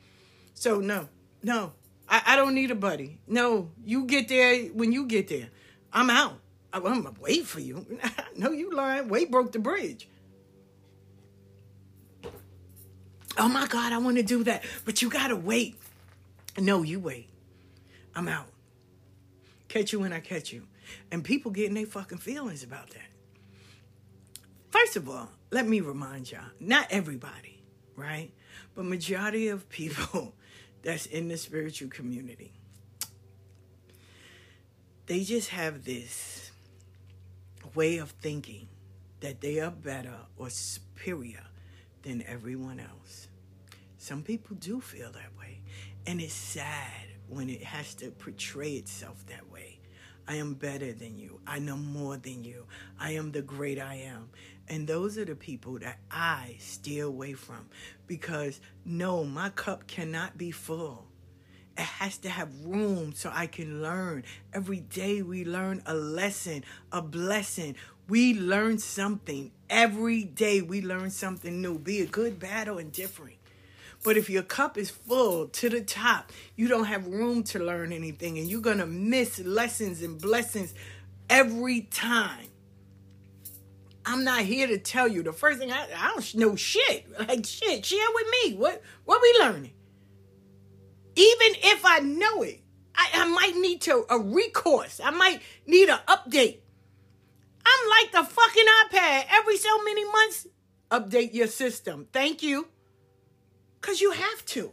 So 0.54 0.80
no, 0.80 1.08
no. 1.44 1.74
I, 2.10 2.22
I 2.26 2.36
don't 2.36 2.54
need 2.54 2.72
a 2.72 2.76
buddy. 2.76 3.20
No, 3.28 3.72
you 3.84 4.06
get 4.06 4.28
there 4.28 4.66
when 4.68 4.92
you 4.92 5.06
get 5.06 5.28
there. 5.28 5.50
I'm 5.92 6.10
out. 6.10 6.40
I, 6.72 6.78
I'm 6.78 7.04
gonna 7.04 7.14
wait 7.20 7.46
for 7.46 7.60
you. 7.60 7.86
no, 8.36 8.52
you 8.52 8.72
lying. 8.72 9.10
Wait 9.10 9.32
broke 9.32 9.52
the 9.52 9.60
bridge. 9.60 10.08
Oh 13.38 13.48
my 13.48 13.68
God, 13.68 13.94
I 13.94 13.98
want 14.00 14.18
to 14.18 14.24
do 14.24 14.44
that. 14.46 14.64
But 14.86 15.02
you 15.02 15.10
gotta 15.10 15.36
wait. 15.36 15.76
No, 16.58 16.82
you 16.82 17.00
wait. 17.00 17.30
I'm 18.16 18.28
out. 18.28 18.48
Catch 19.68 19.94
you 19.94 20.00
when 20.00 20.14
I 20.14 20.20
catch 20.20 20.52
you. 20.52 20.64
And 21.12 21.24
people 21.24 21.52
getting 21.52 21.76
their 21.76 21.86
fucking 21.86 22.18
feelings 22.18 22.64
about 22.64 22.90
that. 22.92 23.02
First 24.72 24.96
of 24.96 25.10
all, 25.10 25.30
let 25.52 25.68
me 25.68 25.82
remind 25.82 26.32
y'all, 26.32 26.42
not 26.60 26.88
everybody, 26.90 27.62
right? 27.96 28.32
But 28.76 28.86
majority 28.86 29.50
of 29.50 29.70
people 29.70 30.34
that's 30.88 31.06
in 31.06 31.28
the 31.28 31.36
spiritual 31.36 31.90
community, 31.90 32.54
they 35.06 35.22
just 35.26 35.50
have 35.50 35.84
this 35.84 36.50
way 37.76 37.98
of 37.98 38.12
thinking 38.12 38.70
that 39.20 39.42
they 39.42 39.60
are 39.60 39.70
better 39.70 40.16
or 40.38 40.50
superior 40.50 41.44
than 42.04 42.24
everyone 42.26 42.80
else. 42.80 43.28
Some 43.98 44.24
people 44.24 44.56
do 44.62 44.80
feel 44.80 45.12
that 45.12 45.38
way. 45.38 45.60
And 46.06 46.22
it's 46.22 46.32
sad 46.32 47.04
when 47.28 47.50
it 47.50 47.66
has 47.66 47.94
to 47.96 48.10
portray 48.12 48.76
itself 48.76 49.26
that 49.28 49.52
way. 49.52 49.77
I 50.28 50.36
am 50.36 50.56
better 50.56 50.92
than 50.92 51.18
you. 51.18 51.40
I 51.48 51.60
know 51.60 51.78
more 51.78 52.18
than 52.18 52.44
you. 52.44 52.66
I 53.00 53.12
am 53.12 53.32
the 53.32 53.42
great 53.42 53.80
I 53.80 53.96
am. 53.96 54.30
And 54.68 54.86
those 54.86 55.18
are 55.18 55.24
the 55.24 55.36
people 55.36 55.80
that 55.80 56.00
I 56.12 56.58
steer 56.60 57.06
away 57.06 57.34
from 57.34 57.70
because 58.06 58.60
no, 58.84 59.24
my 59.24 59.50
cup 59.50 59.88
cannot 59.88 60.38
be 60.38 60.52
full. 60.52 61.06
It 61.78 61.84
has 61.84 62.18
to 62.20 62.30
have 62.30 62.50
room 62.66 63.14
so 63.14 63.32
I 63.34 63.48
can 63.48 63.82
learn. 63.82 64.24
Every 64.52 64.82
day 64.82 65.22
we 65.22 65.46
learn 65.46 65.84
a 65.86 65.94
lesson, 65.94 66.66
a 66.92 67.02
blessing. 67.02 67.76
We 68.10 68.34
learn 68.34 68.80
something. 68.80 69.52
Every 69.70 70.24
day 70.24 70.62
we 70.62 70.82
learn 70.82 71.12
something 71.12 71.62
new, 71.62 71.78
be 71.78 72.00
it 72.00 72.12
good, 72.12 72.40
bad, 72.40 72.68
or 72.68 72.82
indifferent. 72.82 73.38
But 74.04 74.18
if 74.18 74.30
your 74.30 74.44
cup 74.44 74.78
is 74.78 74.90
full 74.90 75.48
to 75.48 75.70
the 75.70 75.82
top, 75.82 76.32
you 76.56 76.68
don't 76.68 76.86
have 76.86 77.08
room 77.08 77.44
to 77.46 77.60
learn 77.60 77.92
anything 77.92 78.38
and 78.38 78.48
you're 78.48 78.62
going 78.62 78.78
to 78.78 78.86
miss 78.86 79.40
lessons 79.40 80.02
and 80.02 80.20
blessings 80.22 80.74
every 81.30 81.82
time. 81.82 82.48
I'm 84.06 84.24
not 84.24 84.44
here 84.44 84.68
to 84.68 84.78
tell 84.78 85.08
you. 85.08 85.22
The 85.22 85.34
first 85.34 85.60
thing 85.60 85.72
I, 85.72 85.86
I 85.96 86.08
don't 86.14 86.36
know 86.36 86.56
shit. 86.56 87.06
Like 87.20 87.46
shit, 87.46 87.86
share 87.86 88.08
with 88.14 88.28
me. 88.32 88.56
What 88.56 88.82
what 89.04 89.22
we 89.22 89.36
learning? 89.40 89.74
Even 91.16 91.60
if 91.64 91.84
I 91.84 92.00
know 92.00 92.42
it, 92.44 92.62
I, 92.96 93.10
I 93.14 93.28
might 93.28 93.56
need 93.56 93.82
to 93.82 94.06
a 94.10 94.18
recourse. 94.18 95.02
I 95.04 95.10
might 95.10 95.42
need 95.66 95.90
an 95.90 96.00
update. 96.08 96.60
I'm 97.66 97.90
like 97.90 98.12
the 98.14 98.24
fucking 98.24 98.66
iPad. 98.86 99.26
Every 99.30 99.58
so 99.58 99.84
many 99.84 100.06
months, 100.06 100.48
update 100.90 101.34
your 101.34 101.48
system. 101.48 102.08
Thank 102.14 102.42
you. 102.42 102.68
Cause 103.82 104.02
you 104.02 104.12
have 104.12 104.46
to. 104.48 104.72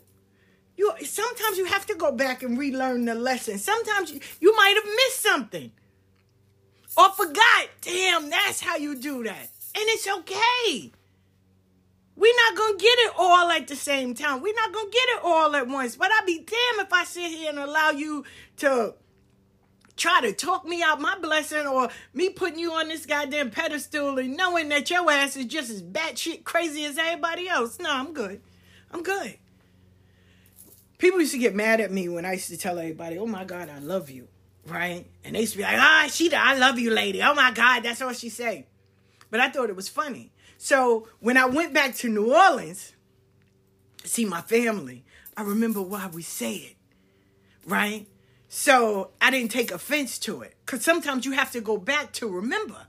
You 0.77 0.93
sometimes 1.05 1.57
you 1.57 1.67
have 1.67 1.87
to 1.87 1.95
go 1.95 2.11
back 2.13 2.43
and 2.43 2.59
relearn 2.59 3.05
the 3.05 3.15
lesson. 3.15 3.59
Sometimes 3.59 4.13
you, 4.13 4.21
you 4.41 4.57
might 4.57 4.75
have 4.83 4.93
missed 4.97 5.21
something. 5.21 5.71
Or 6.97 7.11
forgot. 7.11 7.69
Damn, 7.81 8.31
that's 8.31 8.61
how 8.61 8.77
you 8.77 8.97
do 8.97 9.25
that. 9.25 9.49
And 9.77 9.85
it's 9.89 10.09
okay. 10.09 10.93
We're 12.17 12.35
not 12.49 12.57
gonna 12.57 12.79
get 12.79 12.99
it 12.99 13.13
all 13.19 13.51
at 13.51 13.67
the 13.67 13.77
same 13.77 14.15
time. 14.15 14.41
We're 14.41 14.55
not 14.55 14.73
gonna 14.73 14.91
get 14.91 15.09
it 15.09 15.21
all 15.25 15.55
at 15.57 15.67
once. 15.67 15.97
But 15.97 16.11
I'd 16.13 16.27
be 16.27 16.39
damn 16.39 16.85
if 16.85 16.93
I 16.93 17.05
sit 17.05 17.31
here 17.31 17.51
and 17.51 17.59
allow 17.59 17.91
you 17.91 18.25
to 18.59 18.95
try 19.97 20.21
to 20.21 20.33
talk 20.33 20.65
me 20.65 20.83
out 20.83 21.01
my 21.01 21.19
blessing 21.19 21.67
or 21.67 21.89
me 22.13 22.29
putting 22.31 22.59
you 22.59 22.73
on 22.73 22.89
this 22.89 23.07
goddamn 23.07 23.51
pedestal 23.51 24.19
and 24.19 24.37
knowing 24.37 24.69
that 24.69 24.91
your 24.91 25.09
ass 25.11 25.37
is 25.37 25.47
just 25.47 25.71
as 25.71 25.83
batshit 25.83 26.45
crazy 26.45 26.85
as 26.85 26.99
everybody 26.99 27.49
else. 27.49 27.79
No, 27.79 27.91
I'm 27.91 28.13
good. 28.13 28.41
I'm 28.95 29.03
good. 29.03 29.37
People 30.99 31.19
used 31.21 31.33
to 31.33 31.39
get 31.39 31.55
mad 31.55 31.81
at 31.81 31.91
me 31.91 32.09
when 32.09 32.25
I 32.25 32.35
used 32.35 32.49
to 32.49 32.57
tell 32.57 32.79
everybody, 32.79 33.19
oh 33.19 33.27
my 33.27 33.45
God, 33.45 33.69
I 33.69 33.81
love 33.81 34.09
you. 34.09 34.29
Right? 34.67 35.05
And 35.25 35.35
they 35.35 35.41
used 35.41 35.53
to 35.53 35.59
be 35.59 35.65
like, 35.65 35.77
ah, 35.77 36.09
she, 36.11 36.33
I 36.33 36.57
love 36.57 36.79
you, 36.79 36.91
lady. 36.93 37.21
Oh 37.21 37.35
my 37.35 37.51
God, 37.51 37.83
that's 37.83 38.01
all 38.01 38.13
she 38.13 38.29
say. 38.29 38.67
But 39.31 39.41
I 39.41 39.51
thought 39.51 39.69
it 39.69 39.77
was 39.77 39.89
funny. 39.89 40.31
So 40.57 41.09
when 41.19 41.37
I 41.37 41.47
went 41.47 41.75
back 41.75 41.97
to 41.97 42.09
New 42.09 42.33
Orleans, 42.33 42.95
see 44.05 44.25
my 44.25 44.41
family, 44.41 45.05
I 45.37 45.43
remember 45.43 45.83
why 45.83 46.07
we 46.07 46.23
say 46.23 46.55
it. 46.55 46.77
Right? 47.67 48.07
So 48.49 49.11
I 49.21 49.33
didn't 49.33 49.51
take 49.51 49.73
offense 49.73 50.19
to 50.21 50.43
it. 50.43 50.55
Because 50.65 50.83
sometimes 50.83 51.27
you 51.27 51.33
have 51.33 51.51
to 51.51 51.61
go 51.61 51.77
back 51.77 52.13
to 52.15 52.29
remember. 52.29 52.87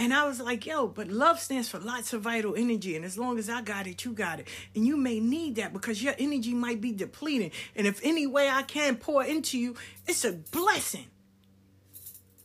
And 0.00 0.14
I 0.14 0.26
was 0.26 0.40
like, 0.40 0.64
yo, 0.64 0.86
but 0.86 1.08
love 1.08 1.40
stands 1.40 1.68
for 1.68 1.80
lots 1.80 2.12
of 2.12 2.22
vital 2.22 2.54
energy. 2.54 2.94
And 2.94 3.04
as 3.04 3.18
long 3.18 3.38
as 3.38 3.50
I 3.50 3.62
got 3.62 3.88
it, 3.88 4.04
you 4.04 4.12
got 4.12 4.38
it. 4.38 4.46
And 4.74 4.86
you 4.86 4.96
may 4.96 5.18
need 5.18 5.56
that 5.56 5.72
because 5.72 6.02
your 6.02 6.14
energy 6.18 6.54
might 6.54 6.80
be 6.80 6.92
depleting. 6.92 7.50
And 7.74 7.86
if 7.86 8.00
any 8.04 8.26
way 8.26 8.48
I 8.48 8.62
can 8.62 8.96
pour 8.96 9.24
into 9.24 9.58
you, 9.58 9.74
it's 10.06 10.24
a 10.24 10.32
blessing. 10.32 11.06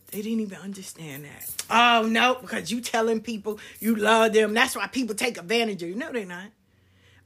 They 0.08 0.22
didn't 0.22 0.42
even 0.42 0.60
understand 0.60 1.26
that. 1.26 1.64
Oh, 1.70 2.08
no, 2.08 2.36
because 2.42 2.72
you 2.72 2.82
telling 2.82 3.22
people 3.22 3.60
you 3.80 3.96
love 3.96 4.34
them. 4.34 4.54
That's 4.54 4.76
why 4.76 4.88
people 4.88 5.16
take 5.16 5.38
advantage 5.38 5.82
of 5.84 5.90
you. 5.90 5.96
No, 5.96 6.12
they're 6.12 6.26
not. 6.26 6.50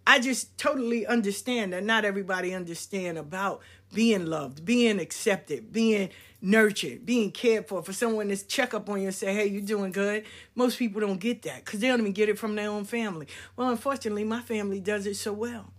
I 0.05 0.19
just 0.19 0.57
totally 0.57 1.05
understand 1.05 1.73
that 1.73 1.83
not 1.83 2.05
everybody 2.05 2.53
understand 2.53 3.17
about 3.17 3.61
being 3.93 4.25
loved, 4.25 4.65
being 4.65 4.99
accepted, 4.99 5.71
being 5.71 6.09
nurtured, 6.41 7.05
being 7.05 7.31
cared 7.31 7.67
for. 7.67 7.81
For 7.81 7.93
someone 7.93 8.29
to 8.29 8.47
check 8.47 8.73
up 8.73 8.89
on 8.89 8.99
you 8.99 9.07
and 9.07 9.15
say, 9.15 9.33
"Hey, 9.33 9.47
you're 9.47 9.61
doing 9.61 9.91
good?" 9.91 10.25
Most 10.55 10.77
people 10.77 11.01
don't 11.01 11.19
get 11.19 11.41
that 11.43 11.65
because 11.65 11.79
they 11.79 11.87
don't 11.87 11.99
even 11.99 12.11
get 12.13 12.29
it 12.29 12.37
from 12.37 12.55
their 12.55 12.69
own 12.69 12.85
family. 12.85 13.27
Well, 13.55 13.69
unfortunately, 13.69 14.23
my 14.23 14.41
family 14.41 14.79
does 14.79 15.05
it 15.05 15.15
so 15.15 15.33
well. 15.33 15.71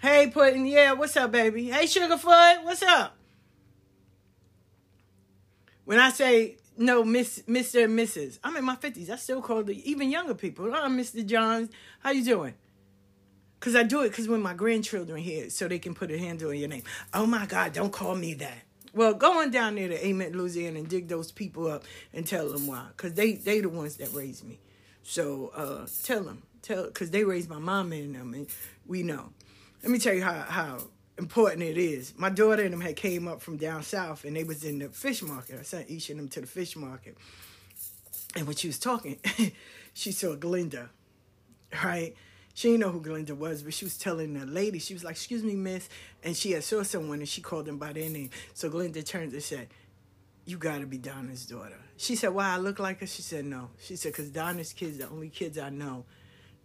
Hey, 0.00 0.30
Puddin', 0.30 0.66
yeah, 0.66 0.92
what's 0.92 1.16
up, 1.16 1.32
baby? 1.32 1.70
Hey, 1.70 1.84
Sugarfoot, 1.84 2.64
what's 2.64 2.82
up? 2.82 3.16
When 5.84 5.98
I 5.98 6.10
say 6.10 6.58
no, 6.76 7.02
Miss, 7.02 7.42
Mr. 7.48 7.84
and 7.84 7.98
Mrs., 7.98 8.38
I'm 8.44 8.56
in 8.56 8.64
my 8.64 8.76
fifties. 8.76 9.08
I 9.08 9.16
still 9.16 9.40
call 9.40 9.62
the 9.62 9.90
even 9.90 10.10
younger 10.10 10.34
people. 10.34 10.66
Oh, 10.66 10.88
Mr. 10.88 11.24
Johns, 11.24 11.70
how 12.00 12.10
you 12.10 12.24
doing? 12.24 12.54
Cause 13.66 13.74
I 13.74 13.82
do 13.82 14.02
it 14.02 14.10
because 14.10 14.28
when 14.28 14.42
my 14.42 14.54
grandchildren 14.54 15.18
here, 15.18 15.50
so 15.50 15.66
they 15.66 15.80
can 15.80 15.92
put 15.92 16.12
a 16.12 16.16
handle 16.16 16.50
on 16.50 16.56
your 16.56 16.68
name. 16.68 16.84
Oh 17.12 17.26
my 17.26 17.46
God, 17.46 17.72
don't 17.72 17.92
call 17.92 18.14
me 18.14 18.32
that. 18.34 18.58
Well, 18.94 19.12
go 19.12 19.40
on 19.42 19.50
down 19.50 19.74
there 19.74 19.88
to 19.88 20.06
Amen, 20.06 20.34
Louisiana, 20.34 20.78
and 20.78 20.88
dig 20.88 21.08
those 21.08 21.32
people 21.32 21.66
up 21.66 21.82
and 22.14 22.24
tell 22.24 22.48
them 22.48 22.68
why. 22.68 22.86
Cause 22.96 23.14
they 23.14 23.32
they 23.32 23.60
the 23.60 23.68
ones 23.68 23.96
that 23.96 24.12
raised 24.14 24.44
me. 24.44 24.60
So 25.02 25.50
uh, 25.56 25.88
tell 26.04 26.22
them, 26.22 26.44
tell, 26.62 26.88
cause 26.92 27.10
they 27.10 27.24
raised 27.24 27.50
my 27.50 27.58
mom 27.58 27.90
and 27.90 28.14
them, 28.14 28.34
and 28.34 28.46
we 28.86 29.02
know. 29.02 29.30
Let 29.82 29.90
me 29.90 29.98
tell 29.98 30.14
you 30.14 30.22
how 30.22 30.42
how 30.42 30.78
important 31.18 31.64
it 31.64 31.76
is. 31.76 32.14
My 32.16 32.30
daughter 32.30 32.62
and 32.62 32.72
them 32.72 32.80
had 32.80 32.94
came 32.94 33.26
up 33.26 33.42
from 33.42 33.56
down 33.56 33.82
south, 33.82 34.24
and 34.24 34.36
they 34.36 34.44
was 34.44 34.62
in 34.62 34.78
the 34.78 34.90
fish 34.90 35.22
market. 35.24 35.58
I 35.58 35.64
sent 35.64 35.90
each 35.90 36.08
of 36.08 36.18
them 36.18 36.28
to 36.28 36.40
the 36.40 36.46
fish 36.46 36.76
market, 36.76 37.18
and 38.36 38.46
when 38.46 38.54
she 38.54 38.68
was 38.68 38.78
talking, 38.78 39.18
she 39.92 40.12
saw 40.12 40.36
Glinda, 40.36 40.90
right? 41.82 42.14
She 42.56 42.68
didn't 42.68 42.80
know 42.80 42.88
who 42.90 43.02
Glinda 43.02 43.34
was, 43.34 43.62
but 43.62 43.74
she 43.74 43.84
was 43.84 43.98
telling 43.98 44.32
the 44.32 44.46
lady, 44.46 44.78
she 44.78 44.94
was 44.94 45.04
like, 45.04 45.12
excuse 45.12 45.44
me, 45.44 45.54
miss. 45.54 45.90
And 46.24 46.34
she 46.34 46.52
had 46.52 46.64
saw 46.64 46.82
someone 46.84 47.18
and 47.18 47.28
she 47.28 47.42
called 47.42 47.66
them 47.66 47.76
by 47.76 47.92
their 47.92 48.08
name. 48.08 48.30
So 48.54 48.70
Glinda 48.70 49.02
turned 49.02 49.34
and 49.34 49.42
said, 49.42 49.68
you 50.46 50.56
got 50.56 50.78
to 50.80 50.86
be 50.86 50.96
Donna's 50.96 51.44
daughter. 51.44 51.76
She 51.98 52.16
said, 52.16 52.30
why 52.30 52.54
I 52.54 52.56
look 52.56 52.78
like 52.78 53.00
her? 53.00 53.06
She 53.06 53.20
said, 53.20 53.44
no. 53.44 53.68
She 53.82 53.96
said, 53.96 54.12
because 54.12 54.30
Donna's 54.30 54.72
kids, 54.72 54.96
the 54.96 55.06
only 55.10 55.28
kids 55.28 55.58
I 55.58 55.68
know 55.68 56.06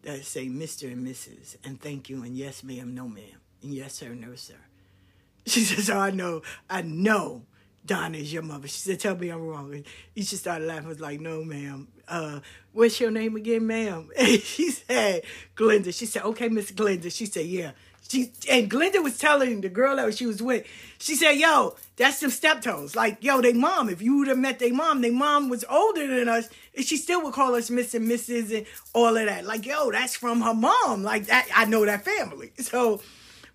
that 0.03 0.23
say 0.23 0.47
Mr. 0.47 0.89
and 0.89 1.05
Mrs. 1.05 1.57
and 1.65 1.81
thank 1.81 2.09
you 2.09 2.23
and 2.23 2.37
yes, 2.37 2.63
ma'am, 2.63 2.95
no, 2.95 3.09
ma'am. 3.09 3.41
And 3.61 3.73
yes, 3.73 3.95
sir, 3.95 4.15
no, 4.15 4.33
sir. 4.35 4.53
She 5.45 5.59
says, 5.59 5.89
oh, 5.89 5.99
I 5.99 6.11
know, 6.11 6.41
I 6.69 6.83
know 6.83 7.41
Donna 7.85 8.17
is 8.17 8.31
your 8.31 8.43
mother. 8.43 8.69
She 8.69 8.79
said, 8.79 9.01
tell 9.01 9.17
me 9.17 9.27
I'm 9.27 9.45
wrong. 9.45 9.73
And 9.73 9.85
he 10.15 10.21
just 10.21 10.43
started 10.43 10.67
laughing. 10.67 10.85
I 10.85 10.89
was 10.89 11.01
like, 11.01 11.19
no, 11.19 11.43
ma'am. 11.43 11.89
Uh, 12.11 12.41
what's 12.73 12.99
your 12.99 13.09
name 13.09 13.37
again, 13.37 13.65
ma'am? 13.65 14.09
And 14.17 14.41
she 14.41 14.69
said, 14.69 15.23
Glinda. 15.55 15.91
She 15.93 16.05
said, 16.05 16.23
okay, 16.23 16.49
Miss 16.49 16.69
Glinda. 16.71 17.09
She 17.09 17.25
said, 17.25 17.45
yeah. 17.45 17.71
She 18.09 18.33
and 18.49 18.69
Glinda 18.69 19.01
was 19.01 19.17
telling 19.17 19.61
the 19.61 19.69
girl 19.69 19.95
that 19.95 20.17
she 20.17 20.25
was 20.25 20.41
with, 20.41 20.67
she 20.99 21.15
said, 21.15 21.37
yo, 21.37 21.77
that's 21.95 22.19
them 22.19 22.29
steptoes. 22.29 22.93
Like, 22.93 23.23
yo, 23.23 23.39
they 23.41 23.53
mom. 23.53 23.87
If 23.87 24.01
you 24.01 24.17
would 24.17 24.27
have 24.27 24.37
met 24.37 24.59
their 24.59 24.73
mom, 24.73 25.01
their 25.01 25.13
mom 25.13 25.47
was 25.47 25.63
older 25.69 26.05
than 26.05 26.27
us, 26.27 26.49
and 26.75 26.85
she 26.85 26.97
still 26.97 27.23
would 27.23 27.33
call 27.33 27.55
us 27.55 27.69
Miss 27.69 27.93
and 27.93 28.05
Mrs. 28.11 28.53
and 28.53 28.65
all 28.93 29.15
of 29.15 29.25
that. 29.25 29.45
Like, 29.45 29.65
yo, 29.65 29.91
that's 29.91 30.17
from 30.17 30.41
her 30.41 30.53
mom. 30.53 31.03
Like 31.03 31.27
that, 31.27 31.47
I 31.55 31.63
know 31.65 31.85
that 31.85 32.03
family. 32.03 32.51
So 32.61 33.01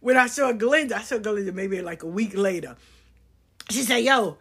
when 0.00 0.16
I 0.16 0.26
saw 0.26 0.52
Glinda, 0.52 0.96
I 0.96 1.02
saw 1.02 1.18
Glinda 1.18 1.52
maybe 1.52 1.82
like 1.82 2.02
a 2.02 2.06
week 2.06 2.34
later. 2.34 2.76
She 3.68 3.82
said, 3.82 3.98
yo, 3.98 4.38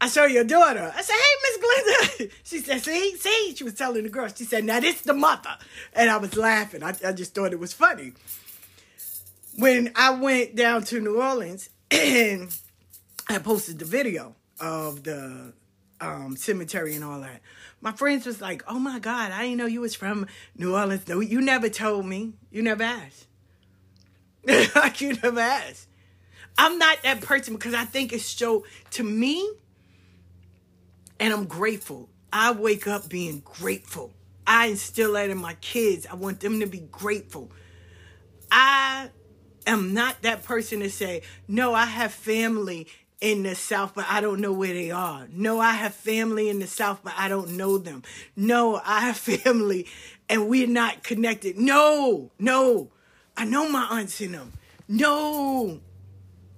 I 0.00 0.08
saw 0.08 0.24
your 0.24 0.44
daughter. 0.44 0.92
I 0.94 1.02
said, 1.02 1.14
hey, 1.14 1.34
Miss 1.42 2.18
Glinda. 2.18 2.34
She 2.44 2.58
said, 2.60 2.82
see, 2.82 3.16
see? 3.16 3.54
She 3.56 3.64
was 3.64 3.74
telling 3.74 4.04
the 4.04 4.08
girl. 4.08 4.28
She 4.28 4.44
said, 4.44 4.64
now 4.64 4.80
this 4.80 5.00
the 5.02 5.14
mother. 5.14 5.56
And 5.92 6.08
I 6.08 6.16
was 6.18 6.36
laughing. 6.36 6.82
I, 6.82 6.94
I 7.04 7.12
just 7.12 7.34
thought 7.34 7.52
it 7.52 7.58
was 7.58 7.72
funny. 7.72 8.12
When 9.56 9.92
I 9.96 10.10
went 10.10 10.54
down 10.54 10.84
to 10.84 11.00
New 11.00 11.20
Orleans 11.20 11.68
and 11.90 12.56
I 13.28 13.38
posted 13.38 13.80
the 13.80 13.84
video 13.84 14.36
of 14.60 15.02
the 15.02 15.52
um, 16.00 16.36
cemetery 16.36 16.94
and 16.94 17.02
all 17.04 17.20
that, 17.20 17.40
my 17.80 17.92
friends 17.92 18.24
was 18.24 18.40
like, 18.40 18.62
oh 18.68 18.78
my 18.78 19.00
God, 19.00 19.32
I 19.32 19.42
didn't 19.42 19.58
know 19.58 19.66
you 19.66 19.80
was 19.80 19.96
from 19.96 20.26
New 20.56 20.76
Orleans. 20.76 21.08
No, 21.08 21.20
you 21.20 21.40
never 21.40 21.68
told 21.68 22.06
me. 22.06 22.34
You 22.50 22.62
never 22.62 22.84
asked. 22.84 23.26
like 24.76 25.00
you 25.00 25.14
never 25.14 25.40
asked. 25.40 25.88
I'm 26.56 26.78
not 26.78 27.02
that 27.02 27.20
person 27.20 27.54
because 27.54 27.74
I 27.74 27.84
think 27.84 28.12
it's 28.12 28.24
so 28.24 28.64
to 28.92 29.04
me, 29.04 29.48
and 31.20 31.32
I'm 31.32 31.46
grateful. 31.46 32.08
I 32.32 32.52
wake 32.52 32.86
up 32.86 33.08
being 33.08 33.40
grateful. 33.40 34.12
I 34.46 34.66
instill 34.66 35.12
that 35.14 35.30
in 35.30 35.38
my 35.38 35.54
kids. 35.54 36.06
I 36.06 36.14
want 36.14 36.40
them 36.40 36.60
to 36.60 36.66
be 36.66 36.80
grateful. 36.90 37.50
I 38.50 39.10
am 39.66 39.94
not 39.94 40.22
that 40.22 40.44
person 40.44 40.80
to 40.80 40.90
say, 40.90 41.22
no, 41.46 41.74
I 41.74 41.84
have 41.86 42.12
family 42.12 42.88
in 43.20 43.42
the 43.42 43.54
South, 43.54 43.94
but 43.94 44.06
I 44.08 44.20
don't 44.20 44.40
know 44.40 44.52
where 44.52 44.72
they 44.72 44.90
are. 44.90 45.26
No, 45.30 45.60
I 45.60 45.72
have 45.72 45.94
family 45.94 46.48
in 46.48 46.60
the 46.60 46.66
South, 46.66 47.00
but 47.02 47.14
I 47.16 47.28
don't 47.28 47.56
know 47.56 47.78
them. 47.78 48.02
No, 48.36 48.80
I 48.84 49.00
have 49.00 49.16
family 49.44 49.86
and 50.28 50.48
we're 50.48 50.68
not 50.68 51.02
connected. 51.02 51.58
No, 51.58 52.30
no. 52.38 52.90
I 53.36 53.44
know 53.44 53.68
my 53.68 53.86
aunts 53.90 54.20
in 54.20 54.32
them. 54.32 54.52
No, 54.88 55.80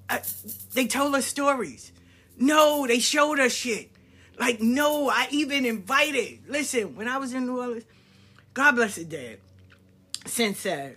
I, 0.09 0.23
they 0.75 0.87
told 0.87 1.15
us 1.15 1.27
stories. 1.27 1.93
No, 2.39 2.87
they 2.87 3.01
showed 3.01 3.39
us 3.39 3.53
shit. 3.53 3.90
Like, 4.41 4.63
no, 4.63 5.11
I 5.11 5.29
even 5.31 5.67
invited. 5.67 6.41
Listen, 6.49 6.97
when 6.97 7.07
I 7.07 7.19
was 7.19 7.35
in 7.35 7.45
New 7.45 7.61
Orleans, 7.61 7.85
God 8.55 8.73
bless 8.73 8.95
his 8.95 9.05
dad, 9.05 9.37
since 10.25 10.65
uh, 10.65 10.93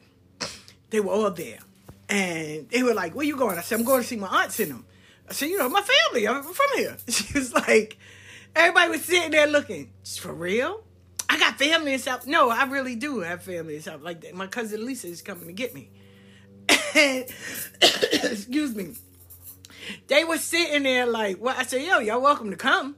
they 0.90 1.02
were 1.02 1.12
all 1.12 1.30
there. 1.30 1.60
And 2.08 2.70
they 2.70 2.84
were 2.84 2.94
like, 2.94 3.14
where 3.14 3.26
you 3.26 3.36
going? 3.36 3.58
I 3.58 3.62
said, 3.62 3.80
I'm 3.80 3.86
going 3.86 4.02
to 4.02 4.08
see 4.08 4.16
my 4.16 4.28
aunts 4.28 4.62
in 4.62 4.70
them. 4.70 4.86
I 5.30 5.34
said, 5.34 5.50
you 5.50 5.58
know, 5.58 5.68
my 5.68 5.82
family, 5.82 6.26
I'm 6.26 6.42
from 6.42 6.78
here. 6.78 6.96
She 7.10 7.38
was 7.38 7.54
like, 7.54 7.98
everybody 8.56 8.92
was 8.92 9.04
sitting 9.04 9.32
there 9.32 9.48
looking, 9.48 9.90
for 10.20 10.34
real? 10.34 10.82
I 11.28 11.38
got 11.38 11.60
family 11.60 11.94
in 11.94 12.00
South. 12.00 12.26
No, 12.26 12.50
I 12.50 12.64
really 12.64 12.96
do 12.96 13.20
have 13.20 13.44
family 13.44 13.76
in 13.76 13.82
South. 13.82 14.02
Like 14.02 14.22
that. 14.22 14.36
My 14.36 14.48
cousin 14.48 14.86
Lisa 14.86 15.08
is 15.08 15.22
coming 15.22 15.48
to 15.48 15.54
get 15.54 15.74
me. 15.76 15.90
excuse 16.96 18.74
me. 18.74 18.96
They 20.08 20.24
were 20.24 20.38
sitting 20.38 20.84
there 20.84 21.06
like, 21.06 21.42
well, 21.42 21.56
I 21.58 21.64
said, 21.64 21.82
yo, 21.82 22.00
y'all 22.00 22.22
welcome 22.22 22.50
to 22.52 22.56
come. 22.56 22.96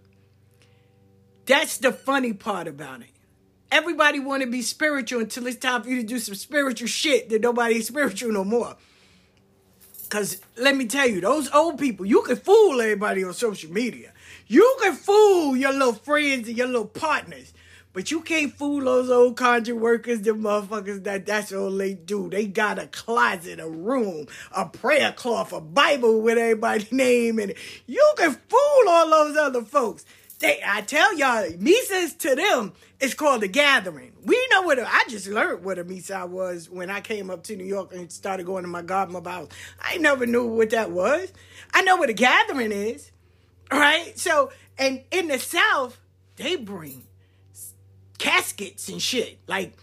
That's 1.45 1.77
the 1.77 1.91
funny 1.91 2.33
part 2.33 2.67
about 2.67 3.01
it. 3.01 3.09
Everybody 3.71 4.19
want 4.19 4.43
to 4.43 4.49
be 4.49 4.61
spiritual 4.61 5.21
until 5.21 5.47
it's 5.47 5.57
time 5.57 5.83
for 5.83 5.89
you 5.89 5.97
to 5.97 6.07
do 6.07 6.19
some 6.19 6.35
spiritual 6.35 6.87
shit 6.87 7.29
that 7.29 7.41
nobody's 7.41 7.87
spiritual 7.87 8.31
no 8.31 8.43
more. 8.43 8.75
Cause 10.09 10.39
let 10.57 10.75
me 10.75 10.85
tell 10.85 11.07
you, 11.07 11.19
those 11.19 11.49
old 11.51 11.79
people, 11.79 12.05
you 12.05 12.21
can 12.21 12.35
fool 12.35 12.79
everybody 12.79 13.23
on 13.23 13.33
social 13.33 13.71
media. 13.71 14.13
You 14.47 14.77
can 14.81 14.93
fool 14.93 15.57
your 15.57 15.73
little 15.73 15.93
friends 15.93 16.47
and 16.47 16.57
your 16.57 16.67
little 16.67 16.85
partners. 16.85 17.53
But 17.95 18.11
you 18.11 18.19
can't 18.21 18.53
fool 18.53 18.81
those 18.81 19.09
old 19.09 19.37
conjure 19.37 19.73
workers, 19.73 20.21
the 20.21 20.31
motherfuckers 20.31 21.03
that 21.05 21.25
that's 21.25 21.53
all 21.53 21.71
they 21.71 21.93
do. 21.93 22.29
They 22.29 22.45
got 22.45 22.77
a 22.77 22.87
closet, 22.87 23.59
a 23.59 23.69
room, 23.69 24.27
a 24.53 24.65
prayer 24.65 25.13
cloth, 25.13 25.53
a 25.53 25.61
Bible 25.61 26.21
with 26.21 26.37
everybody's 26.37 26.91
name 26.91 27.39
in 27.39 27.51
it. 27.51 27.57
You 27.87 28.13
can 28.17 28.33
fool 28.33 28.89
all 28.89 29.09
those 29.09 29.37
other 29.37 29.61
folks. 29.61 30.03
They, 30.45 30.61
I 30.63 30.81
tell 30.81 31.17
y'all, 31.17 31.49
Misas 31.53 32.15
to 32.19 32.35
them 32.35 32.73
is 32.99 33.15
called 33.15 33.41
a 33.41 33.47
gathering. 33.47 34.13
We 34.23 34.47
know 34.51 34.61
what 34.61 34.77
a, 34.77 34.87
I 34.87 35.03
just 35.09 35.25
learned 35.25 35.65
what 35.65 35.79
a 35.79 35.83
Misa 35.83 36.29
was 36.29 36.69
when 36.69 36.91
I 36.91 37.01
came 37.01 37.31
up 37.31 37.41
to 37.45 37.55
New 37.55 37.65
York 37.65 37.91
and 37.95 38.11
started 38.11 38.45
going 38.45 38.63
to 38.63 38.69
my 38.69 38.83
godmother 38.83 39.31
house. 39.31 39.47
I 39.81 39.97
never 39.97 40.27
knew 40.27 40.45
what 40.45 40.69
that 40.69 40.91
was. 40.91 41.33
I 41.73 41.81
know 41.81 41.95
what 41.95 42.11
a 42.11 42.13
gathering 42.13 42.71
is, 42.71 43.09
right? 43.71 44.13
So, 44.19 44.51
and 44.77 45.01
in 45.09 45.29
the 45.29 45.39
South, 45.39 45.97
they 46.35 46.57
bring 46.57 47.07
caskets 48.19 48.87
and 48.87 49.01
shit. 49.01 49.39
Like, 49.47 49.73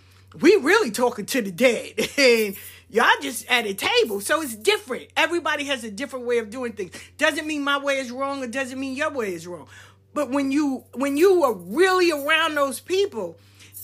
we 0.40 0.54
really 0.54 0.92
talking 0.92 1.26
to 1.26 1.42
the 1.42 1.50
dead. 1.50 1.94
And 2.18 2.56
y'all 2.88 3.08
just 3.20 3.50
at 3.50 3.66
a 3.66 3.74
table. 3.74 4.20
So 4.20 4.42
it's 4.42 4.54
different. 4.54 5.08
Everybody 5.16 5.64
has 5.64 5.82
a 5.82 5.90
different 5.90 6.26
way 6.26 6.38
of 6.38 6.50
doing 6.50 6.74
things. 6.74 6.92
Doesn't 7.18 7.46
mean 7.46 7.64
my 7.64 7.78
way 7.78 7.98
is 7.98 8.12
wrong 8.12 8.44
or 8.44 8.46
doesn't 8.46 8.78
mean 8.78 8.94
your 8.94 9.10
way 9.10 9.34
is 9.34 9.46
wrong. 9.46 9.66
But 10.14 10.30
when 10.30 10.52
you 10.52 10.84
when 10.94 11.16
you 11.16 11.42
are 11.44 11.54
really 11.54 12.10
around 12.10 12.54
those 12.54 12.80
people, 12.80 13.36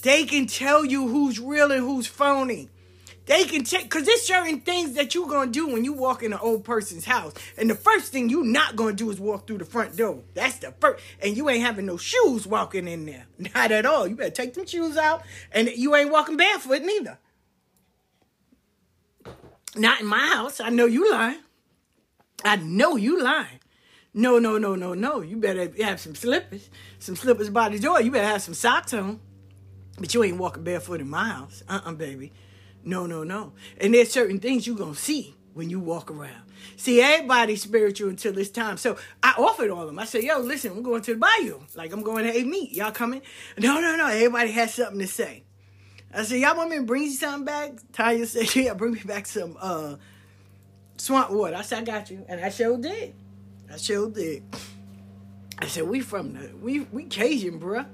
they 0.02 0.24
can 0.24 0.46
tell 0.46 0.84
you 0.84 1.08
who's 1.08 1.40
real 1.40 1.72
and 1.72 1.82
who's 1.82 2.06
phony. 2.06 2.68
They 3.28 3.44
can 3.44 3.62
check 3.62 3.82
because 3.82 4.06
there's 4.06 4.22
certain 4.22 4.60
things 4.60 4.94
that 4.94 5.14
you're 5.14 5.28
gonna 5.28 5.50
do 5.50 5.68
when 5.68 5.84
you 5.84 5.92
walk 5.92 6.22
in 6.22 6.32
an 6.32 6.38
old 6.40 6.64
person's 6.64 7.04
house. 7.04 7.34
And 7.58 7.68
the 7.68 7.74
first 7.74 8.10
thing 8.10 8.30
you're 8.30 8.42
not 8.42 8.74
gonna 8.74 8.94
do 8.94 9.10
is 9.10 9.20
walk 9.20 9.46
through 9.46 9.58
the 9.58 9.66
front 9.66 9.96
door. 9.96 10.22
That's 10.32 10.58
the 10.58 10.72
first 10.80 11.04
and 11.22 11.36
you 11.36 11.48
ain't 11.50 11.62
having 11.62 11.84
no 11.84 11.98
shoes 11.98 12.46
walking 12.46 12.88
in 12.88 13.04
there. 13.04 13.26
Not 13.54 13.70
at 13.70 13.84
all. 13.84 14.06
You 14.06 14.16
better 14.16 14.30
take 14.30 14.54
them 14.54 14.66
shoes 14.66 14.96
out 14.96 15.22
and 15.52 15.68
you 15.68 15.94
ain't 15.94 16.10
walking 16.10 16.38
barefoot 16.38 16.82
neither. 16.82 17.18
Not 19.76 20.00
in 20.00 20.06
my 20.06 20.26
house. 20.26 20.58
I 20.58 20.70
know 20.70 20.86
you 20.86 21.10
lying. 21.12 21.40
I 22.44 22.56
know 22.56 22.96
you 22.96 23.22
lying. 23.22 23.57
No, 24.18 24.40
no, 24.40 24.58
no, 24.58 24.74
no, 24.74 24.94
no. 24.94 25.20
You 25.20 25.36
better 25.36 25.70
have 25.80 26.00
some 26.00 26.16
slippers, 26.16 26.70
some 26.98 27.14
slippers 27.14 27.50
by 27.50 27.68
the 27.68 27.78
door. 27.78 28.00
You 28.00 28.10
better 28.10 28.26
have 28.26 28.42
some 28.42 28.52
socks 28.52 28.92
on. 28.92 29.20
But 29.96 30.12
you 30.12 30.24
ain't 30.24 30.38
walking 30.38 30.64
barefoot 30.64 31.00
in 31.00 31.08
my 31.08 31.28
house. 31.28 31.62
Uh-uh, 31.68 31.92
baby. 31.92 32.32
No, 32.82 33.06
no, 33.06 33.22
no. 33.22 33.52
And 33.80 33.94
there's 33.94 34.10
certain 34.10 34.40
things 34.40 34.66
you 34.66 34.74
going 34.74 34.94
to 34.94 35.00
see 35.00 35.36
when 35.54 35.70
you 35.70 35.78
walk 35.78 36.10
around. 36.10 36.42
See, 36.76 37.00
everybody's 37.00 37.62
spiritual 37.62 38.08
until 38.08 38.32
this 38.32 38.50
time. 38.50 38.76
So 38.76 38.98
I 39.22 39.34
offered 39.38 39.70
all 39.70 39.82
of 39.82 39.86
them. 39.86 40.00
I 40.00 40.04
said, 40.04 40.24
yo, 40.24 40.40
listen, 40.40 40.72
I'm 40.72 40.82
going 40.82 41.02
to 41.02 41.14
the 41.14 41.20
bayou. 41.20 41.60
Like, 41.76 41.92
I'm 41.92 42.02
going 42.02 42.24
to 42.24 42.32
hey, 42.32 42.42
meet. 42.42 42.72
Y'all 42.72 42.90
coming? 42.90 43.22
No, 43.56 43.80
no, 43.80 43.94
no. 43.94 44.08
Everybody 44.08 44.50
has 44.50 44.74
something 44.74 44.98
to 44.98 45.06
say. 45.06 45.44
I 46.12 46.24
said, 46.24 46.40
y'all 46.40 46.56
want 46.56 46.70
me 46.70 46.78
to 46.78 46.82
bring 46.82 47.04
you 47.04 47.12
something 47.12 47.44
back? 47.44 47.74
Tanya 47.92 48.26
said, 48.26 48.52
yeah, 48.56 48.74
bring 48.74 48.94
me 48.94 49.00
back 49.04 49.26
some 49.26 49.56
uh, 49.60 49.94
swamp 50.96 51.30
water. 51.30 51.54
I 51.54 51.62
said, 51.62 51.82
I 51.82 51.84
got 51.84 52.10
you. 52.10 52.24
And 52.28 52.44
I 52.44 52.48
sure 52.48 52.76
did. 52.76 53.14
I 53.72 53.76
sure 53.76 54.10
did. 54.10 54.42
I 55.58 55.66
said, 55.66 55.88
we 55.88 56.00
from 56.00 56.34
the, 56.34 56.50
we, 56.60 56.80
we 56.80 57.04
Cajun, 57.04 57.60
bruh. 57.60 57.86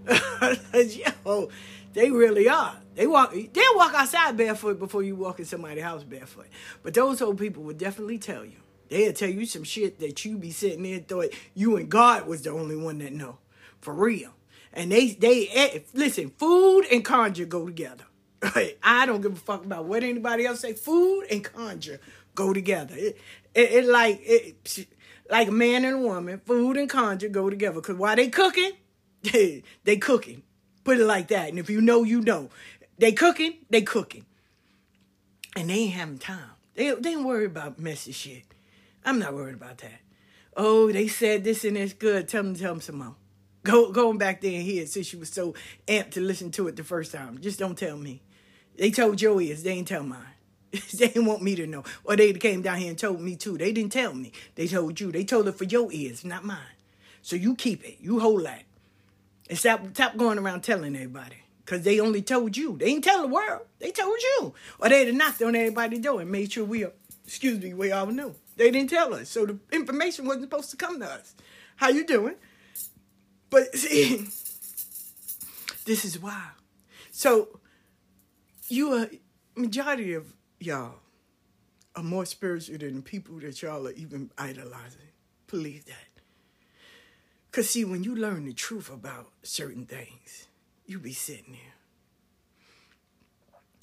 Yo, 1.26 1.48
they 1.94 2.10
really 2.10 2.48
are. 2.48 2.76
They 2.94 3.06
walk, 3.06 3.32
they'll 3.32 3.76
walk 3.76 3.94
outside 3.94 4.36
barefoot 4.36 4.78
before 4.78 5.02
you 5.02 5.16
walk 5.16 5.38
in 5.38 5.46
somebody's 5.46 5.82
house 5.82 6.04
barefoot. 6.04 6.46
But 6.82 6.94
those 6.94 7.22
old 7.22 7.38
people 7.38 7.62
would 7.64 7.78
definitely 7.78 8.18
tell 8.18 8.44
you. 8.44 8.58
They'll 8.88 9.12
tell 9.12 9.30
you 9.30 9.46
some 9.46 9.64
shit 9.64 9.98
that 10.00 10.24
you 10.24 10.36
be 10.36 10.50
sitting 10.50 10.82
there 10.82 11.00
thought 11.00 11.32
you 11.54 11.76
and 11.76 11.88
God 11.88 12.26
was 12.26 12.42
the 12.42 12.50
only 12.50 12.76
one 12.76 12.98
that 12.98 13.12
know. 13.12 13.38
For 13.80 13.94
real. 13.94 14.30
And 14.72 14.92
they, 14.92 15.08
they, 15.08 15.48
eh, 15.48 15.78
listen, 15.94 16.30
food 16.30 16.82
and 16.92 17.04
conjure 17.04 17.46
go 17.46 17.66
together. 17.66 18.04
I 18.82 19.06
don't 19.06 19.20
give 19.22 19.32
a 19.32 19.36
fuck 19.36 19.64
about 19.64 19.86
what 19.86 20.04
anybody 20.04 20.46
else 20.46 20.60
say. 20.60 20.74
Food 20.74 21.26
and 21.30 21.42
conjure 21.42 22.00
go 22.34 22.52
together. 22.52 22.94
It, 22.96 23.18
it, 23.54 23.72
it 23.72 23.84
like, 23.86 24.20
it, 24.22 24.86
like 25.30 25.48
a 25.48 25.52
man 25.52 25.84
and 25.84 26.02
woman, 26.02 26.40
food 26.44 26.76
and 26.76 26.88
conjure 26.88 27.28
go 27.28 27.50
together. 27.50 27.80
Cause 27.80 27.96
while 27.96 28.16
they 28.16 28.28
cooking, 28.28 28.72
they 29.22 29.96
cooking. 30.00 30.42
Put 30.84 30.98
it 30.98 31.04
like 31.04 31.28
that. 31.28 31.48
And 31.48 31.58
if 31.58 31.70
you 31.70 31.80
know, 31.80 32.02
you 32.02 32.20
know. 32.20 32.50
They 32.98 33.12
cooking, 33.12 33.54
they 33.70 33.82
cooking. 33.82 34.24
And 35.56 35.70
they 35.70 35.74
ain't 35.74 35.94
having 35.94 36.18
time. 36.18 36.50
They, 36.74 36.92
they 36.94 37.10
ain't 37.10 37.24
worried 37.24 37.50
about 37.50 37.78
messy 37.78 38.12
shit. 38.12 38.44
I'm 39.04 39.18
not 39.18 39.34
worried 39.34 39.54
about 39.54 39.78
that. 39.78 40.00
Oh, 40.56 40.92
they 40.92 41.08
said 41.08 41.44
this 41.44 41.64
and 41.64 41.76
it's 41.76 41.92
good. 41.92 42.28
Tell 42.28 42.42
them, 42.42 42.54
tell 42.54 42.72
them 42.72 42.80
some 42.80 42.98
more. 42.98 43.16
Go 43.64 43.90
going 43.92 44.18
back 44.18 44.40
there 44.40 44.52
and 44.52 44.62
hear 44.62 44.82
it 44.82 44.90
since 44.90 45.12
you 45.12 45.18
was 45.18 45.30
so 45.30 45.54
amped 45.88 46.12
to 46.12 46.20
listen 46.20 46.50
to 46.52 46.68
it 46.68 46.76
the 46.76 46.84
first 46.84 47.12
time. 47.12 47.40
Just 47.40 47.58
don't 47.58 47.78
tell 47.78 47.96
me. 47.96 48.22
They 48.76 48.90
told 48.90 49.22
ears, 49.22 49.62
they 49.62 49.70
ain't 49.70 49.88
tell 49.88 50.02
mine. 50.02 50.33
they 50.94 51.08
didn't 51.08 51.26
want 51.26 51.42
me 51.42 51.54
to 51.54 51.66
know. 51.66 51.84
Or 52.04 52.16
they 52.16 52.32
came 52.32 52.62
down 52.62 52.78
here 52.78 52.90
and 52.90 52.98
told 52.98 53.20
me 53.20 53.36
too. 53.36 53.56
They 53.56 53.72
didn't 53.72 53.92
tell 53.92 54.14
me. 54.14 54.32
They 54.54 54.66
told 54.66 55.00
you. 55.00 55.12
They 55.12 55.24
told 55.24 55.48
it 55.48 55.52
for 55.54 55.64
your 55.64 55.92
ears, 55.92 56.24
not 56.24 56.44
mine. 56.44 56.58
So 57.22 57.36
you 57.36 57.54
keep 57.54 57.84
it. 57.84 57.98
You 58.00 58.20
hold 58.20 58.44
that. 58.44 58.64
And 59.48 59.58
stop, 59.58 59.82
stop 59.94 60.16
going 60.16 60.38
around 60.38 60.62
telling 60.62 60.96
everybody. 60.96 61.36
Because 61.64 61.82
they 61.82 62.00
only 62.00 62.22
told 62.22 62.56
you. 62.56 62.76
They 62.76 62.86
didn't 62.86 63.04
tell 63.04 63.22
the 63.22 63.28
world. 63.28 63.62
They 63.78 63.90
told 63.90 64.18
you. 64.20 64.54
Or 64.78 64.88
they'd 64.88 65.06
have 65.06 65.14
knocked 65.14 65.42
on 65.42 65.54
everybody's 65.54 66.00
door 66.00 66.20
and 66.20 66.30
made 66.30 66.52
sure 66.52 66.64
we, 66.64 66.84
excuse 67.24 67.60
me, 67.60 67.72
we 67.72 67.92
all 67.92 68.06
knew. 68.06 68.34
They 68.56 68.70
didn't 68.70 68.90
tell 68.90 69.14
us. 69.14 69.28
So 69.30 69.46
the 69.46 69.58
information 69.72 70.26
wasn't 70.26 70.44
supposed 70.44 70.70
to 70.72 70.76
come 70.76 71.00
to 71.00 71.06
us. 71.06 71.34
How 71.76 71.88
you 71.88 72.04
doing? 72.06 72.34
But 73.48 73.74
see, 73.76 74.26
this 75.84 76.04
is 76.04 76.18
why. 76.20 76.48
So 77.10 77.60
you 78.68 78.92
are 78.92 79.08
majority 79.56 80.14
of 80.14 80.26
y'all 80.64 80.96
are 81.96 82.02
more 82.02 82.26
spiritual 82.26 82.78
than 82.78 83.02
people 83.02 83.38
that 83.40 83.62
y'all 83.62 83.86
are 83.86 83.92
even 83.92 84.30
idolizing. 84.36 85.00
Believe 85.46 85.84
that. 85.86 86.22
Cause 87.52 87.70
see, 87.70 87.84
when 87.84 88.02
you 88.02 88.16
learn 88.16 88.46
the 88.46 88.52
truth 88.52 88.92
about 88.92 89.30
certain 89.42 89.86
things, 89.86 90.48
you 90.86 90.98
be 90.98 91.12
sitting 91.12 91.56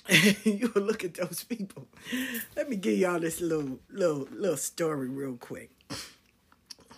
there. 0.10 0.36
you 0.44 0.72
look 0.76 1.04
at 1.06 1.14
those 1.14 1.44
people. 1.44 1.88
Let 2.56 2.70
me 2.70 2.76
give 2.76 2.98
y'all 2.98 3.20
this 3.20 3.40
little 3.40 3.80
little 3.90 4.28
little 4.32 4.58
story 4.58 5.08
real 5.08 5.38
quick. 5.38 5.70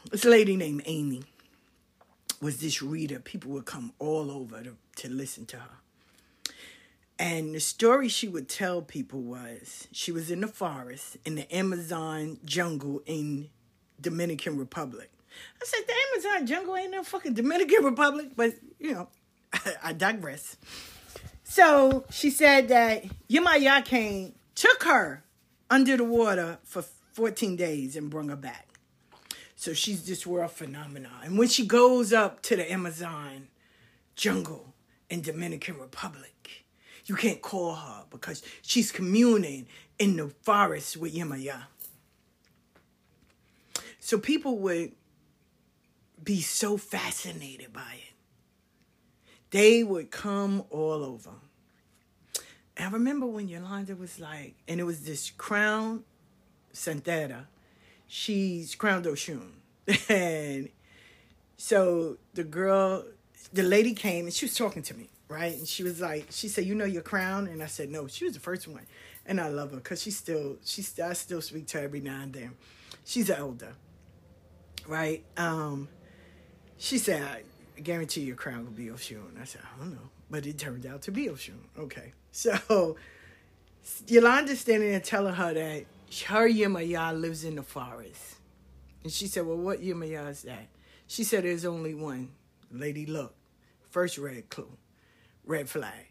This 0.09 0.25
lady 0.25 0.55
named 0.55 0.81
Amy 0.85 1.23
was 2.41 2.59
this 2.59 2.81
reader. 2.81 3.19
People 3.19 3.51
would 3.51 3.65
come 3.65 3.93
all 3.99 4.31
over 4.31 4.63
to, 4.63 4.75
to 4.97 5.09
listen 5.09 5.45
to 5.47 5.57
her. 5.57 5.77
And 7.23 7.55
the 7.55 7.61
story 7.61 8.09
she 8.09 8.27
would 8.27 8.49
tell 8.49 8.81
people 8.81 9.21
was 9.21 9.87
she 9.93 10.11
was 10.11 10.29
in 10.29 10.41
the 10.41 10.47
forest 10.49 11.15
in 11.23 11.35
the 11.35 11.55
Amazon 11.55 12.37
jungle 12.43 13.01
in 13.05 13.49
Dominican 14.01 14.57
Republic. 14.57 15.09
I 15.61 15.63
said 15.65 15.79
the 15.87 15.93
Amazon 16.11 16.47
jungle 16.47 16.75
ain't 16.75 16.91
no 16.91 17.01
fucking 17.01 17.33
Dominican 17.33 17.85
Republic, 17.85 18.31
but 18.35 18.55
you 18.77 18.91
know, 18.91 19.07
I 19.83 19.93
digress. 19.93 20.57
So 21.45 22.03
she 22.09 22.29
said 22.29 22.67
that 22.67 23.05
Yemaya 23.29 23.85
came, 23.85 24.33
took 24.53 24.83
her 24.83 25.23
under 25.69 25.95
the 25.95 26.03
water 26.03 26.57
for 26.65 26.81
14 27.13 27.55
days 27.55 27.95
and 27.95 28.09
brought 28.09 28.27
her 28.31 28.35
back. 28.35 28.67
So 29.55 29.71
she's 29.73 30.05
this 30.05 30.27
world 30.27 30.51
phenomenon. 30.51 31.21
And 31.23 31.37
when 31.37 31.47
she 31.47 31.65
goes 31.65 32.11
up 32.11 32.41
to 32.41 32.57
the 32.57 32.69
Amazon 32.69 33.47
jungle 34.17 34.73
in 35.09 35.21
Dominican 35.21 35.79
Republic, 35.79 36.32
you 37.05 37.15
can't 37.15 37.41
call 37.41 37.75
her 37.75 38.03
because 38.09 38.43
she's 38.61 38.91
communing 38.91 39.67
in 39.99 40.17
the 40.17 40.29
forest 40.41 40.97
with 40.97 41.13
Yemaya. 41.13 41.63
So 43.99 44.17
people 44.17 44.57
would 44.59 44.91
be 46.23 46.41
so 46.41 46.77
fascinated 46.77 47.73
by 47.73 47.95
it. 47.95 48.13
They 49.51 49.83
would 49.83 50.11
come 50.11 50.63
all 50.69 51.03
over. 51.03 51.31
And 52.75 52.89
I 52.89 52.91
remember 52.91 53.25
when 53.25 53.47
Yolanda 53.47 53.95
was 53.95 54.19
like, 54.19 54.55
and 54.67 54.79
it 54.79 54.83
was 54.83 55.01
this 55.01 55.29
crown 55.29 56.03
Santera. 56.73 57.45
She's 58.07 58.75
crown 58.75 59.03
Oshun. 59.03 59.51
And 60.09 60.69
so 61.57 62.17
the 62.33 62.43
girl, 62.43 63.05
the 63.51 63.63
lady 63.63 63.93
came 63.93 64.25
and 64.25 64.33
she 64.33 64.45
was 64.45 64.55
talking 64.55 64.81
to 64.83 64.93
me, 64.93 65.09
right? 65.33 65.57
And 65.57 65.67
she 65.67 65.83
was 65.83 65.99
like, 65.99 66.27
she 66.29 66.47
said, 66.47 66.65
"You 66.65 66.75
know 66.75 66.85
your 66.85 67.01
crown?" 67.01 67.47
And 67.47 67.61
I 67.61 67.67
said, 67.67 67.89
"No." 67.89 68.07
She 68.07 68.25
was 68.25 68.33
the 68.33 68.39
first 68.39 68.67
one, 68.67 68.85
and 69.25 69.41
I 69.41 69.49
love 69.49 69.71
her 69.71 69.77
because 69.77 70.01
she 70.01 70.11
still, 70.11 70.57
she, 70.63 70.83
I 71.01 71.13
still 71.13 71.41
speak 71.41 71.67
to 71.67 71.79
her 71.79 71.83
every 71.83 72.01
now 72.01 72.21
and 72.21 72.33
then. 72.33 72.51
She's 73.05 73.29
elder, 73.29 73.73
right? 74.87 75.23
Um, 75.37 75.89
she 76.77 76.97
said, 76.97 77.21
"I 77.77 77.81
guarantee 77.81 78.21
your 78.21 78.35
crown 78.35 78.65
will 78.65 78.71
be 78.71 78.87
Oshun." 78.87 79.41
I 79.41 79.45
said, 79.45 79.61
"I 79.63 79.79
don't 79.79 79.93
know," 79.93 80.09
but 80.29 80.45
it 80.45 80.57
turned 80.57 80.85
out 80.85 81.01
to 81.03 81.11
be 81.11 81.27
Oshun. 81.27 81.59
Okay, 81.77 82.13
so 82.31 82.95
Yolanda's 84.07 84.61
standing 84.61 84.91
there 84.91 84.99
telling 84.99 85.33
her 85.33 85.53
that 85.53 85.85
her 86.27 86.47
Yemaya 86.47 87.19
lives 87.19 87.43
in 87.43 87.55
the 87.55 87.63
forest. 87.63 88.35
And 89.03 89.11
she 89.11 89.27
said, 89.27 89.45
Well, 89.45 89.57
what 89.57 89.81
Yemaya 89.81 90.29
is 90.29 90.43
that? 90.43 90.67
She 91.07 91.23
said, 91.23 91.43
There's 91.43 91.65
only 91.65 91.93
one. 91.93 92.29
Lady, 92.71 93.05
look. 93.05 93.35
First 93.89 94.17
red 94.17 94.49
clue, 94.49 94.71
red 95.45 95.69
flag. 95.69 96.07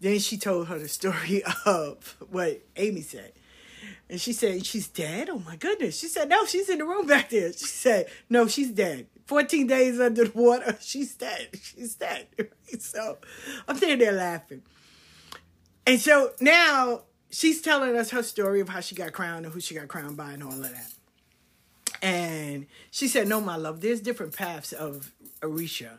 Then 0.00 0.18
she 0.18 0.36
told 0.36 0.68
her 0.68 0.78
the 0.78 0.88
story 0.88 1.42
of 1.66 2.16
what 2.30 2.62
Amy 2.76 3.00
said. 3.00 3.32
And 4.08 4.20
she 4.20 4.32
said, 4.32 4.64
She's 4.64 4.88
dead? 4.88 5.28
Oh 5.30 5.38
my 5.40 5.56
goodness. 5.56 5.98
She 5.98 6.08
said, 6.08 6.28
No, 6.28 6.44
she's 6.46 6.68
in 6.68 6.78
the 6.78 6.84
room 6.84 7.06
back 7.06 7.30
there. 7.30 7.52
She 7.52 7.66
said, 7.66 8.06
No, 8.28 8.46
she's 8.46 8.70
dead. 8.70 9.06
14 9.26 9.66
days 9.66 10.00
under 10.00 10.24
the 10.24 10.38
water. 10.38 10.76
She's 10.80 11.14
dead. 11.14 11.48
She's 11.60 11.94
dead. 11.94 12.28
So 12.78 13.18
I'm 13.68 13.76
sitting 13.76 13.98
there 13.98 14.12
laughing. 14.12 14.62
And 15.86 16.00
so 16.00 16.32
now 16.40 17.02
she's 17.30 17.62
telling 17.62 17.96
us 17.96 18.10
her 18.10 18.22
story 18.22 18.60
of 18.60 18.68
how 18.68 18.80
she 18.80 18.94
got 18.96 19.12
crowned 19.12 19.44
and 19.44 19.54
who 19.54 19.60
she 19.60 19.74
got 19.76 19.86
crowned 19.86 20.16
by 20.16 20.32
and 20.32 20.42
all 20.42 20.52
of 20.52 20.62
that. 20.62 20.92
And 22.02 22.66
she 22.90 23.06
said, 23.08 23.28
No, 23.28 23.40
my 23.40 23.56
love, 23.56 23.80
there's 23.80 24.00
different 24.00 24.36
paths 24.36 24.72
of 24.72 25.12
Orisha. 25.40 25.98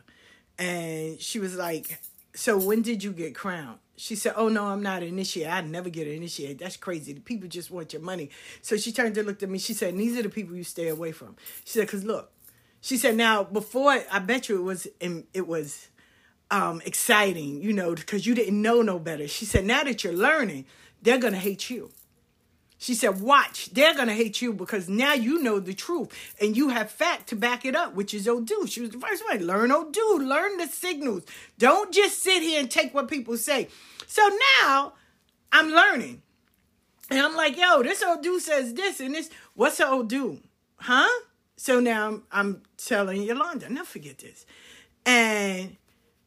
And 0.58 1.20
she 1.20 1.38
was 1.38 1.56
like, 1.56 2.00
So 2.38 2.56
when 2.56 2.82
did 2.82 3.02
you 3.02 3.10
get 3.10 3.34
crowned? 3.34 3.80
She 3.96 4.14
said, 4.14 4.34
Oh 4.36 4.48
no, 4.48 4.66
I'm 4.66 4.80
not 4.80 5.02
initiated. 5.02 5.52
I 5.52 5.60
never 5.60 5.90
get 5.90 6.06
initiated. 6.06 6.60
That's 6.60 6.76
crazy. 6.76 7.12
The 7.12 7.20
people 7.20 7.48
just 7.48 7.68
want 7.68 7.92
your 7.92 8.00
money. 8.00 8.30
So 8.62 8.76
she 8.76 8.92
turned 8.92 9.18
and 9.18 9.26
looked 9.26 9.42
at 9.42 9.50
me. 9.50 9.58
She 9.58 9.74
said, 9.74 9.98
These 9.98 10.16
are 10.16 10.22
the 10.22 10.28
people 10.28 10.54
you 10.54 10.62
stay 10.62 10.86
away 10.86 11.10
from. 11.10 11.34
She 11.64 11.72
said, 11.72 11.88
Because 11.88 12.04
look, 12.04 12.30
she 12.80 12.96
said, 12.96 13.16
Now 13.16 13.42
before 13.42 14.04
I 14.08 14.20
bet 14.20 14.48
you 14.48 14.56
it 14.56 14.62
was 14.62 14.86
it 15.00 15.48
was 15.48 15.88
um 16.52 16.80
exciting, 16.86 17.60
you 17.60 17.72
know, 17.72 17.96
because 17.96 18.24
you 18.24 18.36
didn't 18.36 18.62
know 18.62 18.82
no 18.82 19.00
better. 19.00 19.26
She 19.26 19.44
said, 19.44 19.64
Now 19.64 19.82
that 19.82 20.04
you're 20.04 20.12
learning, 20.12 20.66
they're 21.02 21.18
gonna 21.18 21.38
hate 21.38 21.68
you. 21.68 21.90
She 22.78 22.94
said, 22.94 23.20
Watch, 23.20 23.70
they're 23.70 23.94
going 23.94 24.06
to 24.06 24.14
hate 24.14 24.40
you 24.40 24.52
because 24.52 24.88
now 24.88 25.12
you 25.12 25.42
know 25.42 25.58
the 25.58 25.74
truth 25.74 26.34
and 26.40 26.56
you 26.56 26.68
have 26.68 26.90
fact 26.90 27.28
to 27.28 27.36
back 27.36 27.64
it 27.64 27.74
up, 27.74 27.94
which 27.94 28.14
is 28.14 28.28
Odu. 28.28 28.66
She 28.68 28.80
was 28.80 28.90
the 28.90 28.98
first 28.98 29.24
one. 29.28 29.44
Learn 29.44 29.72
Odu, 29.72 30.18
learn 30.18 30.56
the 30.58 30.68
signals. 30.68 31.24
Don't 31.58 31.92
just 31.92 32.22
sit 32.22 32.40
here 32.40 32.60
and 32.60 32.70
take 32.70 32.94
what 32.94 33.08
people 33.08 33.36
say. 33.36 33.68
So 34.06 34.26
now 34.62 34.94
I'm 35.52 35.70
learning. 35.70 36.22
And 37.10 37.20
I'm 37.20 37.34
like, 37.34 37.56
yo, 37.58 37.82
this 37.82 38.02
Odu 38.02 38.38
says 38.38 38.74
this 38.74 39.00
and 39.00 39.14
this. 39.14 39.28
What's 39.54 39.80
an 39.80 39.88
Odu? 39.88 40.38
Huh? 40.76 41.08
So 41.56 41.80
now 41.80 42.06
I'm, 42.06 42.22
I'm 42.30 42.62
telling 42.76 43.22
Yolanda, 43.22 43.68
never 43.68 43.86
forget 43.86 44.18
this. 44.18 44.46
And 45.04 45.76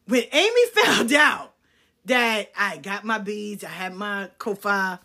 when 0.05 0.23
Amy 0.33 0.65
found 0.75 1.13
out 1.13 1.53
that 2.05 2.51
I 2.57 2.77
got 2.77 3.05
my 3.05 3.19
beads, 3.19 3.63
I 3.63 3.69
had 3.69 3.93
my 3.93 4.29
kofa 4.37 4.99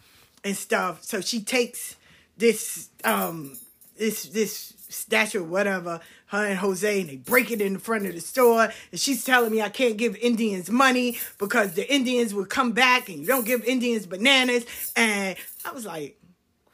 and 0.47 0.57
stuff. 0.57 1.03
So 1.03 1.21
she 1.21 1.43
takes 1.43 1.97
this 2.39 2.89
um 3.05 3.59
this 3.99 4.25
this 4.25 4.75
statue 4.89 5.41
or 5.41 5.45
whatever, 5.45 6.01
her 6.27 6.47
and 6.47 6.59
Jose, 6.59 7.01
and 7.01 7.11
they 7.11 7.17
break 7.17 7.51
it 7.51 7.61
in 7.61 7.79
front 7.79 8.07
of 8.07 8.15
the 8.15 8.21
store. 8.21 8.73
And 8.93 9.01
she's 9.01 9.25
telling 9.25 9.51
me 9.51 9.61
I 9.61 9.69
can't 9.69 9.97
give 9.97 10.17
Indians 10.17 10.71
money 10.71 11.19
because 11.39 11.75
the 11.75 11.93
Indians 11.93 12.33
will 12.33 12.47
come 12.47 12.73
back 12.73 13.09
and 13.09 13.19
you 13.19 13.27
don't 13.27 13.45
give 13.45 13.65
Indians 13.65 14.07
bananas. 14.07 14.65
And 14.95 15.37
I 15.65 15.73
was 15.73 15.85
like, 15.85 16.19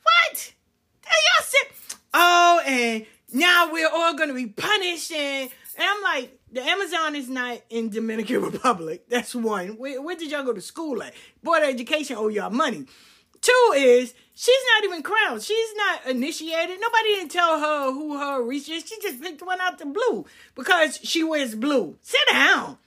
what? 0.02 0.52
y'all 1.04 1.70
oh, 2.14 2.62
and 2.66 3.06
now 3.32 3.72
we're 3.72 3.88
all 3.88 4.14
gonna 4.14 4.34
be 4.34 4.46
punished. 4.46 5.12
And, 5.12 5.50
and 5.78 5.88
I'm 5.88 6.02
like, 6.02 6.38
the 6.52 6.62
Amazon 6.62 7.16
is 7.16 7.30
not 7.30 7.60
in 7.70 7.88
Dominican 7.88 8.42
Republic. 8.52 9.08
That's 9.08 9.34
one. 9.34 9.78
Where, 9.78 10.02
where 10.02 10.16
did 10.16 10.30
y'all 10.30 10.44
go 10.44 10.52
to 10.52 10.60
school 10.60 11.02
at? 11.02 11.14
Board 11.42 11.62
of 11.62 11.70
Education 11.70 12.16
owe 12.16 12.28
y'all 12.28 12.50
money. 12.50 12.86
Two 13.42 13.72
is 13.76 14.14
she's 14.34 14.64
not 14.74 14.84
even 14.84 15.02
crowned. 15.02 15.42
She's 15.42 15.74
not 15.76 16.06
initiated. 16.06 16.80
Nobody 16.80 17.16
didn't 17.16 17.32
tell 17.32 17.58
her 17.60 17.92
who 17.92 18.16
her 18.16 18.42
reach 18.42 18.68
is. 18.68 18.86
She 18.86 19.00
just 19.02 19.20
picked 19.20 19.42
one 19.42 19.60
out 19.60 19.78
the 19.78 19.86
blue 19.86 20.24
because 20.54 20.98
she 21.02 21.22
wears 21.22 21.54
blue. 21.54 21.98
Sit 22.02 22.20
down. 22.30 22.78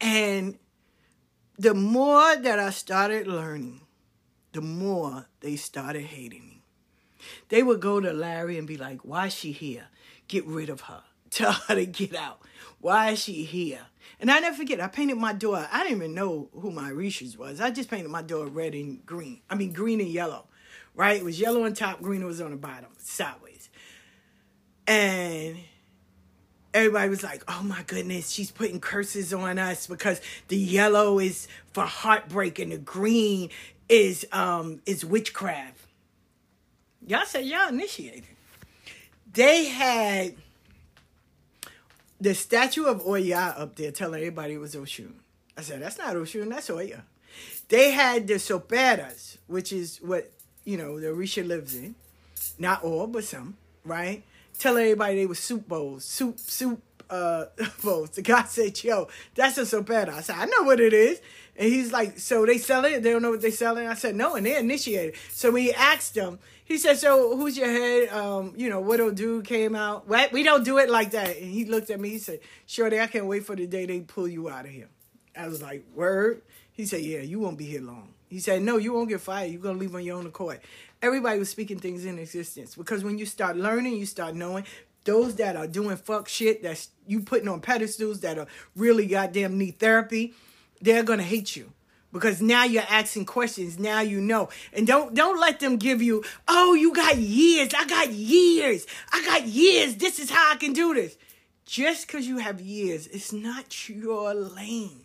And 0.00 0.58
the 1.58 1.74
more 1.74 2.36
that 2.36 2.58
I 2.58 2.70
started 2.70 3.26
learning, 3.26 3.80
the 4.52 4.60
more 4.60 5.26
they 5.40 5.56
started 5.56 6.02
hating 6.04 6.46
me. 6.46 6.62
They 7.48 7.62
would 7.62 7.80
go 7.80 8.00
to 8.00 8.12
Larry 8.12 8.58
and 8.58 8.68
be 8.68 8.76
like, 8.76 9.00
Why 9.04 9.26
is 9.26 9.34
she 9.34 9.52
here? 9.52 9.86
Get 10.28 10.44
rid 10.44 10.68
of 10.68 10.82
her. 10.82 11.02
Tell 11.30 11.52
her 11.52 11.74
to 11.74 11.86
get 11.86 12.14
out. 12.14 12.40
Why 12.84 13.12
is 13.12 13.18
she 13.18 13.44
here? 13.44 13.80
And 14.20 14.30
I 14.30 14.40
never 14.40 14.54
forget, 14.54 14.78
I 14.78 14.88
painted 14.88 15.16
my 15.16 15.32
door. 15.32 15.66
I 15.72 15.84
didn't 15.84 15.96
even 15.96 16.12
know 16.12 16.50
who 16.52 16.70
my 16.70 16.90
Orishas 16.90 17.34
was. 17.34 17.58
I 17.58 17.70
just 17.70 17.88
painted 17.88 18.10
my 18.10 18.20
door 18.20 18.44
red 18.44 18.74
and 18.74 19.06
green. 19.06 19.40
I 19.48 19.54
mean, 19.54 19.72
green 19.72 20.02
and 20.02 20.10
yellow, 20.10 20.44
right? 20.94 21.16
It 21.16 21.24
was 21.24 21.40
yellow 21.40 21.64
on 21.64 21.72
top, 21.72 22.02
green 22.02 22.26
was 22.26 22.42
on 22.42 22.50
the 22.50 22.58
bottom, 22.58 22.90
sideways. 22.98 23.70
And 24.86 25.56
everybody 26.74 27.08
was 27.08 27.22
like, 27.22 27.42
oh 27.48 27.62
my 27.62 27.84
goodness, 27.84 28.28
she's 28.28 28.50
putting 28.50 28.80
curses 28.80 29.32
on 29.32 29.58
us 29.58 29.86
because 29.86 30.20
the 30.48 30.58
yellow 30.58 31.18
is 31.18 31.48
for 31.72 31.84
heartbreak 31.84 32.58
and 32.58 32.70
the 32.70 32.76
green 32.76 33.48
is 33.88 34.26
um 34.30 34.82
is 34.84 35.06
witchcraft. 35.06 35.80
Y'all 37.06 37.24
said 37.24 37.46
y'all 37.46 37.70
initiated. 37.70 38.24
They 39.32 39.64
had 39.64 40.34
the 42.24 42.34
statue 42.34 42.86
of 42.86 43.06
Oya 43.06 43.54
up 43.58 43.76
there 43.76 43.92
telling 43.92 44.18
everybody 44.20 44.54
it 44.54 44.58
was 44.58 44.74
Oshun. 44.74 45.12
I 45.58 45.60
said, 45.60 45.82
that's 45.82 45.98
not 45.98 46.16
Oshun, 46.16 46.48
that's 46.48 46.70
Oya. 46.70 47.04
They 47.68 47.90
had 47.90 48.26
the 48.26 48.34
soperas, 48.38 49.36
which 49.46 49.74
is 49.74 49.98
what, 49.98 50.32
you 50.64 50.78
know, 50.78 50.98
the 50.98 51.08
Orisha 51.08 51.46
lives 51.46 51.74
in. 51.74 51.94
Not 52.58 52.82
all, 52.82 53.06
but 53.08 53.24
some, 53.24 53.58
right? 53.84 54.24
Tell 54.58 54.78
everybody 54.78 55.16
they 55.16 55.26
were 55.26 55.34
soup 55.34 55.68
bowls, 55.68 56.06
soup, 56.06 56.38
soup 56.38 56.82
uh, 57.10 57.44
bowls. 57.84 58.10
The 58.10 58.22
guy 58.22 58.44
said, 58.44 58.82
yo, 58.82 59.08
that's 59.34 59.58
a 59.58 59.62
sopera. 59.62 60.08
I 60.08 60.22
said, 60.22 60.36
I 60.38 60.46
know 60.46 60.62
what 60.62 60.80
it 60.80 60.94
is. 60.94 61.20
And 61.56 61.70
he's 61.70 61.92
like, 61.92 62.18
so 62.18 62.46
they 62.46 62.56
sell 62.56 62.86
it? 62.86 63.02
They 63.02 63.10
don't 63.10 63.20
know 63.20 63.32
what 63.32 63.42
they 63.42 63.50
selling? 63.50 63.86
I 63.86 63.94
said, 63.94 64.16
no, 64.16 64.34
and 64.34 64.46
they 64.46 64.56
initiated. 64.56 65.14
So 65.30 65.54
he 65.54 65.74
asked 65.74 66.14
them, 66.14 66.38
he 66.64 66.78
said, 66.78 66.98
so 66.98 67.36
who's 67.36 67.56
your 67.56 67.68
head? 67.68 68.08
Um, 68.08 68.54
you 68.56 68.70
know, 68.70 68.80
Widow 68.80 69.10
Dude 69.10 69.44
came 69.44 69.74
out. 69.74 70.08
What? 70.08 70.32
We 70.32 70.42
don't 70.42 70.64
do 70.64 70.78
it 70.78 70.90
like 70.90 71.12
that. 71.12 71.36
And 71.36 71.52
he 71.52 71.64
looked 71.64 71.90
at 71.90 72.00
me, 72.00 72.10
he 72.10 72.18
said, 72.18 72.40
Shorty, 72.66 73.00
I 73.00 73.06
can't 73.06 73.26
wait 73.26 73.44
for 73.44 73.54
the 73.54 73.66
day 73.66 73.86
they 73.86 74.00
pull 74.00 74.28
you 74.28 74.48
out 74.48 74.64
of 74.64 74.70
here. 74.70 74.88
I 75.36 75.46
was 75.46 75.62
like, 75.62 75.84
word? 75.94 76.42
He 76.72 76.86
said, 76.86 77.02
yeah, 77.02 77.20
you 77.20 77.40
won't 77.40 77.58
be 77.58 77.64
here 77.64 77.82
long. 77.82 78.14
He 78.28 78.40
said, 78.40 78.62
no, 78.62 78.78
you 78.78 78.92
won't 78.92 79.08
get 79.08 79.20
fired. 79.20 79.52
You're 79.52 79.62
to 79.62 79.72
leave 79.72 79.94
on 79.94 80.04
your 80.04 80.18
own 80.18 80.26
accord. 80.26 80.60
Everybody 81.02 81.38
was 81.38 81.50
speaking 81.50 81.78
things 81.78 82.04
in 82.04 82.18
existence 82.18 82.74
because 82.74 83.04
when 83.04 83.18
you 83.18 83.26
start 83.26 83.56
learning, 83.56 83.96
you 83.96 84.06
start 84.06 84.34
knowing 84.34 84.64
those 85.04 85.36
that 85.36 85.56
are 85.56 85.66
doing 85.66 85.96
fuck 85.96 86.28
shit 86.28 86.62
that's 86.62 86.88
you 87.06 87.20
putting 87.20 87.48
on 87.48 87.60
pedestals 87.60 88.20
that 88.20 88.38
are 88.38 88.46
really 88.74 89.06
goddamn 89.06 89.58
need 89.58 89.78
therapy 89.78 90.34
they're 90.80 91.02
gonna 91.02 91.22
hate 91.22 91.54
you 91.56 91.72
because 92.14 92.40
now 92.40 92.62
you're 92.62 92.84
asking 92.88 93.26
questions. 93.26 93.78
Now 93.78 94.00
you 94.00 94.20
know. 94.20 94.48
And 94.72 94.86
don't 94.86 95.14
don't 95.14 95.38
let 95.38 95.60
them 95.60 95.76
give 95.76 96.00
you 96.00 96.24
oh 96.48 96.72
you 96.72 96.94
got 96.94 97.18
years. 97.18 97.74
I 97.76 97.84
got 97.86 98.10
years. 98.10 98.86
I 99.12 99.22
got 99.24 99.46
years. 99.46 99.96
This 99.96 100.18
is 100.18 100.30
how 100.30 100.52
i 100.52 100.56
can 100.56 100.72
do 100.72 100.94
this. 100.94 101.18
Just 101.66 102.06
because 102.06 102.26
you 102.26 102.38
have 102.38 102.60
years 102.60 103.08
it's 103.08 103.32
not 103.32 103.88
your 103.88 104.32
lane. 104.32 105.04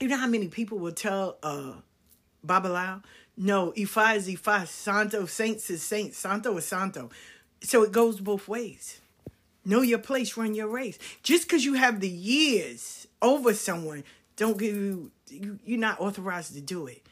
You 0.00 0.08
know 0.08 0.16
how 0.18 0.26
many 0.26 0.48
people 0.48 0.78
will 0.78 0.92
tell 0.92 1.38
uh 1.42 1.74
babalao 2.44 3.04
no 3.36 3.72
ifa 3.72 4.16
is 4.16 4.28
ifa. 4.28 4.66
Santo 4.66 5.26
saints 5.26 5.70
is 5.70 5.82
saints. 5.82 6.18
Santo 6.18 6.56
is 6.56 6.66
santo. 6.66 7.08
So 7.62 7.84
it 7.84 7.92
goes 7.92 8.20
both 8.20 8.48
ways. 8.48 9.00
Know 9.64 9.82
your 9.82 10.00
place 10.00 10.36
run 10.36 10.54
your 10.56 10.66
race. 10.66 10.98
Just 11.22 11.46
because 11.46 11.64
you 11.64 11.74
have 11.74 12.00
the 12.00 12.08
years 12.08 13.06
over 13.22 13.54
someone 13.54 14.02
don't 14.36 14.58
give 14.58 14.74
you, 14.74 15.10
you 15.32 15.58
you're 15.64 15.78
not 15.78 16.00
authorized 16.00 16.54
to 16.54 16.60
do 16.60 16.86
it. 16.86 17.02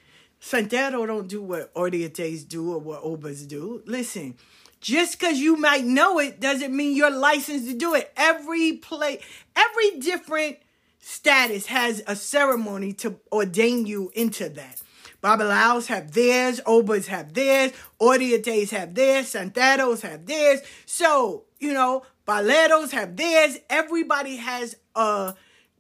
Santero 0.41 1.07
don't 1.07 1.29
do 1.29 1.43
what 1.43 1.71
Oriates 1.75 2.45
do 2.45 2.73
or 2.73 2.79
what 2.79 3.03
Obas 3.03 3.47
do. 3.47 3.83
Listen, 3.87 4.37
just 4.81 5.19
because 5.19 5.39
you 5.39 5.57
might 5.57 5.85
know 5.85 6.19
it 6.19 6.41
doesn't 6.41 6.75
mean 6.75 6.97
you're 6.97 7.11
licensed 7.11 7.69
to 7.69 7.75
do 7.75 7.95
it. 7.95 8.13
Every 8.17 8.73
play, 8.75 9.21
every 9.55 10.01
different 10.01 10.59
status 10.99 11.67
has 11.67 12.03
a 12.07 12.17
ceremony 12.17 12.93
to 12.95 13.17
ordain 13.31 13.87
you 13.87 14.11
into 14.15 14.49
that. 14.49 14.81
Babalaos 15.23 15.87
have 15.89 16.13
theirs, 16.13 16.61
Obas 16.67 17.07
have 17.07 17.35
theirs, 17.35 17.73
Oriates 18.01 18.71
have 18.71 18.95
theirs, 18.95 19.33
Santeros 19.33 20.01
have 20.01 20.25
theirs. 20.25 20.61
So, 20.87 21.45
you 21.59 21.75
know, 21.75 22.05
Paleros 22.27 22.93
have 22.93 23.17
theirs. 23.17 23.59
Everybody 23.69 24.37
has 24.37 24.77
a 24.95 25.35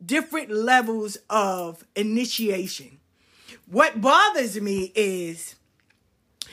different 0.04 0.50
levels 0.50 1.18
of 1.28 1.84
initiation. 1.94 2.98
What 3.66 4.00
bothers 4.00 4.60
me 4.60 4.92
is 4.94 5.56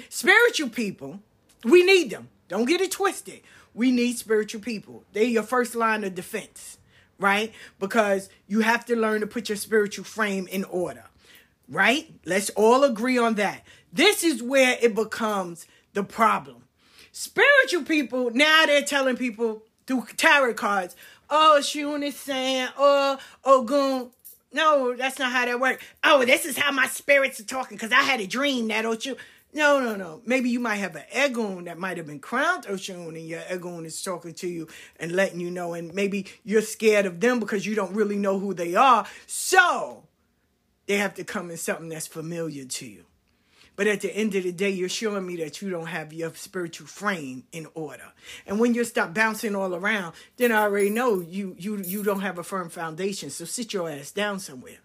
spiritual 0.10 0.70
people, 0.70 1.20
we 1.64 1.84
need 1.84 2.12
them. 2.12 2.30
Don't 2.48 2.66
get 2.66 2.82
it 2.82 2.91
twisted. 2.91 3.41
We 3.74 3.91
need 3.91 4.18
spiritual 4.18 4.62
people. 4.62 5.04
They're 5.14 5.24
your 5.24 5.43
first 5.43 5.76
line 5.76 6.04
of 6.04 6.16
defense, 6.16 6.78
right? 7.20 7.54
Because 7.80 8.30
you 8.48 8.62
have 8.62 8.86
to 8.86 8.95
learn 8.95 9.22
to 9.22 9.28
put 9.28 9.50
your 9.50 9.56
spiritual 9.56 10.06
frame 10.06 10.48
in 10.48 10.64
order, 10.66 11.06
right? 11.70 12.10
Let's 12.26 12.50
all 12.52 12.84
agree 12.84 13.18
on 13.18 13.36
that. 13.36 13.64
This 13.91 14.24
is 14.24 14.41
where 14.41 14.78
it 14.82 14.95
becomes 14.95 15.68
the 15.93 16.04
problem. 16.04 16.64
Spiritual 17.12 17.84
people, 17.84 18.30
now 18.32 18.66
they're 18.66 18.82
telling 18.84 19.18
people 19.18 19.64
through 19.88 20.06
tarot 20.18 20.54
cards, 20.54 20.95
oh, 21.30 21.61
Shun 21.61 22.03
is 22.03 22.15
saying, 22.15 22.69
oh, 22.78 23.17
oh 23.43 23.61
Ogun. 23.61 24.11
No, 24.53 24.95
that's 24.95 25.19
not 25.19 25.32
how 25.32 25.45
that 25.45 25.59
works. 25.59 25.84
Oh, 26.03 26.23
this 26.25 26.45
is 26.45 26.57
how 26.57 26.71
my 26.71 26.88
spirits 26.88 27.39
are 27.39 27.45
talking 27.45 27.78
because 27.78 27.91
I 27.91 28.01
had 28.01 28.21
a 28.21 28.28
dream 28.28 28.69
that, 28.69 28.86
oh, 28.86 28.97
you. 28.99 29.17
No, 29.53 29.80
no, 29.80 29.95
no. 29.95 30.21
Maybe 30.25 30.49
you 30.49 30.59
might 30.59 30.75
have 30.75 30.95
an 30.95 31.03
Egun 31.13 31.65
that 31.65 31.80
might 31.80 31.97
have 31.97 32.05
been 32.05 32.19
crowned 32.19 32.65
Oshun 32.65 33.07
and 33.09 33.28
your 33.28 33.39
Egun 33.41 33.86
is 33.86 34.01
talking 34.01 34.34
to 34.36 34.47
you 34.47 34.67
and 34.99 35.13
letting 35.13 35.39
you 35.39 35.49
know. 35.49 35.73
And 35.73 35.93
maybe 35.93 36.28
you're 36.43 36.61
scared 36.61 37.05
of 37.05 37.19
them 37.21 37.39
because 37.39 37.65
you 37.65 37.73
don't 37.73 37.93
really 37.93 38.17
know 38.17 38.39
who 38.39 38.53
they 38.53 38.75
are. 38.75 39.05
So 39.25 40.03
they 40.86 40.97
have 40.97 41.15
to 41.15 41.23
come 41.23 41.49
in 41.49 41.57
something 41.57 41.89
that's 41.89 42.07
familiar 42.07 42.65
to 42.65 42.86
you. 42.86 43.07
But 43.78 43.88
at 43.88 44.01
the 44.01 44.13
end 44.13 44.36
of 44.36 44.43
the 44.43 44.51
day, 44.51 44.71
you're 44.71 44.89
showing 44.89 45.25
me 45.25 45.38
that 45.38 45.61
you 45.61 45.69
don't 45.69 45.86
have 45.86 46.11
your 46.11 46.34
spiritual 46.34 46.88
frame 46.88 47.43
in 47.53 47.67
order. 47.75 48.11
And 48.45 48.59
when 48.59 48.73
you 48.73 48.84
stop 48.84 49.13
bouncing 49.13 49.55
all 49.55 49.73
around, 49.73 50.15
then 50.36 50.51
I 50.51 50.63
already 50.63 50.89
know 50.89 51.21
you 51.21 51.55
you 51.57 51.78
you 51.78 52.03
don't 52.03 52.21
have 52.21 52.39
a 52.39 52.43
firm 52.43 52.69
foundation. 52.69 53.30
So 53.30 53.45
sit 53.45 53.71
your 53.71 53.89
ass 53.89 54.11
down 54.11 54.39
somewhere. 54.39 54.80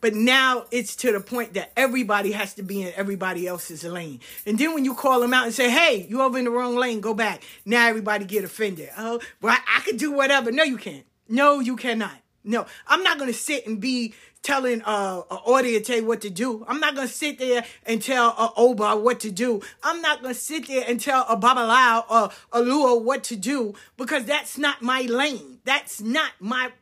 But 0.00 0.14
now 0.14 0.64
it's 0.70 0.96
to 0.96 1.12
the 1.12 1.20
point 1.20 1.54
that 1.54 1.72
everybody 1.76 2.32
has 2.32 2.54
to 2.54 2.62
be 2.62 2.82
in 2.82 2.92
everybody 2.96 3.46
else's 3.46 3.84
lane. 3.84 4.20
And 4.44 4.58
then 4.58 4.74
when 4.74 4.84
you 4.84 4.94
call 4.94 5.20
them 5.20 5.34
out 5.34 5.44
and 5.44 5.54
say, 5.54 5.70
hey, 5.70 6.06
you 6.08 6.22
over 6.22 6.38
in 6.38 6.44
the 6.44 6.50
wrong 6.50 6.74
lane, 6.74 7.00
go 7.00 7.14
back. 7.14 7.42
Now 7.64 7.86
everybody 7.86 8.24
get 8.24 8.42
offended. 8.42 8.88
Oh, 8.96 9.20
well, 9.40 9.54
I, 9.54 9.78
I 9.78 9.80
could 9.82 9.98
do 9.98 10.10
whatever. 10.10 10.50
No, 10.50 10.64
you 10.64 10.78
can't. 10.78 11.04
No, 11.28 11.60
you 11.60 11.76
cannot. 11.76 12.16
No, 12.42 12.64
I'm 12.86 13.02
not 13.02 13.18
going 13.18 13.30
to 13.30 13.38
sit 13.38 13.66
and 13.66 13.78
be 13.78 14.14
telling 14.42 14.82
uh, 14.82 15.22
an 15.30 15.36
audience 15.44 15.90
what 16.02 16.20
to 16.22 16.30
do. 16.30 16.64
I'm 16.66 16.80
not 16.80 16.96
to 16.96 17.08
sit 17.08 17.38
there 17.38 17.64
and 17.84 18.02
tell 18.02 18.28
a 18.30 18.52
Oba 18.56 18.96
what 18.96 19.20
to 19.20 19.30
do. 19.30 19.60
I'm 19.82 20.00
not 20.00 20.22
to 20.22 20.34
sit 20.34 20.66
there 20.68 20.84
and 20.88 21.00
tell 21.00 21.24
a 21.28 21.36
Babalao 21.36 22.04
or 22.10 22.30
a 22.52 22.62
Lua 22.62 22.98
what 22.98 23.24
to 23.24 23.36
do 23.36 23.74
because 23.96 24.24
that's 24.24 24.56
not 24.56 24.82
my 24.82 25.02
lane. 25.02 25.58
That's 25.64 26.00
not 26.00 26.32
my. 26.40 26.72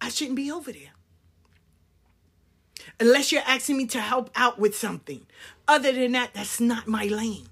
I 0.00 0.08
shouldn't 0.08 0.36
be 0.36 0.50
over 0.50 0.72
there 0.72 0.94
unless 3.00 3.32
you're 3.32 3.42
asking 3.46 3.76
me 3.76 3.86
to 3.86 4.00
help 4.00 4.30
out 4.34 4.58
with 4.58 4.76
something. 4.76 5.26
Other 5.66 5.92
than 5.92 6.12
that, 6.12 6.34
that's 6.34 6.60
not 6.60 6.86
my 6.86 7.04
lane. 7.04 7.46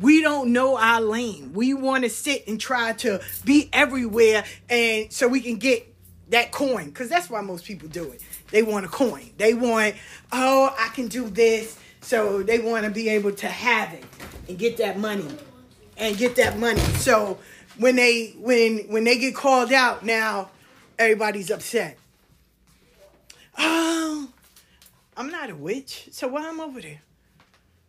We 0.00 0.22
don't 0.22 0.52
know 0.52 0.78
our 0.78 1.00
lane. 1.00 1.52
We 1.52 1.74
want 1.74 2.04
to 2.04 2.10
sit 2.10 2.46
and 2.46 2.60
try 2.60 2.92
to 2.94 3.20
be 3.44 3.68
everywhere 3.72 4.44
and 4.68 5.12
so 5.12 5.26
we 5.26 5.40
can 5.40 5.56
get 5.56 5.92
that 6.30 6.52
coin 6.52 6.86
because 6.86 7.08
that's 7.08 7.30
why 7.30 7.40
most 7.40 7.64
people 7.64 7.88
do 7.88 8.10
it. 8.12 8.22
They 8.50 8.62
want 8.62 8.84
a 8.86 8.88
coin. 8.88 9.30
They 9.36 9.54
want, 9.54 9.94
oh, 10.32 10.74
I 10.78 10.88
can 10.88 11.08
do 11.08 11.28
this. 11.28 11.78
So 12.00 12.42
they 12.42 12.58
want 12.58 12.84
to 12.84 12.90
be 12.90 13.08
able 13.08 13.32
to 13.32 13.46
have 13.46 13.92
it 13.92 14.04
and 14.48 14.58
get 14.58 14.76
that 14.78 14.98
money 14.98 15.28
and 15.96 16.16
get 16.16 16.36
that 16.36 16.58
money. 16.58 16.80
So 16.96 17.38
when 17.76 17.96
they 17.96 18.34
when 18.38 18.78
when 18.88 19.04
they 19.04 19.18
get 19.18 19.34
called 19.34 19.72
out 19.72 20.04
now, 20.04 20.50
everybody's 20.98 21.50
upset. 21.50 21.98
Oh, 23.56 24.28
I'm 25.16 25.30
not 25.30 25.50
a 25.50 25.56
witch, 25.56 26.08
so 26.12 26.28
why 26.28 26.48
I'm 26.48 26.60
over 26.60 26.80
there? 26.80 27.02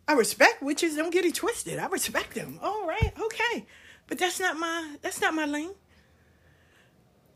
I 0.08 0.14
respect 0.14 0.62
witches. 0.62 0.96
Don't 0.96 1.12
get 1.12 1.24
it 1.24 1.34
twisted. 1.34 1.78
I 1.78 1.86
respect 1.86 2.34
them. 2.34 2.58
All 2.60 2.86
right, 2.86 3.12
okay, 3.20 3.64
but 4.08 4.18
that's 4.18 4.40
not 4.40 4.58
my 4.58 4.96
that's 5.02 5.20
not 5.20 5.34
my 5.34 5.46
lane. 5.46 5.70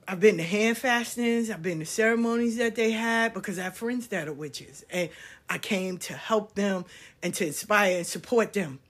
I've 0.07 0.20
been 0.20 0.36
to 0.36 0.42
hand 0.42 0.78
fastings. 0.78 1.50
I've 1.50 1.62
been 1.62 1.78
to 1.80 1.86
ceremonies 1.86 2.57
that 2.59 2.74
they 2.74 2.92
had 2.92 3.34
because 3.34 3.59
I 3.59 3.64
have 3.64 3.76
friends 3.76 4.09
that 4.09 4.28
are 4.28 4.32
witches, 4.32 4.84
and 4.90 5.09
I 5.48 5.59
came 5.59 5.98
to 5.98 6.14
help 6.14 6.55
them 6.55 6.84
and 7.22 7.34
to 7.34 7.46
inspire 7.46 7.98
and 7.98 8.07
support 8.07 8.52
them. 8.52 8.80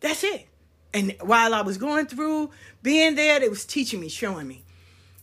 That's 0.00 0.24
it. 0.24 0.46
And 0.92 1.14
while 1.20 1.54
I 1.54 1.62
was 1.62 1.78
going 1.78 2.06
through 2.06 2.50
being 2.82 3.14
there, 3.14 3.38
they 3.40 3.48
was 3.48 3.64
teaching 3.64 4.00
me, 4.00 4.08
showing 4.08 4.48
me. 4.48 4.64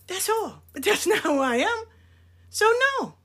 That's 0.08 0.30
all. 0.30 0.62
But 0.74 0.84
that's 0.84 1.06
not 1.08 1.20
who 1.20 1.40
I 1.40 1.58
am. 1.58 1.84
So 2.50 2.72
no, 3.00 3.16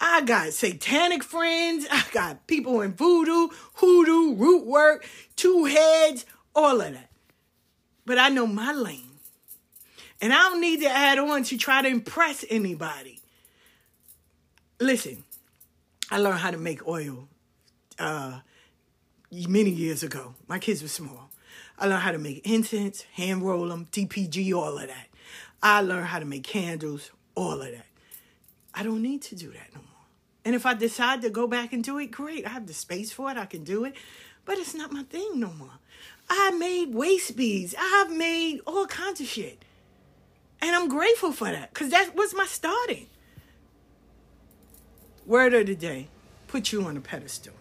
I 0.00 0.22
got 0.22 0.52
satanic 0.52 1.22
friends. 1.22 1.86
I 1.90 2.04
got 2.12 2.46
people 2.46 2.80
in 2.80 2.94
voodoo, 2.94 3.48
hoodoo, 3.74 4.34
root 4.34 4.66
work, 4.66 5.06
two 5.36 5.66
heads, 5.66 6.24
all 6.54 6.80
of 6.80 6.92
that. 6.94 7.10
But 8.06 8.18
I 8.18 8.30
know 8.30 8.46
my 8.46 8.72
lane. 8.72 9.09
And 10.20 10.32
I 10.32 10.36
don't 10.50 10.60
need 10.60 10.80
to 10.80 10.88
add 10.88 11.18
on 11.18 11.44
to 11.44 11.56
try 11.56 11.82
to 11.82 11.88
impress 11.88 12.44
anybody. 12.50 13.20
Listen, 14.78 15.24
I 16.10 16.18
learned 16.18 16.38
how 16.38 16.50
to 16.50 16.58
make 16.58 16.86
oil 16.86 17.28
uh, 17.98 18.40
many 19.30 19.70
years 19.70 20.02
ago. 20.02 20.34
My 20.46 20.58
kids 20.58 20.82
were 20.82 20.88
small. 20.88 21.30
I 21.78 21.86
learned 21.86 22.02
how 22.02 22.12
to 22.12 22.18
make 22.18 22.46
incense, 22.46 23.02
hand 23.14 23.42
roll 23.42 23.68
them, 23.68 23.86
DPG, 23.92 24.54
all 24.54 24.78
of 24.78 24.88
that. 24.88 25.06
I 25.62 25.80
learned 25.80 26.06
how 26.06 26.18
to 26.18 26.24
make 26.24 26.44
candles, 26.44 27.10
all 27.34 27.60
of 27.62 27.70
that. 27.70 27.86
I 28.74 28.82
don't 28.82 29.02
need 29.02 29.22
to 29.22 29.34
do 29.34 29.50
that 29.50 29.74
no 29.74 29.80
more. 29.80 29.86
And 30.44 30.54
if 30.54 30.66
I 30.66 30.74
decide 30.74 31.22
to 31.22 31.30
go 31.30 31.46
back 31.46 31.72
and 31.72 31.82
do 31.82 31.98
it, 31.98 32.10
great. 32.10 32.46
I 32.46 32.50
have 32.50 32.66
the 32.66 32.72
space 32.74 33.12
for 33.12 33.30
it. 33.30 33.36
I 33.36 33.46
can 33.46 33.64
do 33.64 33.84
it. 33.84 33.94
But 34.44 34.58
it's 34.58 34.74
not 34.74 34.92
my 34.92 35.02
thing 35.04 35.38
no 35.38 35.52
more. 35.52 35.78
I 36.28 36.50
made 36.52 36.94
waist 36.94 37.36
beads. 37.36 37.74
I've 37.78 38.10
made 38.10 38.60
all 38.66 38.86
kinds 38.86 39.20
of 39.20 39.26
shit. 39.26 39.62
And 40.62 40.76
I'm 40.76 40.88
grateful 40.88 41.32
for 41.32 41.50
that 41.50 41.72
because 41.72 41.90
that 41.90 42.14
was 42.14 42.34
my 42.34 42.46
starting. 42.46 43.06
Word 45.26 45.54
of 45.54 45.66
the 45.66 45.74
day 45.74 46.08
put 46.48 46.72
you 46.72 46.82
on 46.82 46.96
a 46.96 47.00
pedestal. 47.00 47.54